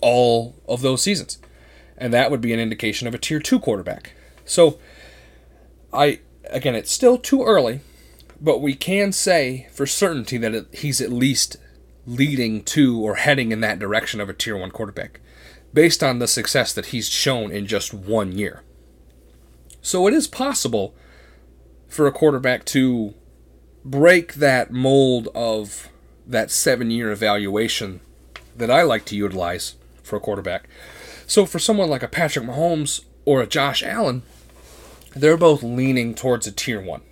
all 0.00 0.56
of 0.66 0.82
those 0.82 1.02
seasons. 1.02 1.38
And 1.96 2.12
that 2.12 2.30
would 2.30 2.40
be 2.40 2.52
an 2.52 2.60
indication 2.60 3.08
of 3.08 3.14
a 3.14 3.18
tier 3.18 3.40
2 3.40 3.58
quarterback. 3.58 4.12
So 4.44 4.78
I 5.92 6.20
again 6.50 6.74
it's 6.74 6.92
still 6.92 7.18
too 7.18 7.42
early, 7.42 7.80
but 8.40 8.60
we 8.60 8.74
can 8.74 9.12
say 9.12 9.68
for 9.72 9.86
certainty 9.86 10.38
that 10.38 10.54
it, 10.54 10.74
he's 10.74 11.00
at 11.00 11.12
least 11.12 11.56
leading 12.08 12.64
to 12.64 13.00
or 13.00 13.16
heading 13.16 13.52
in 13.52 13.60
that 13.60 13.78
direction 13.78 14.20
of 14.20 14.28
a 14.28 14.32
tier 14.32 14.56
1 14.56 14.70
quarterback 14.70 15.20
based 15.74 16.02
on 16.02 16.18
the 16.18 16.26
success 16.26 16.72
that 16.72 16.86
he's 16.86 17.08
shown 17.08 17.52
in 17.52 17.66
just 17.66 17.92
one 17.92 18.32
year. 18.32 18.62
So 19.82 20.06
it 20.08 20.14
is 20.14 20.26
possible 20.26 20.94
for 21.86 22.06
a 22.06 22.12
quarterback 22.12 22.64
to 22.66 23.14
break 23.84 24.34
that 24.34 24.70
mold 24.70 25.28
of 25.34 25.88
that 26.26 26.48
7-year 26.48 27.12
evaluation 27.12 28.00
that 28.56 28.70
I 28.70 28.82
like 28.82 29.04
to 29.06 29.16
utilize 29.16 29.76
for 30.02 30.16
a 30.16 30.20
quarterback. 30.20 30.68
So 31.26 31.44
for 31.44 31.58
someone 31.58 31.90
like 31.90 32.02
a 32.02 32.08
Patrick 32.08 32.46
Mahomes 32.46 33.04
or 33.26 33.42
a 33.42 33.46
Josh 33.46 33.82
Allen, 33.82 34.22
they're 35.14 35.36
both 35.36 35.62
leaning 35.62 36.14
towards 36.14 36.46
a 36.46 36.52
tier 36.52 36.80
one. 36.80 37.02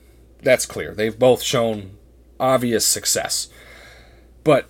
That's 0.43 0.67
clear. 0.67 0.95
They've 0.95 1.19
both 1.19 1.43
shown 1.43 1.99
obvious 2.41 2.87
success. 2.87 3.49
But 4.45 4.69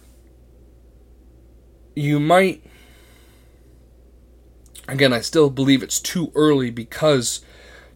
you 1.97 2.21
might 2.21 2.63
again, 4.87 5.13
I 5.13 5.21
still 5.21 5.51
believe 5.51 5.83
it's 5.83 5.99
too 5.99 6.31
early 6.37 6.71
because 6.71 7.41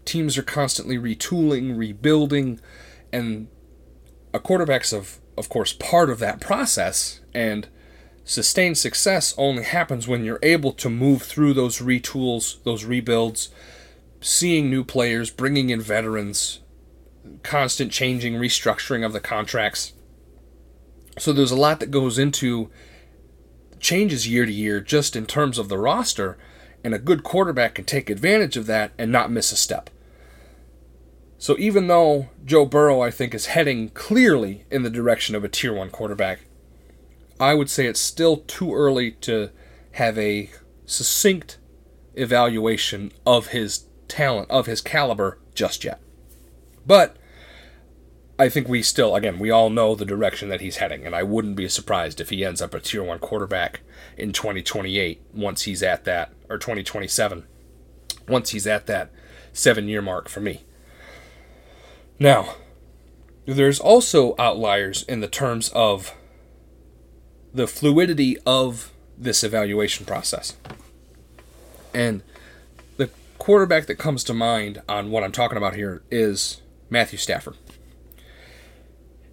teams 0.05 0.37
are 0.37 0.43
constantly 0.43 0.99
retooling, 0.99 1.79
rebuilding, 1.79 2.61
and 3.13 3.47
a 4.35 4.41
quarterback's 4.41 4.93
of 4.93 5.21
of 5.39 5.49
course 5.49 5.73
part 5.73 6.11
of 6.11 6.19
that 6.19 6.41
process 6.41 7.21
and 7.33 7.69
Sustained 8.31 8.79
success 8.79 9.35
only 9.37 9.65
happens 9.65 10.07
when 10.07 10.25
you're 10.25 10.39
able 10.41 10.73
to 10.75 10.89
move 10.89 11.23
through 11.23 11.53
those 11.53 11.81
retools, 11.81 12.63
those 12.63 12.85
rebuilds, 12.85 13.49
seeing 14.21 14.71
new 14.71 14.85
players, 14.85 15.31
bringing 15.31 15.71
in 15.71 15.81
veterans, 15.81 16.61
constant 17.43 17.91
changing, 17.91 18.35
restructuring 18.35 19.05
of 19.05 19.13
the 19.13 19.19
contracts. 19.19 19.95
So 21.19 21.33
there's 21.33 21.51
a 21.51 21.57
lot 21.57 21.81
that 21.81 21.91
goes 21.91 22.21
into 22.21 22.71
changes 23.81 24.29
year 24.29 24.47
to 24.47 24.53
year 24.53 24.81
just 24.81 25.17
in 25.17 25.27
terms 25.27 25.59
of 25.59 25.69
the 25.69 25.79
roster, 25.79 26.39
and 26.85 26.95
a 26.95 26.99
good 26.99 27.23
quarterback 27.23 27.75
can 27.75 27.85
take 27.85 28.09
advantage 28.09 28.57
of 28.57 28.67
that 28.67 28.93
and 28.99 29.11
not 29.11 29.31
miss 29.31 29.53
a 29.53 29.57
step. 29.57 29.91
So 31.39 31.57
even 31.59 31.87
though 31.87 32.29
Joe 32.45 32.67
Burrow, 32.67 33.01
I 33.01 33.11
think, 33.11 33.35
is 33.35 33.47
heading 33.47 33.89
clearly 33.91 34.65
in 34.71 34.83
the 34.83 34.91
direction 34.91 35.35
of 35.35 35.43
a 35.43 35.49
tier 35.49 35.73
one 35.73 35.91
quarterback, 35.91 36.41
I 37.41 37.55
would 37.55 37.71
say 37.71 37.87
it's 37.87 38.01
still 38.01 38.37
too 38.37 38.75
early 38.75 39.13
to 39.23 39.51
have 39.93 40.19
a 40.19 40.51
succinct 40.85 41.57
evaluation 42.15 43.13
of 43.25 43.49
his 43.49 43.87
talent, 44.09 44.51
of 44.51 44.67
his 44.67 44.83
caliber, 44.83 45.39
just 45.55 45.83
yet. 45.83 46.01
But 46.87 47.17
I 48.41 48.49
think 48.49 48.69
we 48.69 48.83
still, 48.83 49.17
again, 49.17 49.39
we 49.39 49.51
all 49.51 49.69
know 49.69 49.95
the 49.95 50.07
direction 50.07 50.49
that 50.49 50.63
he's 50.63 50.79
heading, 50.79 51.05
and 51.05 51.15
I 51.15 51.23
wouldn't 51.23 51.57
be 51.57 51.69
surprised 51.69 52.23
if 52.23 52.31
he 52.31 52.43
ends 52.43 52.63
up 52.63 52.73
a 52.73 52.81
tier 52.81 53.03
one 53.03 53.19
quarterback 53.19 53.81
in 54.17 54.33
2028 54.33 55.21
once 55.35 55.65
he's 55.65 55.83
at 55.83 56.05
that, 56.05 56.33
or 56.49 56.57
2027, 56.57 57.47
once 58.29 58.49
he's 58.49 58.67
at 58.67 58.87
that 58.87 59.11
seven 59.53 59.89
year 59.89 60.01
mark 60.01 60.31
for 60.31 60.41
me. 60.41 60.65
Now, 62.19 62.55
there's 63.45 63.79
also 63.79 64.35
outliers 64.39 65.03
in 65.03 65.21
the 65.21 65.29
terms 65.29 65.69
of 65.75 66.15
the 67.53 67.67
fluidity 67.67 68.39
of 68.47 68.91
this 69.19 69.45
evaluation 69.45 70.07
process. 70.07 70.57
And 71.93 72.23
the 72.97 73.11
quarterback 73.37 73.85
that 73.85 73.97
comes 73.97 74.25
to 74.25 74.33
mind 74.33 74.81
on 74.89 75.11
what 75.11 75.25
I'm 75.25 75.33
talking 75.33 75.59
about 75.59 75.75
here 75.75 76.03
is 76.11 76.63
Matthew 76.89 77.19
Stafford. 77.19 77.59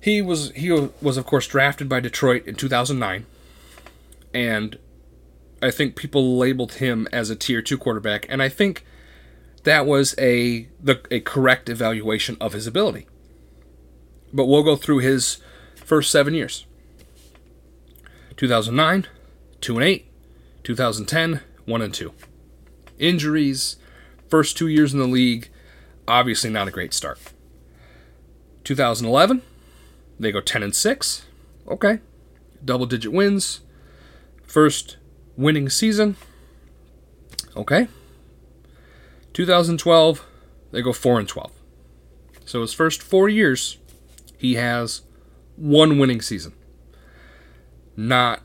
He 0.02 0.22
was 0.22 0.52
he 0.52 0.72
was 0.72 1.18
of 1.18 1.26
course 1.26 1.48
drafted 1.48 1.90
by 1.90 2.00
Detroit 2.00 2.46
in 2.46 2.56
2009, 2.56 3.26
and 4.34 4.78
I 5.62 5.72
think 5.72 5.96
people 5.96 6.38
labeled 6.38 6.74
him 6.74 7.08
as 7.12 7.30
a 7.30 7.36
tier 7.36 7.62
two 7.62 7.78
quarterback, 7.78 8.26
and 8.30 8.42
I 8.42 8.50
think 8.50 8.86
that 9.64 9.86
was 9.86 10.16
a 10.18 10.68
the 10.82 11.02
a 11.12 11.20
correct 11.20 11.70
evaluation 11.70 12.38
of 12.40 12.54
his 12.54 12.68
ability. 12.68 13.08
But 14.34 14.46
we'll 14.46 14.64
go 14.64 14.76
through 14.76 15.00
his 15.00 15.38
first 15.76 16.12
seven 16.12 16.34
years. 16.34 16.66
2009, 18.36 19.08
two 19.62 19.76
and 19.76 19.84
eight. 19.84 20.06
2010, 20.64 21.42
one 21.66 21.82
and 21.82 21.94
two. 21.94 22.14
Injuries, 23.00 23.78
first 24.28 24.58
two 24.58 24.68
years 24.68 24.94
in 24.94 25.00
the 25.00 25.08
league, 25.08 25.48
obviously 26.08 26.50
not 26.50 26.68
a 26.68 26.72
great 26.72 26.94
start. 26.94 27.20
2011, 28.66 29.42
they 30.20 30.32
go 30.32 30.42
10 30.42 30.64
and 30.64 30.76
6. 30.76 31.26
Okay. 31.68 32.00
Double 32.64 32.86
digit 32.86 33.12
wins. 33.12 33.62
First 34.44 34.98
winning 35.36 35.70
season. 35.70 36.16
Okay. 37.56 37.88
2012, 39.34 40.26
they 40.72 40.82
go 40.82 40.94
4 40.94 41.20
and 41.20 41.28
12. 41.28 41.52
So 42.46 42.62
his 42.62 42.74
first 42.74 43.04
4 43.04 43.30
years, 43.30 43.78
he 44.38 44.56
has 44.56 45.02
one 45.56 46.00
winning 46.00 46.22
season. 46.22 46.54
Not 47.96 48.42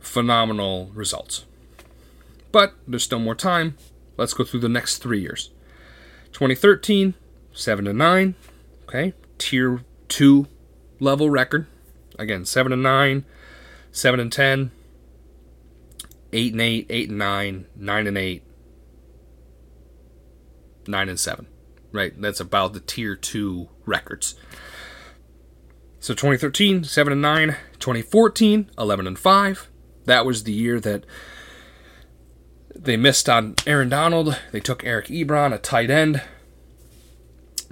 phenomenal 0.00 0.90
results. 0.94 1.44
But 2.52 2.74
there's 2.86 3.04
still 3.04 3.18
more 3.18 3.34
time. 3.34 3.76
Let's 4.16 4.34
go 4.34 4.44
through 4.44 4.60
the 4.60 4.68
next 4.68 4.98
3 4.98 5.20
years. 5.20 5.50
2013, 6.32 7.14
7 7.52 7.86
and 7.86 7.98
9. 7.98 8.34
Okay. 8.84 9.14
Tier 9.38 9.82
2 10.08 10.46
level 11.00 11.30
record. 11.30 11.66
Again, 12.18 12.44
7 12.44 12.72
and 12.72 12.82
9, 12.82 13.24
7 13.92 14.20
and 14.20 14.32
10, 14.32 14.70
8 16.32 16.52
and 16.52 16.60
8, 16.60 16.86
8 16.90 17.08
and 17.08 17.18
9, 17.18 17.66
9 17.76 18.06
and 18.06 18.18
8, 18.18 18.42
9 20.86 21.08
and 21.08 21.20
7. 21.20 21.46
Right? 21.92 22.20
That's 22.20 22.40
about 22.40 22.72
the 22.72 22.80
tier 22.80 23.16
2 23.16 23.68
records. 23.86 24.34
So 26.00 26.14
2013, 26.14 26.84
7 26.84 27.12
and 27.12 27.22
9, 27.22 27.56
2014, 27.78 28.70
11 28.78 29.06
and 29.06 29.18
5. 29.18 29.68
That 30.04 30.24
was 30.24 30.44
the 30.44 30.52
year 30.52 30.80
that 30.80 31.04
they 32.74 32.96
missed 32.96 33.28
on 33.28 33.56
Aaron 33.66 33.88
Donald. 33.88 34.38
They 34.52 34.60
took 34.60 34.84
Eric 34.84 35.06
Ebron, 35.06 35.52
a 35.52 35.58
tight 35.58 35.90
end, 35.90 36.22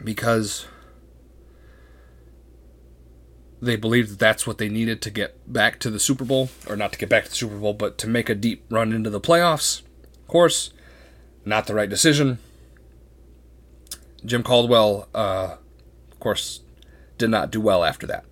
because 0.02 0.66
they 3.60 3.76
believed 3.76 4.10
that 4.10 4.18
that's 4.18 4.46
what 4.46 4.58
they 4.58 4.68
needed 4.68 5.00
to 5.02 5.10
get 5.10 5.52
back 5.52 5.78
to 5.80 5.90
the 5.90 6.00
Super 6.00 6.24
Bowl, 6.24 6.50
or 6.68 6.76
not 6.76 6.92
to 6.92 6.98
get 6.98 7.08
back 7.08 7.24
to 7.24 7.30
the 7.30 7.36
Super 7.36 7.56
Bowl, 7.56 7.72
but 7.72 7.98
to 7.98 8.08
make 8.08 8.28
a 8.28 8.34
deep 8.34 8.64
run 8.70 8.92
into 8.92 9.10
the 9.10 9.20
playoffs. 9.20 9.82
Of 10.22 10.28
course, 10.28 10.70
not 11.44 11.66
the 11.66 11.74
right 11.74 11.88
decision. 11.88 12.38
Jim 14.24 14.42
Caldwell, 14.42 15.08
uh, 15.14 15.56
of 16.10 16.20
course, 16.20 16.60
did 17.16 17.30
not 17.30 17.50
do 17.50 17.60
well 17.60 17.84
after 17.84 18.06
that. 18.06 18.24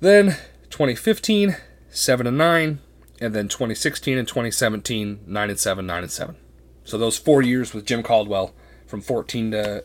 Then 0.00 0.36
2015, 0.70 1.56
7 1.90 2.26
and 2.26 2.38
9, 2.38 2.78
and 3.20 3.34
then 3.34 3.48
2016 3.48 4.18
and 4.18 4.26
2017, 4.26 5.20
9 5.26 5.50
and 5.50 5.58
7, 5.58 5.86
9 5.86 6.02
and 6.02 6.10
7. 6.10 6.36
So 6.84 6.96
those 6.96 7.18
four 7.18 7.42
years 7.42 7.74
with 7.74 7.84
Jim 7.84 8.02
Caldwell 8.02 8.54
from 8.86 9.00
14 9.00 9.50
to 9.50 9.84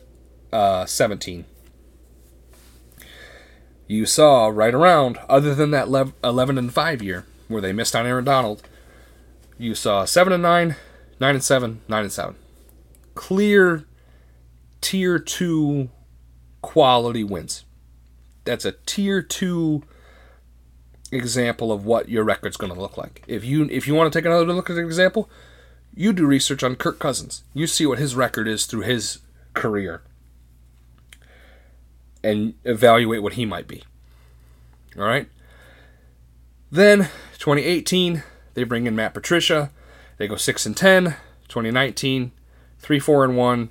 uh, 0.52 0.86
17 0.86 1.44
you 3.94 4.06
saw 4.06 4.48
right 4.48 4.74
around, 4.74 5.18
other 5.28 5.54
than 5.54 5.70
that 5.70 5.88
11 6.22 6.58
and 6.58 6.72
5 6.72 7.02
year 7.02 7.24
where 7.48 7.60
they 7.60 7.72
missed 7.72 7.94
on 7.94 8.06
Aaron 8.06 8.24
Donald, 8.24 8.62
you 9.58 9.74
saw 9.74 10.04
7 10.04 10.32
and 10.32 10.42
9, 10.42 10.76
9 11.20 11.34
and 11.34 11.44
7, 11.44 11.80
9 11.88 12.02
and 12.02 12.12
7. 12.12 12.34
Clear 13.14 13.84
tier 14.80 15.18
2 15.18 15.88
quality 16.62 17.24
wins. 17.24 17.64
That's 18.44 18.64
a 18.64 18.72
tier 18.86 19.22
2 19.22 19.82
example 21.12 21.70
of 21.70 21.86
what 21.86 22.08
your 22.08 22.24
record's 22.24 22.56
going 22.56 22.72
to 22.72 22.80
look 22.80 22.98
like. 22.98 23.22
If 23.26 23.44
you 23.44 23.68
if 23.70 23.86
you 23.86 23.94
want 23.94 24.12
to 24.12 24.18
take 24.18 24.26
another 24.26 24.44
look 24.52 24.68
at 24.68 24.76
an 24.76 24.84
example, 24.84 25.30
you 25.94 26.12
do 26.12 26.26
research 26.26 26.64
on 26.64 26.74
Kirk 26.74 26.98
Cousins. 26.98 27.44
You 27.54 27.66
see 27.66 27.86
what 27.86 27.98
his 27.98 28.16
record 28.16 28.48
is 28.48 28.66
through 28.66 28.82
his 28.82 29.20
career 29.54 30.02
and 32.24 32.54
evaluate 32.64 33.22
what 33.22 33.34
he 33.34 33.44
might 33.44 33.68
be. 33.68 33.84
All 34.96 35.04
right. 35.04 35.28
Then 36.70 37.10
2018, 37.38 38.22
they 38.54 38.64
bring 38.64 38.86
in 38.86 38.96
Matt 38.96 39.14
Patricia. 39.14 39.70
They 40.16 40.26
go 40.26 40.36
6 40.36 40.66
and 40.66 40.76
10. 40.76 41.16
2019, 41.48 42.32
3 42.78 42.98
4 42.98 43.24
and 43.24 43.36
1. 43.36 43.68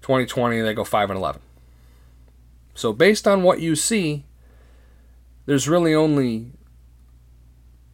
2020, 0.00 0.60
they 0.60 0.74
go 0.74 0.82
5 0.82 1.10
and 1.10 1.18
11. 1.18 1.40
So 2.74 2.92
based 2.92 3.28
on 3.28 3.42
what 3.42 3.60
you 3.60 3.76
see, 3.76 4.24
there's 5.46 5.68
really 5.68 5.94
only 5.94 6.52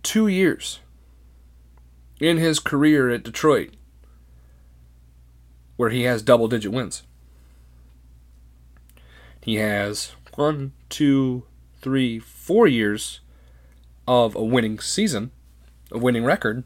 2 0.04 0.28
years 0.28 0.80
in 2.20 2.38
his 2.38 2.60
career 2.60 3.10
at 3.10 3.24
Detroit 3.24 3.74
where 5.76 5.90
he 5.90 6.02
has 6.02 6.22
double 6.22 6.48
digit 6.48 6.72
wins. 6.72 7.02
He 9.42 9.56
has 9.56 10.12
one, 10.34 10.72
two, 10.88 11.44
three, 11.80 12.18
four 12.18 12.66
years 12.66 13.20
of 14.06 14.34
a 14.34 14.42
winning 14.42 14.78
season, 14.78 15.30
a 15.90 15.98
winning 15.98 16.24
record. 16.24 16.64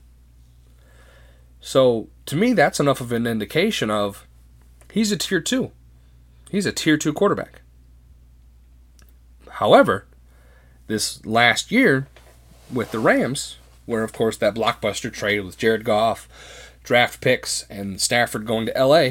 So 1.61 2.09
to 2.27 2.37
me, 2.37 2.53
that's 2.53 2.81
enough 2.81 3.01
of 3.01 3.13
an 3.13 3.27
indication 3.27 3.91
of 3.91 4.27
he's 4.91 5.13
a 5.13 5.17
tier 5.17 5.41
two. 5.41 5.71
He's 6.51 6.67
a 6.67 6.73
tier 6.73 6.97
two 6.97 7.13
quarterback. 7.13 7.63
However, 9.49 10.07
this 10.87 11.25
last 11.25 11.71
year 11.71 12.09
with 12.73 12.91
the 12.91 12.99
Rams, 12.99 13.59
where 13.87 14.03
of 14.03 14.13
course 14.13 14.37
that 14.39 14.55
blockbuster 14.55 15.13
trade 15.13 15.41
with 15.41 15.59
Jared 15.59 15.85
Goff, 15.85 16.29
draft 16.83 17.21
picks, 17.21 17.63
and 17.71 18.01
Stafford 18.01 18.47
going 18.47 18.67
to 18.67 18.85
LA, 18.85 19.11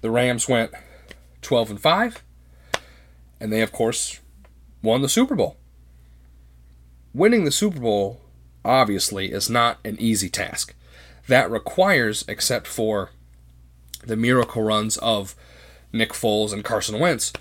the 0.00 0.10
Rams 0.10 0.48
went 0.48 0.72
12 1.48 1.70
and 1.70 1.80
5. 1.80 2.22
And 3.40 3.50
they, 3.50 3.62
of 3.62 3.72
course, 3.72 4.20
won 4.82 5.00
the 5.00 5.08
Super 5.08 5.34
Bowl. 5.34 5.56
Winning 7.14 7.44
the 7.44 7.50
Super 7.50 7.80
Bowl, 7.80 8.20
obviously, 8.66 9.32
is 9.32 9.48
not 9.48 9.78
an 9.82 9.96
easy 9.98 10.28
task. 10.28 10.74
That 11.26 11.50
requires, 11.50 12.22
except 12.28 12.66
for 12.66 13.12
the 14.04 14.14
miracle 14.14 14.62
runs 14.62 14.98
of 14.98 15.34
Nick 15.90 16.10
Foles 16.10 16.52
and 16.52 16.62
Carson 16.62 17.00
Wentz, 17.00 17.32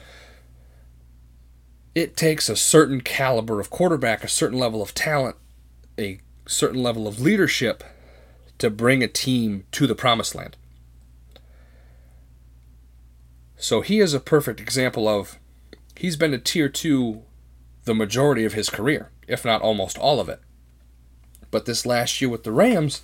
it 1.94 2.16
takes 2.16 2.48
a 2.48 2.56
certain 2.56 3.02
caliber 3.02 3.60
of 3.60 3.70
quarterback, 3.70 4.24
a 4.24 4.30
certain 4.30 4.58
level 4.58 4.82
of 4.82 4.94
talent, 4.94 5.36
a 6.00 6.22
certain 6.48 6.82
level 6.82 7.10
of 7.10 7.20
leadership 7.20 7.84
to 8.58 8.70
bring 8.70 9.04
a 9.04 9.08
team 9.10 9.66
to 9.74 9.86
the 9.86 9.96
promised 9.96 10.34
land. 10.34 10.56
So 13.68 13.82
he 13.82 14.00
is 14.00 14.14
a 14.14 14.22
perfect 14.22 14.62
example 14.62 15.10
of 15.10 15.38
he's 15.98 16.16
been 16.16 16.34
a 16.34 16.38
tier 16.38 16.70
two 16.70 17.24
the 17.84 17.94
majority 17.94 18.46
of 18.46 18.54
his 18.54 18.70
career, 18.70 19.12
if 19.28 19.44
not 19.44 19.62
almost 19.62 19.98
all 19.98 20.22
of 20.22 20.30
it. 20.30 20.40
But 21.52 21.66
this 21.66 21.86
last 21.86 22.22
year 22.22 22.30
with 22.30 22.46
the 22.46 22.54
Rams 22.54 23.02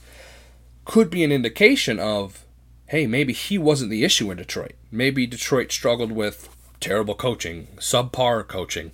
could 0.85 1.09
be 1.09 1.21
an 1.21 1.33
indication 1.33 1.99
of 1.99 2.45
hey, 2.85 3.05
maybe 3.07 3.33
he 3.33 3.57
wasn't 3.57 3.91
the 3.91 4.05
issue 4.05 4.31
in 4.31 4.37
Detroit. 4.37 4.75
Maybe 4.89 5.27
Detroit 5.27 5.69
struggled 5.69 6.13
with 6.13 6.47
terrible 6.79 7.15
coaching, 7.15 7.67
subpar 7.79 8.47
coaching. 8.47 8.93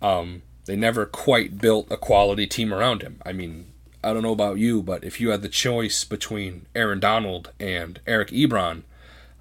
Um, 0.00 0.42
they 0.66 0.76
never 0.76 1.06
quite 1.06 1.58
built 1.58 1.90
a 1.90 1.96
quality 1.96 2.46
team 2.46 2.72
around 2.72 3.02
him. 3.02 3.20
I 3.26 3.32
mean, 3.32 3.66
I 4.04 4.12
don't 4.12 4.22
know 4.22 4.30
about 4.30 4.58
you, 4.58 4.80
but 4.80 5.02
if 5.02 5.20
you 5.20 5.30
had 5.30 5.42
the 5.42 5.48
choice 5.48 6.04
between 6.04 6.66
Aaron 6.72 7.00
Donald 7.00 7.50
and 7.58 7.98
Eric 8.06 8.28
Ebron, 8.28 8.84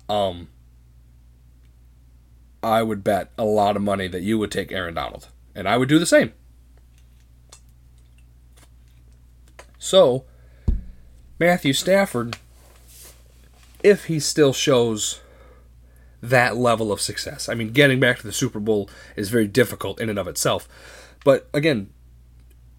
um, 0.09 0.47
I 2.63 2.81
would 2.81 3.03
bet 3.03 3.31
a 3.37 3.43
lot 3.43 3.75
of 3.75 3.81
money 3.81 4.07
that 4.07 4.21
you 4.21 4.39
would 4.39 4.51
take 4.51 4.71
Aaron 4.71 4.93
Donald. 4.93 5.27
And 5.53 5.67
I 5.67 5.77
would 5.77 5.89
do 5.89 5.99
the 5.99 6.05
same. 6.05 6.31
So, 9.77 10.23
Matthew 11.39 11.73
Stafford, 11.73 12.37
if 13.83 14.05
he 14.05 14.19
still 14.19 14.53
shows 14.53 15.19
that 16.21 16.55
level 16.55 16.91
of 16.91 17.01
success, 17.01 17.49
I 17.49 17.53
mean, 17.53 17.73
getting 17.73 17.99
back 17.99 18.19
to 18.19 18.23
the 18.23 18.31
Super 18.31 18.61
Bowl 18.61 18.89
is 19.17 19.29
very 19.29 19.47
difficult 19.47 19.99
in 19.99 20.09
and 20.09 20.17
of 20.17 20.27
itself. 20.29 20.69
But 21.25 21.49
again, 21.53 21.91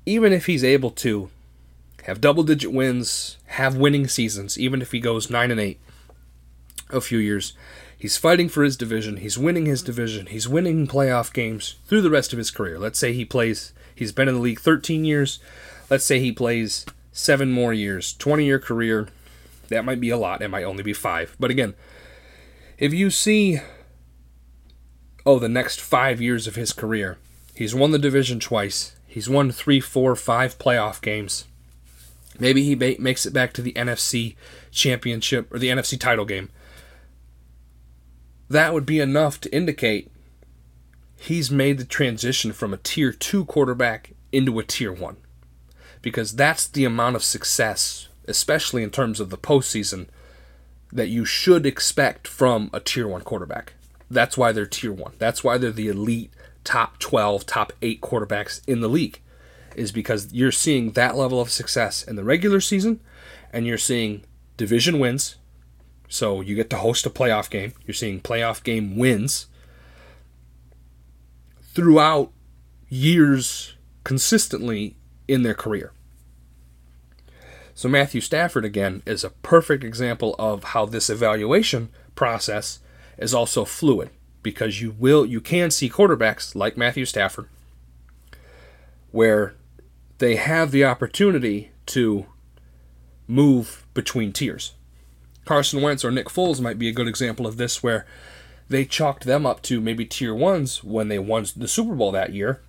even 0.06 0.32
if 0.32 0.46
he's 0.46 0.64
able 0.64 0.90
to 0.92 1.30
have 2.04 2.22
double 2.22 2.42
digit 2.42 2.72
wins, 2.72 3.36
have 3.46 3.76
winning 3.76 4.08
seasons, 4.08 4.58
even 4.58 4.80
if 4.80 4.92
he 4.92 5.00
goes 5.00 5.30
9 5.30 5.50
and 5.50 5.60
8 5.60 5.80
a 6.90 7.00
few 7.00 7.18
years, 7.18 7.54
He's 7.98 8.16
fighting 8.16 8.48
for 8.48 8.62
his 8.62 8.76
division. 8.76 9.18
He's 9.18 9.38
winning 9.38 9.66
his 9.66 9.82
division. 9.82 10.26
He's 10.26 10.48
winning 10.48 10.86
playoff 10.86 11.32
games 11.32 11.76
through 11.86 12.02
the 12.02 12.10
rest 12.10 12.32
of 12.32 12.38
his 12.38 12.50
career. 12.50 12.78
Let's 12.78 12.98
say 12.98 13.12
he 13.12 13.24
plays, 13.24 13.72
he's 13.94 14.12
been 14.12 14.28
in 14.28 14.34
the 14.34 14.40
league 14.40 14.60
13 14.60 15.04
years. 15.04 15.38
Let's 15.88 16.04
say 16.04 16.20
he 16.20 16.32
plays 16.32 16.84
seven 17.12 17.52
more 17.52 17.72
years, 17.72 18.12
20 18.14 18.44
year 18.44 18.58
career. 18.58 19.08
That 19.68 19.84
might 19.84 20.00
be 20.00 20.10
a 20.10 20.18
lot. 20.18 20.42
It 20.42 20.48
might 20.48 20.64
only 20.64 20.82
be 20.82 20.92
five. 20.92 21.36
But 21.40 21.50
again, 21.50 21.74
if 22.78 22.92
you 22.92 23.10
see, 23.10 23.60
oh, 25.24 25.38
the 25.38 25.48
next 25.48 25.80
five 25.80 26.20
years 26.20 26.46
of 26.46 26.56
his 26.56 26.72
career, 26.72 27.18
he's 27.54 27.74
won 27.74 27.92
the 27.92 27.98
division 27.98 28.40
twice. 28.40 28.96
He's 29.06 29.28
won 29.28 29.50
three, 29.50 29.80
four, 29.80 30.16
five 30.16 30.58
playoff 30.58 31.00
games. 31.00 31.44
Maybe 32.38 32.64
he 32.64 32.74
makes 32.74 33.24
it 33.26 33.32
back 33.32 33.52
to 33.52 33.62
the 33.62 33.72
NFC 33.74 34.34
championship 34.72 35.52
or 35.54 35.58
the 35.58 35.68
NFC 35.68 35.98
title 35.98 36.24
game. 36.24 36.50
That 38.48 38.72
would 38.72 38.86
be 38.86 39.00
enough 39.00 39.40
to 39.42 39.54
indicate 39.54 40.10
he's 41.16 41.50
made 41.50 41.78
the 41.78 41.84
transition 41.84 42.52
from 42.52 42.74
a 42.74 42.78
tier 42.78 43.12
two 43.12 43.44
quarterback 43.44 44.12
into 44.32 44.58
a 44.58 44.64
tier 44.64 44.92
one. 44.92 45.16
Because 46.02 46.36
that's 46.36 46.66
the 46.66 46.84
amount 46.84 47.16
of 47.16 47.24
success, 47.24 48.08
especially 48.28 48.82
in 48.82 48.90
terms 48.90 49.20
of 49.20 49.30
the 49.30 49.38
postseason, 49.38 50.08
that 50.92 51.08
you 51.08 51.24
should 51.24 51.64
expect 51.64 52.28
from 52.28 52.70
a 52.72 52.80
tier 52.80 53.08
one 53.08 53.22
quarterback. 53.22 53.72
That's 54.10 54.36
why 54.36 54.52
they're 54.52 54.66
tier 54.66 54.92
one. 54.92 55.14
That's 55.18 55.42
why 55.42 55.58
they're 55.58 55.72
the 55.72 55.88
elite 55.88 56.30
top 56.62 56.98
12, 56.98 57.46
top 57.46 57.72
eight 57.82 58.00
quarterbacks 58.00 58.60
in 58.66 58.80
the 58.80 58.88
league, 58.88 59.20
is 59.76 59.92
because 59.92 60.32
you're 60.32 60.52
seeing 60.52 60.92
that 60.92 61.16
level 61.16 61.40
of 61.40 61.50
success 61.50 62.02
in 62.02 62.16
the 62.16 62.24
regular 62.24 62.60
season 62.60 63.00
and 63.52 63.66
you're 63.66 63.78
seeing 63.78 64.24
division 64.56 64.98
wins. 64.98 65.36
So 66.14 66.40
you 66.40 66.54
get 66.54 66.70
to 66.70 66.76
host 66.76 67.06
a 67.06 67.10
playoff 67.10 67.50
game. 67.50 67.72
You're 67.84 67.92
seeing 67.92 68.20
playoff 68.20 68.62
game 68.62 68.96
wins 68.96 69.48
throughout 71.60 72.30
years 72.88 73.74
consistently 74.04 74.94
in 75.26 75.42
their 75.42 75.54
career. 75.54 75.90
So 77.74 77.88
Matthew 77.88 78.20
Stafford 78.20 78.64
again 78.64 79.02
is 79.04 79.24
a 79.24 79.30
perfect 79.30 79.82
example 79.82 80.36
of 80.38 80.62
how 80.62 80.86
this 80.86 81.10
evaluation 81.10 81.88
process 82.14 82.78
is 83.18 83.34
also 83.34 83.64
fluid 83.64 84.10
because 84.40 84.80
you 84.80 84.94
will 84.96 85.26
you 85.26 85.40
can 85.40 85.72
see 85.72 85.90
quarterbacks 85.90 86.54
like 86.54 86.76
Matthew 86.76 87.06
Stafford 87.06 87.48
where 89.10 89.56
they 90.18 90.36
have 90.36 90.70
the 90.70 90.84
opportunity 90.84 91.72
to 91.86 92.26
move 93.26 93.84
between 93.94 94.32
tiers. 94.32 94.74
Carson 95.44 95.82
Wentz 95.82 96.04
or 96.04 96.10
Nick 96.10 96.26
Foles 96.26 96.60
might 96.60 96.78
be 96.78 96.88
a 96.88 96.92
good 96.92 97.08
example 97.08 97.46
of 97.46 97.56
this 97.56 97.82
where 97.82 98.06
they 98.68 98.84
chalked 98.84 99.24
them 99.24 99.44
up 99.44 99.62
to 99.62 99.80
maybe 99.80 100.04
tier 100.04 100.34
ones 100.34 100.82
when 100.82 101.08
they 101.08 101.18
won 101.18 101.46
the 101.56 101.68
Super 101.68 101.94
Bowl 101.94 102.12
that 102.12 102.32
year. 102.32 102.60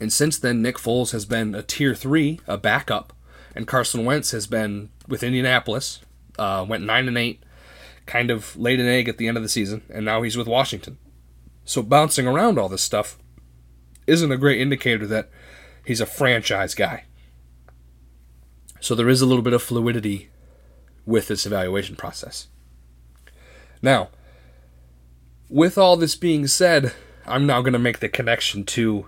And 0.00 0.12
since 0.12 0.38
then, 0.38 0.62
Nick 0.62 0.76
Foles 0.76 1.12
has 1.12 1.26
been 1.26 1.54
a 1.54 1.62
tier 1.62 1.94
three, 1.94 2.40
a 2.46 2.56
backup, 2.56 3.12
and 3.54 3.68
Carson 3.68 4.04
Wentz 4.04 4.30
has 4.30 4.46
been 4.46 4.88
with 5.06 5.22
Indianapolis, 5.22 6.00
uh, 6.38 6.64
went 6.66 6.84
nine 6.84 7.08
and 7.08 7.18
eight, 7.18 7.42
kind 8.06 8.30
of 8.30 8.56
laid 8.56 8.80
an 8.80 8.88
egg 8.88 9.08
at 9.08 9.18
the 9.18 9.28
end 9.28 9.36
of 9.36 9.42
the 9.42 9.48
season, 9.48 9.82
and 9.90 10.04
now 10.04 10.22
he's 10.22 10.36
with 10.36 10.48
Washington. 10.48 10.98
So 11.64 11.82
bouncing 11.82 12.26
around 12.26 12.58
all 12.58 12.68
this 12.68 12.82
stuff 12.82 13.18
isn't 14.06 14.32
a 14.32 14.36
great 14.36 14.60
indicator 14.60 15.06
that 15.06 15.30
he's 15.84 16.00
a 16.00 16.06
franchise 16.06 16.74
guy. 16.74 17.04
So 18.80 18.96
there 18.96 19.08
is 19.08 19.20
a 19.20 19.26
little 19.26 19.42
bit 19.42 19.52
of 19.52 19.62
fluidity 19.62 20.30
with 21.06 21.28
this 21.28 21.46
evaluation 21.46 21.96
process. 21.96 22.48
Now, 23.80 24.10
with 25.48 25.76
all 25.76 25.96
this 25.96 26.14
being 26.14 26.46
said, 26.46 26.92
I'm 27.26 27.46
now 27.46 27.60
going 27.60 27.72
to 27.72 27.78
make 27.78 27.98
the 27.98 28.08
connection 28.08 28.64
to 28.66 29.06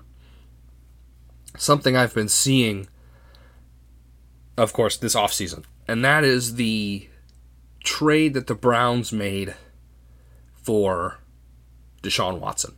something 1.57 1.97
I've 1.97 2.15
been 2.15 2.29
seeing, 2.29 2.89
of 4.57 4.73
course, 4.73 4.97
this 4.97 5.15
offseason. 5.15 5.65
And 5.87 6.05
that 6.05 6.25
is 6.25 6.57
the 6.57 7.09
trade 7.83 8.35
that 8.35 8.47
the 8.47 8.55
Browns 8.55 9.13
made 9.13 9.55
for 10.55 11.19
Deshaun 12.03 12.41
Watson. 12.41 12.75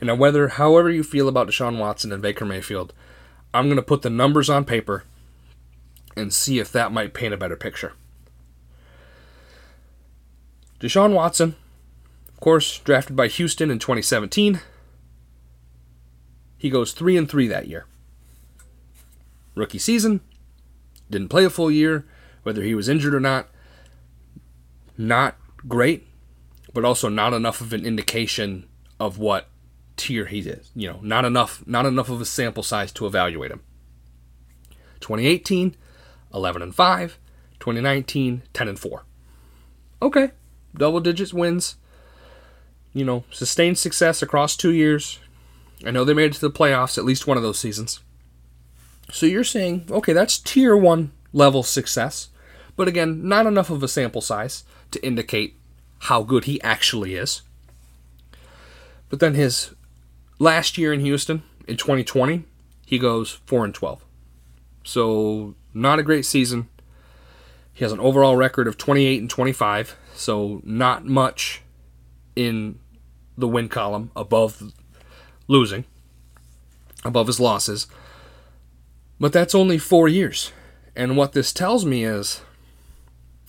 And 0.00 0.08
now, 0.08 0.14
whether, 0.14 0.48
however 0.48 0.90
you 0.90 1.02
feel 1.02 1.28
about 1.28 1.48
Deshaun 1.48 1.78
Watson 1.78 2.12
and 2.12 2.22
Baker 2.22 2.44
Mayfield, 2.44 2.92
I'm 3.52 3.66
going 3.66 3.76
to 3.76 3.82
put 3.82 4.02
the 4.02 4.10
numbers 4.10 4.48
on 4.48 4.64
paper 4.64 5.04
and 6.16 6.32
see 6.32 6.58
if 6.58 6.72
that 6.72 6.92
might 6.92 7.14
paint 7.14 7.34
a 7.34 7.36
better 7.36 7.56
picture. 7.56 7.92
Deshaun 10.80 11.12
Watson, 11.12 11.56
of 12.28 12.40
course, 12.40 12.78
drafted 12.78 13.16
by 13.16 13.28
Houston 13.28 13.70
in 13.70 13.78
2017. 13.78 14.60
He 16.56 16.70
goes 16.70 16.92
3 16.92 17.16
and 17.16 17.28
3 17.28 17.48
that 17.48 17.68
year. 17.68 17.86
Rookie 19.54 19.78
season, 19.78 20.20
didn't 21.10 21.28
play 21.28 21.44
a 21.44 21.50
full 21.50 21.70
year, 21.70 22.06
whether 22.42 22.62
he 22.62 22.74
was 22.74 22.88
injured 22.88 23.14
or 23.14 23.20
not. 23.20 23.48
Not 24.96 25.36
great, 25.66 26.06
but 26.72 26.84
also 26.84 27.08
not 27.08 27.34
enough 27.34 27.60
of 27.60 27.72
an 27.72 27.84
indication 27.84 28.68
of 29.00 29.18
what 29.18 29.48
tier 29.96 30.26
he 30.26 30.40
is. 30.40 30.70
You 30.74 30.88
know, 30.88 31.00
not 31.02 31.24
enough 31.24 31.64
not 31.66 31.86
enough 31.86 32.08
of 32.08 32.20
a 32.20 32.24
sample 32.24 32.62
size 32.62 32.92
to 32.92 33.06
evaluate 33.06 33.50
him. 33.50 33.62
2018, 35.00 35.76
11 36.32 36.62
and 36.62 36.74
5, 36.74 37.18
2019, 37.60 38.42
10 38.52 38.68
and 38.68 38.78
4. 38.78 39.04
Okay, 40.00 40.30
double 40.74 41.00
digits 41.00 41.34
wins. 41.34 41.76
You 42.92 43.04
know, 43.04 43.24
sustained 43.30 43.78
success 43.78 44.22
across 44.22 44.56
2 44.56 44.72
years. 44.72 45.18
I 45.84 45.90
know 45.90 46.04
they 46.04 46.14
made 46.14 46.32
it 46.32 46.34
to 46.34 46.40
the 46.40 46.50
playoffs 46.50 46.98
at 46.98 47.04
least 47.04 47.26
one 47.26 47.36
of 47.36 47.42
those 47.42 47.58
seasons. 47.58 48.00
So 49.10 49.26
you're 49.26 49.44
saying, 49.44 49.86
okay, 49.90 50.12
that's 50.12 50.38
tier 50.38 50.76
1 50.76 51.12
level 51.32 51.62
success. 51.62 52.28
But 52.76 52.88
again, 52.88 53.26
not 53.28 53.46
enough 53.46 53.70
of 53.70 53.82
a 53.82 53.88
sample 53.88 54.20
size 54.20 54.64
to 54.90 55.04
indicate 55.04 55.56
how 56.00 56.22
good 56.22 56.44
he 56.44 56.60
actually 56.62 57.14
is. 57.14 57.42
But 59.08 59.20
then 59.20 59.34
his 59.34 59.74
last 60.38 60.78
year 60.78 60.92
in 60.92 61.00
Houston 61.00 61.42
in 61.66 61.76
2020, 61.76 62.44
he 62.86 62.98
goes 62.98 63.40
4 63.46 63.64
and 63.64 63.74
12. 63.74 64.04
So 64.84 65.54
not 65.78 65.98
a 65.98 66.02
great 66.02 66.26
season. 66.26 66.68
He 67.72 67.84
has 67.84 67.92
an 67.92 68.00
overall 68.00 68.36
record 68.36 68.66
of 68.66 68.76
28 68.76 69.20
and 69.20 69.30
25, 69.30 69.96
so 70.14 70.60
not 70.64 71.06
much 71.06 71.62
in 72.34 72.78
the 73.36 73.48
win 73.48 73.68
column 73.68 74.10
above 74.16 74.72
losing, 75.46 75.84
above 77.04 77.28
his 77.28 77.38
losses. 77.38 77.86
But 79.20 79.32
that's 79.32 79.54
only 79.54 79.78
four 79.78 80.08
years. 80.08 80.52
And 80.96 81.16
what 81.16 81.32
this 81.32 81.52
tells 81.52 81.84
me 81.84 82.04
is 82.04 82.40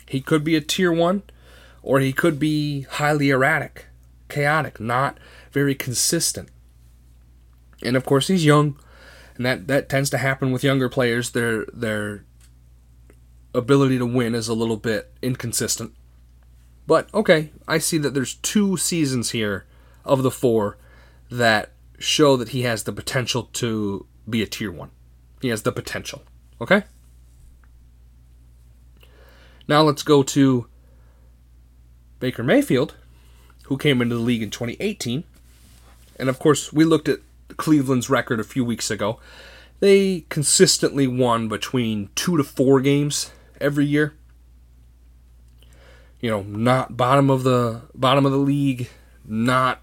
he 0.08 0.22
could 0.22 0.44
be 0.44 0.56
a 0.56 0.62
tier 0.62 0.92
one, 0.92 1.24
or 1.82 2.00
he 2.00 2.14
could 2.14 2.40
be 2.40 2.82
highly 2.82 3.30
erratic, 3.30 3.88
chaotic, 4.28 4.80
not 4.80 5.18
very 5.52 5.74
consistent. 5.74 6.50
And 7.82 7.96
of 7.96 8.06
course, 8.06 8.28
he's 8.28 8.46
young 8.46 8.78
and 9.40 9.46
that 9.46 9.68
that 9.68 9.88
tends 9.88 10.10
to 10.10 10.18
happen 10.18 10.52
with 10.52 10.66
younger 10.66 10.90
players. 10.90 11.32
Their 11.32 11.66
their 11.74 12.26
ability 13.56 13.98
to 13.98 14.06
win 14.06 14.36
is 14.36 14.50
a 14.50 14.54
little 14.54 14.76
bit 14.76 15.14
inconsistent. 15.22 15.94
But 16.86 17.12
okay, 17.14 17.52
I 17.66 17.78
see 17.78 17.98
that 18.00 18.14
there's 18.14 18.36
two 18.36 18.76
seasons 18.76 19.32
here 19.32 19.66
of 20.04 20.24
the 20.24 20.30
four 20.30 20.78
that 21.32 21.72
show 22.00 22.36
that 22.36 22.50
he 22.50 22.64
has 22.64 22.84
the 22.84 22.92
potential 22.92 23.44
to 23.54 24.06
be 24.30 24.44
a 24.44 24.46
tier 24.46 24.74
one. 24.74 24.92
He 25.42 25.48
has 25.48 25.64
the 25.64 25.72
potential. 25.72 26.24
Okay? 26.60 26.84
Now 29.70 29.84
let's 29.84 30.04
go 30.04 30.22
to 30.22 30.68
Baker 32.20 32.44
Mayfield, 32.44 32.96
who 33.66 33.78
came 33.78 34.02
into 34.02 34.16
the 34.16 34.22
league 34.22 34.44
in 34.44 34.50
2018. 34.50 35.24
And 36.18 36.28
of 36.28 36.40
course, 36.40 36.74
we 36.74 36.84
looked 36.84 37.08
at 37.08 37.20
Cleveland's 37.58 38.10
record 38.10 38.40
a 38.40 38.44
few 38.44 38.64
weeks 38.64 38.90
ago. 38.92 39.20
They 39.80 40.26
consistently 40.30 41.08
won 41.08 41.48
between 41.48 42.10
two 42.16 42.38
to 42.38 42.44
four 42.44 42.82
games 42.82 43.32
every 43.62 43.86
year. 43.86 44.14
You 46.20 46.30
know, 46.30 46.42
not 46.44 46.98
bottom 46.98 47.30
of 47.30 47.44
the 47.44 47.84
bottom 47.96 48.26
of 48.26 48.32
the 48.32 48.38
league, 48.38 48.90
not 49.26 49.82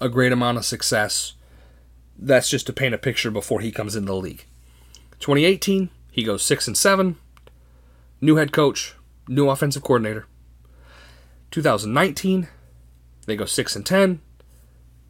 a 0.00 0.08
great 0.08 0.32
amount 0.32 0.58
of 0.58 0.64
success. 0.64 1.34
That's 2.18 2.48
just 2.48 2.66
to 2.66 2.72
paint 2.72 2.94
a 2.94 2.98
picture 2.98 3.30
before 3.30 3.60
he 3.60 3.70
comes 3.70 3.94
into 3.94 4.12
the 4.12 4.16
league. 4.16 4.44
2018, 5.20 5.90
he 6.10 6.24
goes 6.24 6.42
six 6.42 6.66
and 6.66 6.76
seven. 6.76 7.16
New 8.20 8.36
head 8.36 8.50
coach, 8.50 8.94
new 9.28 9.48
offensive 9.48 9.82
coordinator. 9.82 10.26
2019, 11.50 12.48
they 13.26 13.36
go 13.36 13.44
six 13.44 13.76
and 13.76 13.84
ten. 13.84 14.20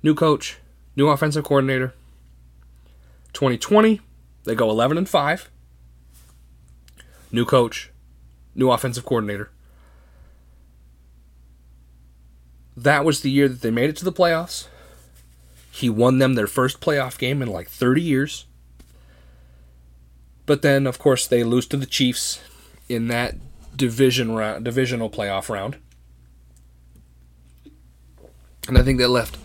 New 0.02 0.14
coach, 0.14 0.58
new 0.98 1.08
offensive 1.08 1.44
coordinator. 1.44 1.94
2020, 3.32 4.02
they 4.44 4.54
go 4.54 4.68
11 4.68 4.98
and 4.98 5.08
5. 5.08 5.50
New 7.32 7.46
coach, 7.46 7.90
new 8.54 8.70
offensive 8.70 9.06
coordinator. 9.06 9.50
that 12.82 13.04
was 13.04 13.22
the 13.22 13.30
year 13.30 13.48
that 13.48 13.60
they 13.60 13.70
made 13.70 13.90
it 13.90 13.96
to 13.96 14.04
the 14.04 14.12
playoffs. 14.12 14.68
He 15.70 15.90
won 15.90 16.18
them 16.18 16.34
their 16.34 16.46
first 16.46 16.80
playoff 16.80 17.18
game 17.18 17.42
in 17.42 17.48
like 17.48 17.68
30 17.68 18.00
years. 18.00 18.46
But 20.46 20.62
then, 20.62 20.86
of 20.86 20.98
course, 20.98 21.26
they 21.26 21.44
lose 21.44 21.66
to 21.68 21.76
the 21.76 21.86
Chiefs 21.86 22.40
in 22.88 23.08
that 23.08 23.34
division 23.76 24.32
round, 24.32 24.64
divisional 24.64 25.10
playoff 25.10 25.48
round, 25.48 25.76
and 28.66 28.78
I 28.78 28.82
think 28.82 28.98
that 28.98 29.08
left 29.08 29.36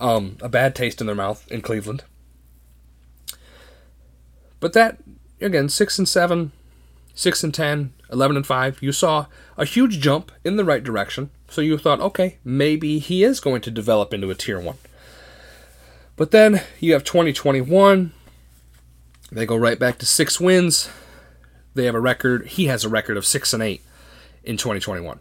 um, 0.00 0.36
a 0.40 0.48
bad 0.48 0.74
taste 0.74 1.00
in 1.00 1.06
their 1.06 1.16
mouth 1.16 1.46
in 1.50 1.62
Cleveland. 1.62 2.04
But 4.58 4.72
that 4.72 4.98
again, 5.40 5.68
six 5.68 5.98
and 5.98 6.08
seven, 6.08 6.52
six 7.14 7.44
and 7.44 7.54
10, 7.54 7.92
11 8.12 8.36
and 8.36 8.46
five, 8.46 8.82
you 8.82 8.92
saw 8.92 9.26
a 9.56 9.64
huge 9.64 10.00
jump 10.00 10.32
in 10.44 10.56
the 10.56 10.64
right 10.64 10.82
direction. 10.82 11.30
So 11.48 11.60
you 11.60 11.78
thought, 11.78 12.00
okay, 12.00 12.38
maybe 12.44 12.98
he 12.98 13.24
is 13.24 13.40
going 13.40 13.62
to 13.62 13.70
develop 13.70 14.12
into 14.12 14.30
a 14.30 14.34
tier 14.34 14.60
one. 14.60 14.78
But 16.16 16.30
then 16.30 16.62
you 16.78 16.92
have 16.92 17.04
2021 17.04 18.12
they 19.32 19.46
go 19.46 19.56
right 19.56 19.78
back 19.78 19.98
to 19.98 20.06
six 20.06 20.40
wins. 20.40 20.88
They 21.74 21.84
have 21.84 21.94
a 21.94 22.00
record. 22.00 22.46
He 22.46 22.66
has 22.66 22.84
a 22.84 22.88
record 22.88 23.16
of 23.16 23.24
six 23.24 23.52
and 23.52 23.62
eight 23.62 23.82
in 24.42 24.56
2021. 24.56 25.20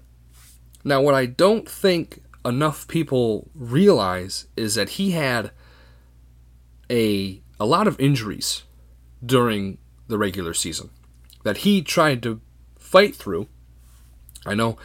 Now, 0.84 1.02
what 1.02 1.14
I 1.14 1.26
don't 1.28 1.70
think 1.70 2.22
enough 2.50 2.88
people 2.88 3.50
realize 3.56 4.47
is 4.58 4.76
that 4.76 4.89
he 4.89 5.12
had 5.12 5.52
a 6.89 7.41
a 7.60 7.66
lot 7.66 7.88
of 7.88 8.00
injuries 8.00 8.64
during 9.26 9.78
the 10.08 10.18
regular 10.18 10.54
season 10.54 10.89
that 11.43 11.58
he 11.58 11.82
tried 11.82 12.24
to 12.24 12.41
fight 12.78 13.16
through. 13.16 13.47
I 14.45 14.56
know 14.56 14.78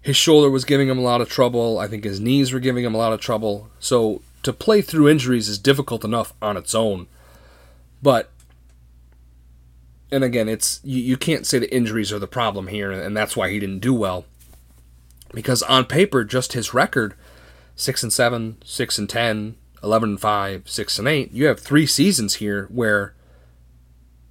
his 0.00 0.16
shoulder 0.16 0.50
was 0.50 0.64
giving 0.64 0.88
him 0.88 0.98
a 0.98 1.02
lot 1.02 1.20
of 1.20 1.28
trouble. 1.28 1.78
I 1.78 1.86
think 1.86 2.04
his 2.04 2.20
knees 2.20 2.52
were 2.52 2.60
giving 2.60 2.84
him 2.84 2.94
a 2.94 2.98
lot 2.98 3.12
of 3.12 3.20
trouble. 3.20 3.70
So 3.78 4.22
to 4.42 4.52
play 4.52 4.82
through 4.82 5.08
injuries 5.08 5.48
is 5.48 5.58
difficult 5.58 6.04
enough 6.04 6.32
on 6.40 6.56
its 6.56 6.74
own. 6.74 7.06
But 8.02 8.30
and 10.12 10.24
again, 10.24 10.48
it's 10.48 10.80
you, 10.82 11.00
you 11.00 11.16
can't 11.16 11.46
say 11.46 11.58
the 11.58 11.74
injuries 11.74 12.12
are 12.12 12.18
the 12.18 12.26
problem 12.26 12.66
here, 12.66 12.90
and 12.90 13.16
that's 13.16 13.36
why 13.36 13.50
he 13.50 13.60
didn't 13.60 13.80
do 13.80 13.94
well. 13.94 14.24
Because 15.32 15.62
on 15.62 15.84
paper, 15.84 16.24
just 16.24 16.54
his 16.54 16.74
record, 16.74 17.14
six 17.76 18.02
and 18.02 18.12
seven, 18.12 18.58
six 18.64 18.98
and 18.98 19.08
10, 19.08 19.56
11 19.82 20.10
and 20.10 20.20
five, 20.20 20.68
six 20.68 20.98
and 20.98 21.08
eight, 21.08 21.32
you 21.32 21.46
have 21.46 21.60
three 21.60 21.86
seasons 21.86 22.34
here 22.36 22.66
where 22.70 23.14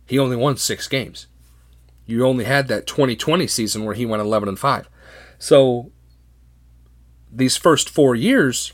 he 0.05 0.19
only 0.19 0.35
won 0.35 0.57
six 0.57 0.87
games. 0.87 1.27
You 2.05 2.25
only 2.25 2.45
had 2.45 2.67
that 2.67 2.87
2020 2.87 3.47
season 3.47 3.85
where 3.85 3.95
he 3.95 4.05
went 4.05 4.21
11 4.21 4.49
and 4.49 4.59
five. 4.59 4.89
So 5.37 5.91
these 7.31 7.55
first 7.55 7.89
four 7.89 8.15
years, 8.15 8.73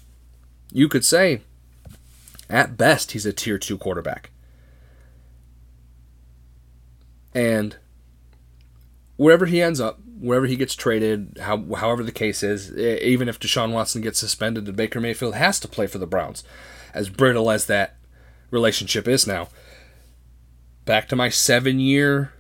you 0.72 0.88
could 0.88 1.06
say, 1.06 1.42
at 2.50 2.78
best, 2.78 3.12
he's 3.12 3.26
a 3.26 3.34
tier 3.34 3.58
two 3.58 3.78
quarterback. 3.78 4.32
And 7.34 7.76
wherever 9.18 9.46
he 9.46 9.62
ends 9.62 9.82
up, 9.82 10.00
wherever 10.20 10.46
he 10.46 10.56
gets 10.56 10.76
traded, 10.76 11.38
how, 11.42 11.66
however 11.76 12.04
the 12.04 12.12
case 12.12 12.44
is, 12.44 12.76
even 12.76 13.28
if 13.28 13.40
Deshaun 13.40 13.72
Watson 13.72 14.02
gets 14.02 14.20
suspended, 14.20 14.76
Baker 14.76 15.02
Mayfield 15.02 15.36
has 15.36 15.60
to 15.60 15.68
play 15.68 15.88
for 15.88 15.98
the 15.98 16.08
Browns, 16.08 16.44
as 16.94 17.10
brittle 17.10 17.52
as 17.52 17.66
that 17.66 17.96
relationship 18.52 19.08
is 19.08 19.28
now. 19.28 19.50
Back 20.86 21.08
to 21.10 21.16
my 21.16 21.30
seven 21.30 21.80
year 21.80 22.34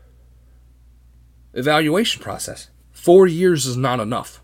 evaluation 1.53 2.21
process. 2.21 2.69
Four 2.91 3.27
years 3.27 3.65
is 3.65 3.77
not 3.77 3.99
enough 3.99 4.41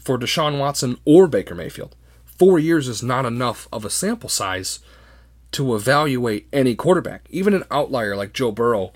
for 0.00 0.18
Deshaun 0.18 0.58
Watson 0.58 0.98
or 1.04 1.26
Baker 1.26 1.54
Mayfield. 1.54 1.96
Four 2.24 2.58
years 2.58 2.88
is 2.88 3.02
not 3.02 3.24
enough 3.24 3.68
of 3.72 3.84
a 3.84 3.90
sample 3.90 4.28
size 4.28 4.80
to 5.52 5.74
evaluate 5.74 6.48
any 6.52 6.74
quarterback. 6.74 7.26
Even 7.30 7.54
an 7.54 7.64
outlier 7.70 8.16
like 8.16 8.32
Joe 8.32 8.50
Burrow 8.50 8.92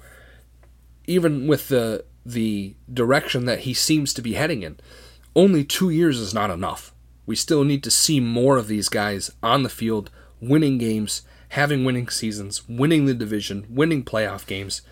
even 1.06 1.46
with 1.46 1.68
the 1.68 2.04
the 2.26 2.74
direction 2.92 3.44
that 3.44 3.60
he 3.60 3.72
seems 3.72 4.12
to 4.14 4.22
be 4.22 4.34
heading 4.34 4.62
in, 4.62 4.78
only 5.34 5.64
two 5.64 5.90
years 5.90 6.18
is 6.18 6.34
not 6.34 6.50
enough. 6.50 6.92
We 7.24 7.36
still 7.36 7.64
need 7.64 7.82
to 7.84 7.90
see 7.90 8.20
more 8.20 8.56
of 8.56 8.68
these 8.68 8.88
guys 8.88 9.30
on 9.42 9.62
the 9.62 9.68
field, 9.68 10.10
winning 10.40 10.78
games, 10.78 11.22
having 11.50 11.84
winning 11.84 12.08
seasons, 12.08 12.68
winning 12.68 13.06
the 13.06 13.14
division, 13.14 13.66
winning 13.68 14.04
playoff 14.04 14.46
games. 14.46 14.82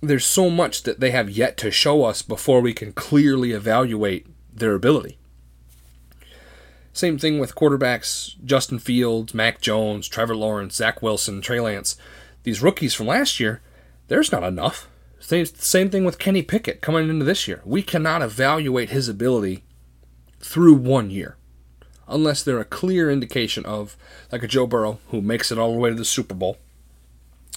There's 0.00 0.24
so 0.24 0.50
much 0.50 0.82
that 0.82 1.00
they 1.00 1.12
have 1.12 1.30
yet 1.30 1.56
to 1.58 1.70
show 1.70 2.04
us 2.04 2.22
before 2.22 2.60
we 2.60 2.72
can 2.72 2.92
clearly 2.92 3.52
evaluate 3.52 4.26
their 4.52 4.74
ability. 4.74 5.18
Same 6.92 7.18
thing 7.18 7.38
with 7.38 7.54
quarterbacks 7.54 8.34
Justin 8.44 8.78
Fields, 8.78 9.32
Mac 9.32 9.60
Jones, 9.60 10.08
Trevor 10.08 10.36
Lawrence, 10.36 10.76
Zach 10.76 11.02
Wilson, 11.02 11.40
Trey 11.40 11.60
Lance. 11.60 11.96
These 12.42 12.62
rookies 12.62 12.94
from 12.94 13.06
last 13.06 13.38
year, 13.38 13.62
there's 14.08 14.32
not 14.32 14.42
enough. 14.42 14.88
Same, 15.22 15.46
same 15.46 15.88
thing 15.88 16.04
with 16.04 16.18
Kenny 16.18 16.42
Pickett 16.42 16.80
coming 16.80 17.08
into 17.08 17.24
this 17.24 17.46
year. 17.46 17.62
We 17.64 17.80
cannot 17.80 18.22
evaluate 18.22 18.90
his 18.90 19.08
ability 19.08 19.62
through 20.40 20.74
one 20.74 21.10
year 21.10 21.36
unless 22.08 22.42
there 22.42 22.56
are 22.56 22.62
a 22.62 22.64
clear 22.64 23.08
indication 23.08 23.64
of 23.64 23.96
like 24.32 24.42
a 24.42 24.48
Joe 24.48 24.66
Burrow 24.66 24.98
who 25.10 25.22
makes 25.22 25.52
it 25.52 25.58
all 25.58 25.72
the 25.72 25.78
way 25.78 25.90
to 25.90 25.94
the 25.94 26.04
Super 26.04 26.34
Bowl. 26.34 26.58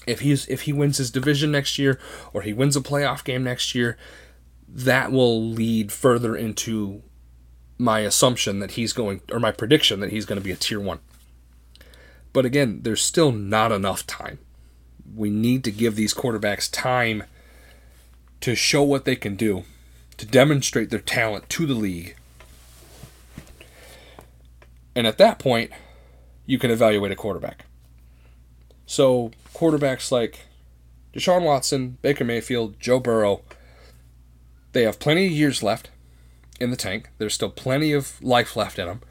If 0.06 0.20
he's 0.20 0.48
if 0.48 0.62
he 0.62 0.74
wins 0.74 0.98
his 0.98 1.10
division 1.10 1.52
next 1.52 1.80
year 1.80 2.00
or 2.34 2.44
he 2.44 2.54
wins 2.54 2.78
a 2.78 2.82
playoff 2.82 3.24
game 3.24 3.44
next 3.44 3.74
year, 3.74 3.98
that 4.70 5.12
will 5.12 5.44
lead 5.44 5.92
further 5.92 6.36
into 6.36 7.02
my 7.80 8.02
assumption 8.02 8.60
that 8.60 8.72
he's 8.72 8.94
going 8.94 9.22
or 9.32 9.40
my 9.40 9.52
prediction 9.52 10.02
that 10.02 10.12
he's 10.12 10.26
going 10.26 10.40
to 10.40 10.46
be 10.46 10.52
a 10.52 10.56
tier 10.56 10.80
1. 10.80 11.00
But 12.32 12.46
again, 12.46 12.82
there's 12.84 13.02
still 13.02 13.32
not 13.32 13.72
enough 13.72 14.06
time. 14.06 14.38
We 15.16 15.32
need 15.32 15.64
to 15.64 15.72
give 15.72 15.96
these 15.96 16.14
quarterbacks 16.14 16.72
time 16.72 17.24
to 18.42 18.56
show 18.56 18.84
what 18.84 19.06
they 19.06 19.16
can 19.16 19.36
do, 19.36 19.64
to 20.18 20.26
demonstrate 20.26 20.90
their 20.90 21.00
talent 21.00 21.50
to 21.50 21.66
the 21.66 21.74
league. 21.74 22.16
And 24.96 25.06
at 25.06 25.18
that 25.18 25.40
point, 25.40 25.72
you 26.46 26.58
can 26.58 26.72
evaluate 26.72 27.12
a 27.12 27.16
quarterback. 27.16 27.66
So, 28.86 29.32
quarterbacks 29.54 30.12
like 30.12 30.42
Deshaun 31.14 31.44
Watson, 31.44 31.98
Baker 32.02 32.24
Mayfield, 32.24 32.80
Joe 32.80 33.00
Burrow, 33.00 33.42
they 34.74 34.84
have 34.84 35.00
plenty 35.00 35.26
of 35.26 35.32
years 35.32 35.64
left 35.64 35.90
in 36.60 36.70
the 36.70 36.78
tank. 36.78 37.10
There's 37.18 37.34
still 37.34 37.50
plenty 37.50 37.94
of 37.94 38.22
life 38.22 38.56
left 38.56 38.78
in 38.78 38.88
them. 38.88 39.02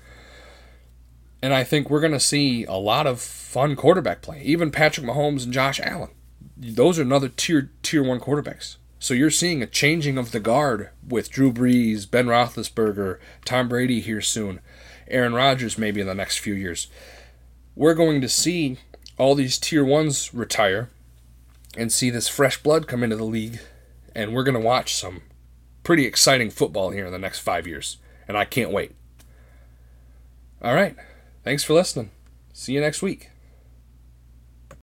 And 1.42 1.52
I 1.52 1.64
think 1.64 1.90
we're 1.90 2.00
going 2.00 2.12
to 2.12 2.20
see 2.20 2.64
a 2.64 2.74
lot 2.74 3.06
of 3.06 3.20
fun 3.20 3.76
quarterback 3.76 4.22
play. 4.22 4.40
Even 4.42 4.70
Patrick 4.70 5.06
Mahomes 5.06 5.44
and 5.44 5.52
Josh 5.52 5.80
Allen. 5.80 6.10
Those 6.56 6.98
are 6.98 7.02
another 7.02 7.28
tier 7.28 7.70
tier 7.82 8.02
1 8.02 8.20
quarterbacks. 8.20 8.76
So 9.04 9.12
you're 9.12 9.30
seeing 9.30 9.62
a 9.62 9.66
changing 9.66 10.16
of 10.16 10.30
the 10.30 10.40
guard 10.40 10.88
with 11.06 11.30
Drew 11.30 11.52
Brees, 11.52 12.10
Ben 12.10 12.24
Roethlisberger, 12.24 13.18
Tom 13.44 13.68
Brady 13.68 14.00
here 14.00 14.22
soon, 14.22 14.60
Aaron 15.08 15.34
Rodgers 15.34 15.76
maybe 15.76 16.00
in 16.00 16.06
the 16.06 16.14
next 16.14 16.38
few 16.38 16.54
years. 16.54 16.86
We're 17.76 17.92
going 17.92 18.22
to 18.22 18.30
see 18.30 18.78
all 19.18 19.34
these 19.34 19.58
tier 19.58 19.84
ones 19.84 20.32
retire 20.32 20.88
and 21.76 21.92
see 21.92 22.08
this 22.08 22.28
fresh 22.28 22.62
blood 22.62 22.88
come 22.88 23.02
into 23.02 23.16
the 23.16 23.24
league, 23.24 23.60
and 24.14 24.32
we're 24.32 24.42
going 24.42 24.58
to 24.58 24.66
watch 24.66 24.94
some 24.94 25.20
pretty 25.82 26.06
exciting 26.06 26.48
football 26.48 26.88
here 26.88 27.04
in 27.04 27.12
the 27.12 27.18
next 27.18 27.40
five 27.40 27.66
years, 27.66 27.98
and 28.26 28.38
I 28.38 28.46
can't 28.46 28.72
wait. 28.72 28.92
All 30.62 30.74
right. 30.74 30.96
Thanks 31.42 31.62
for 31.62 31.74
listening. 31.74 32.10
See 32.54 32.72
you 32.72 32.80
next 32.80 33.02
week. 33.02 33.28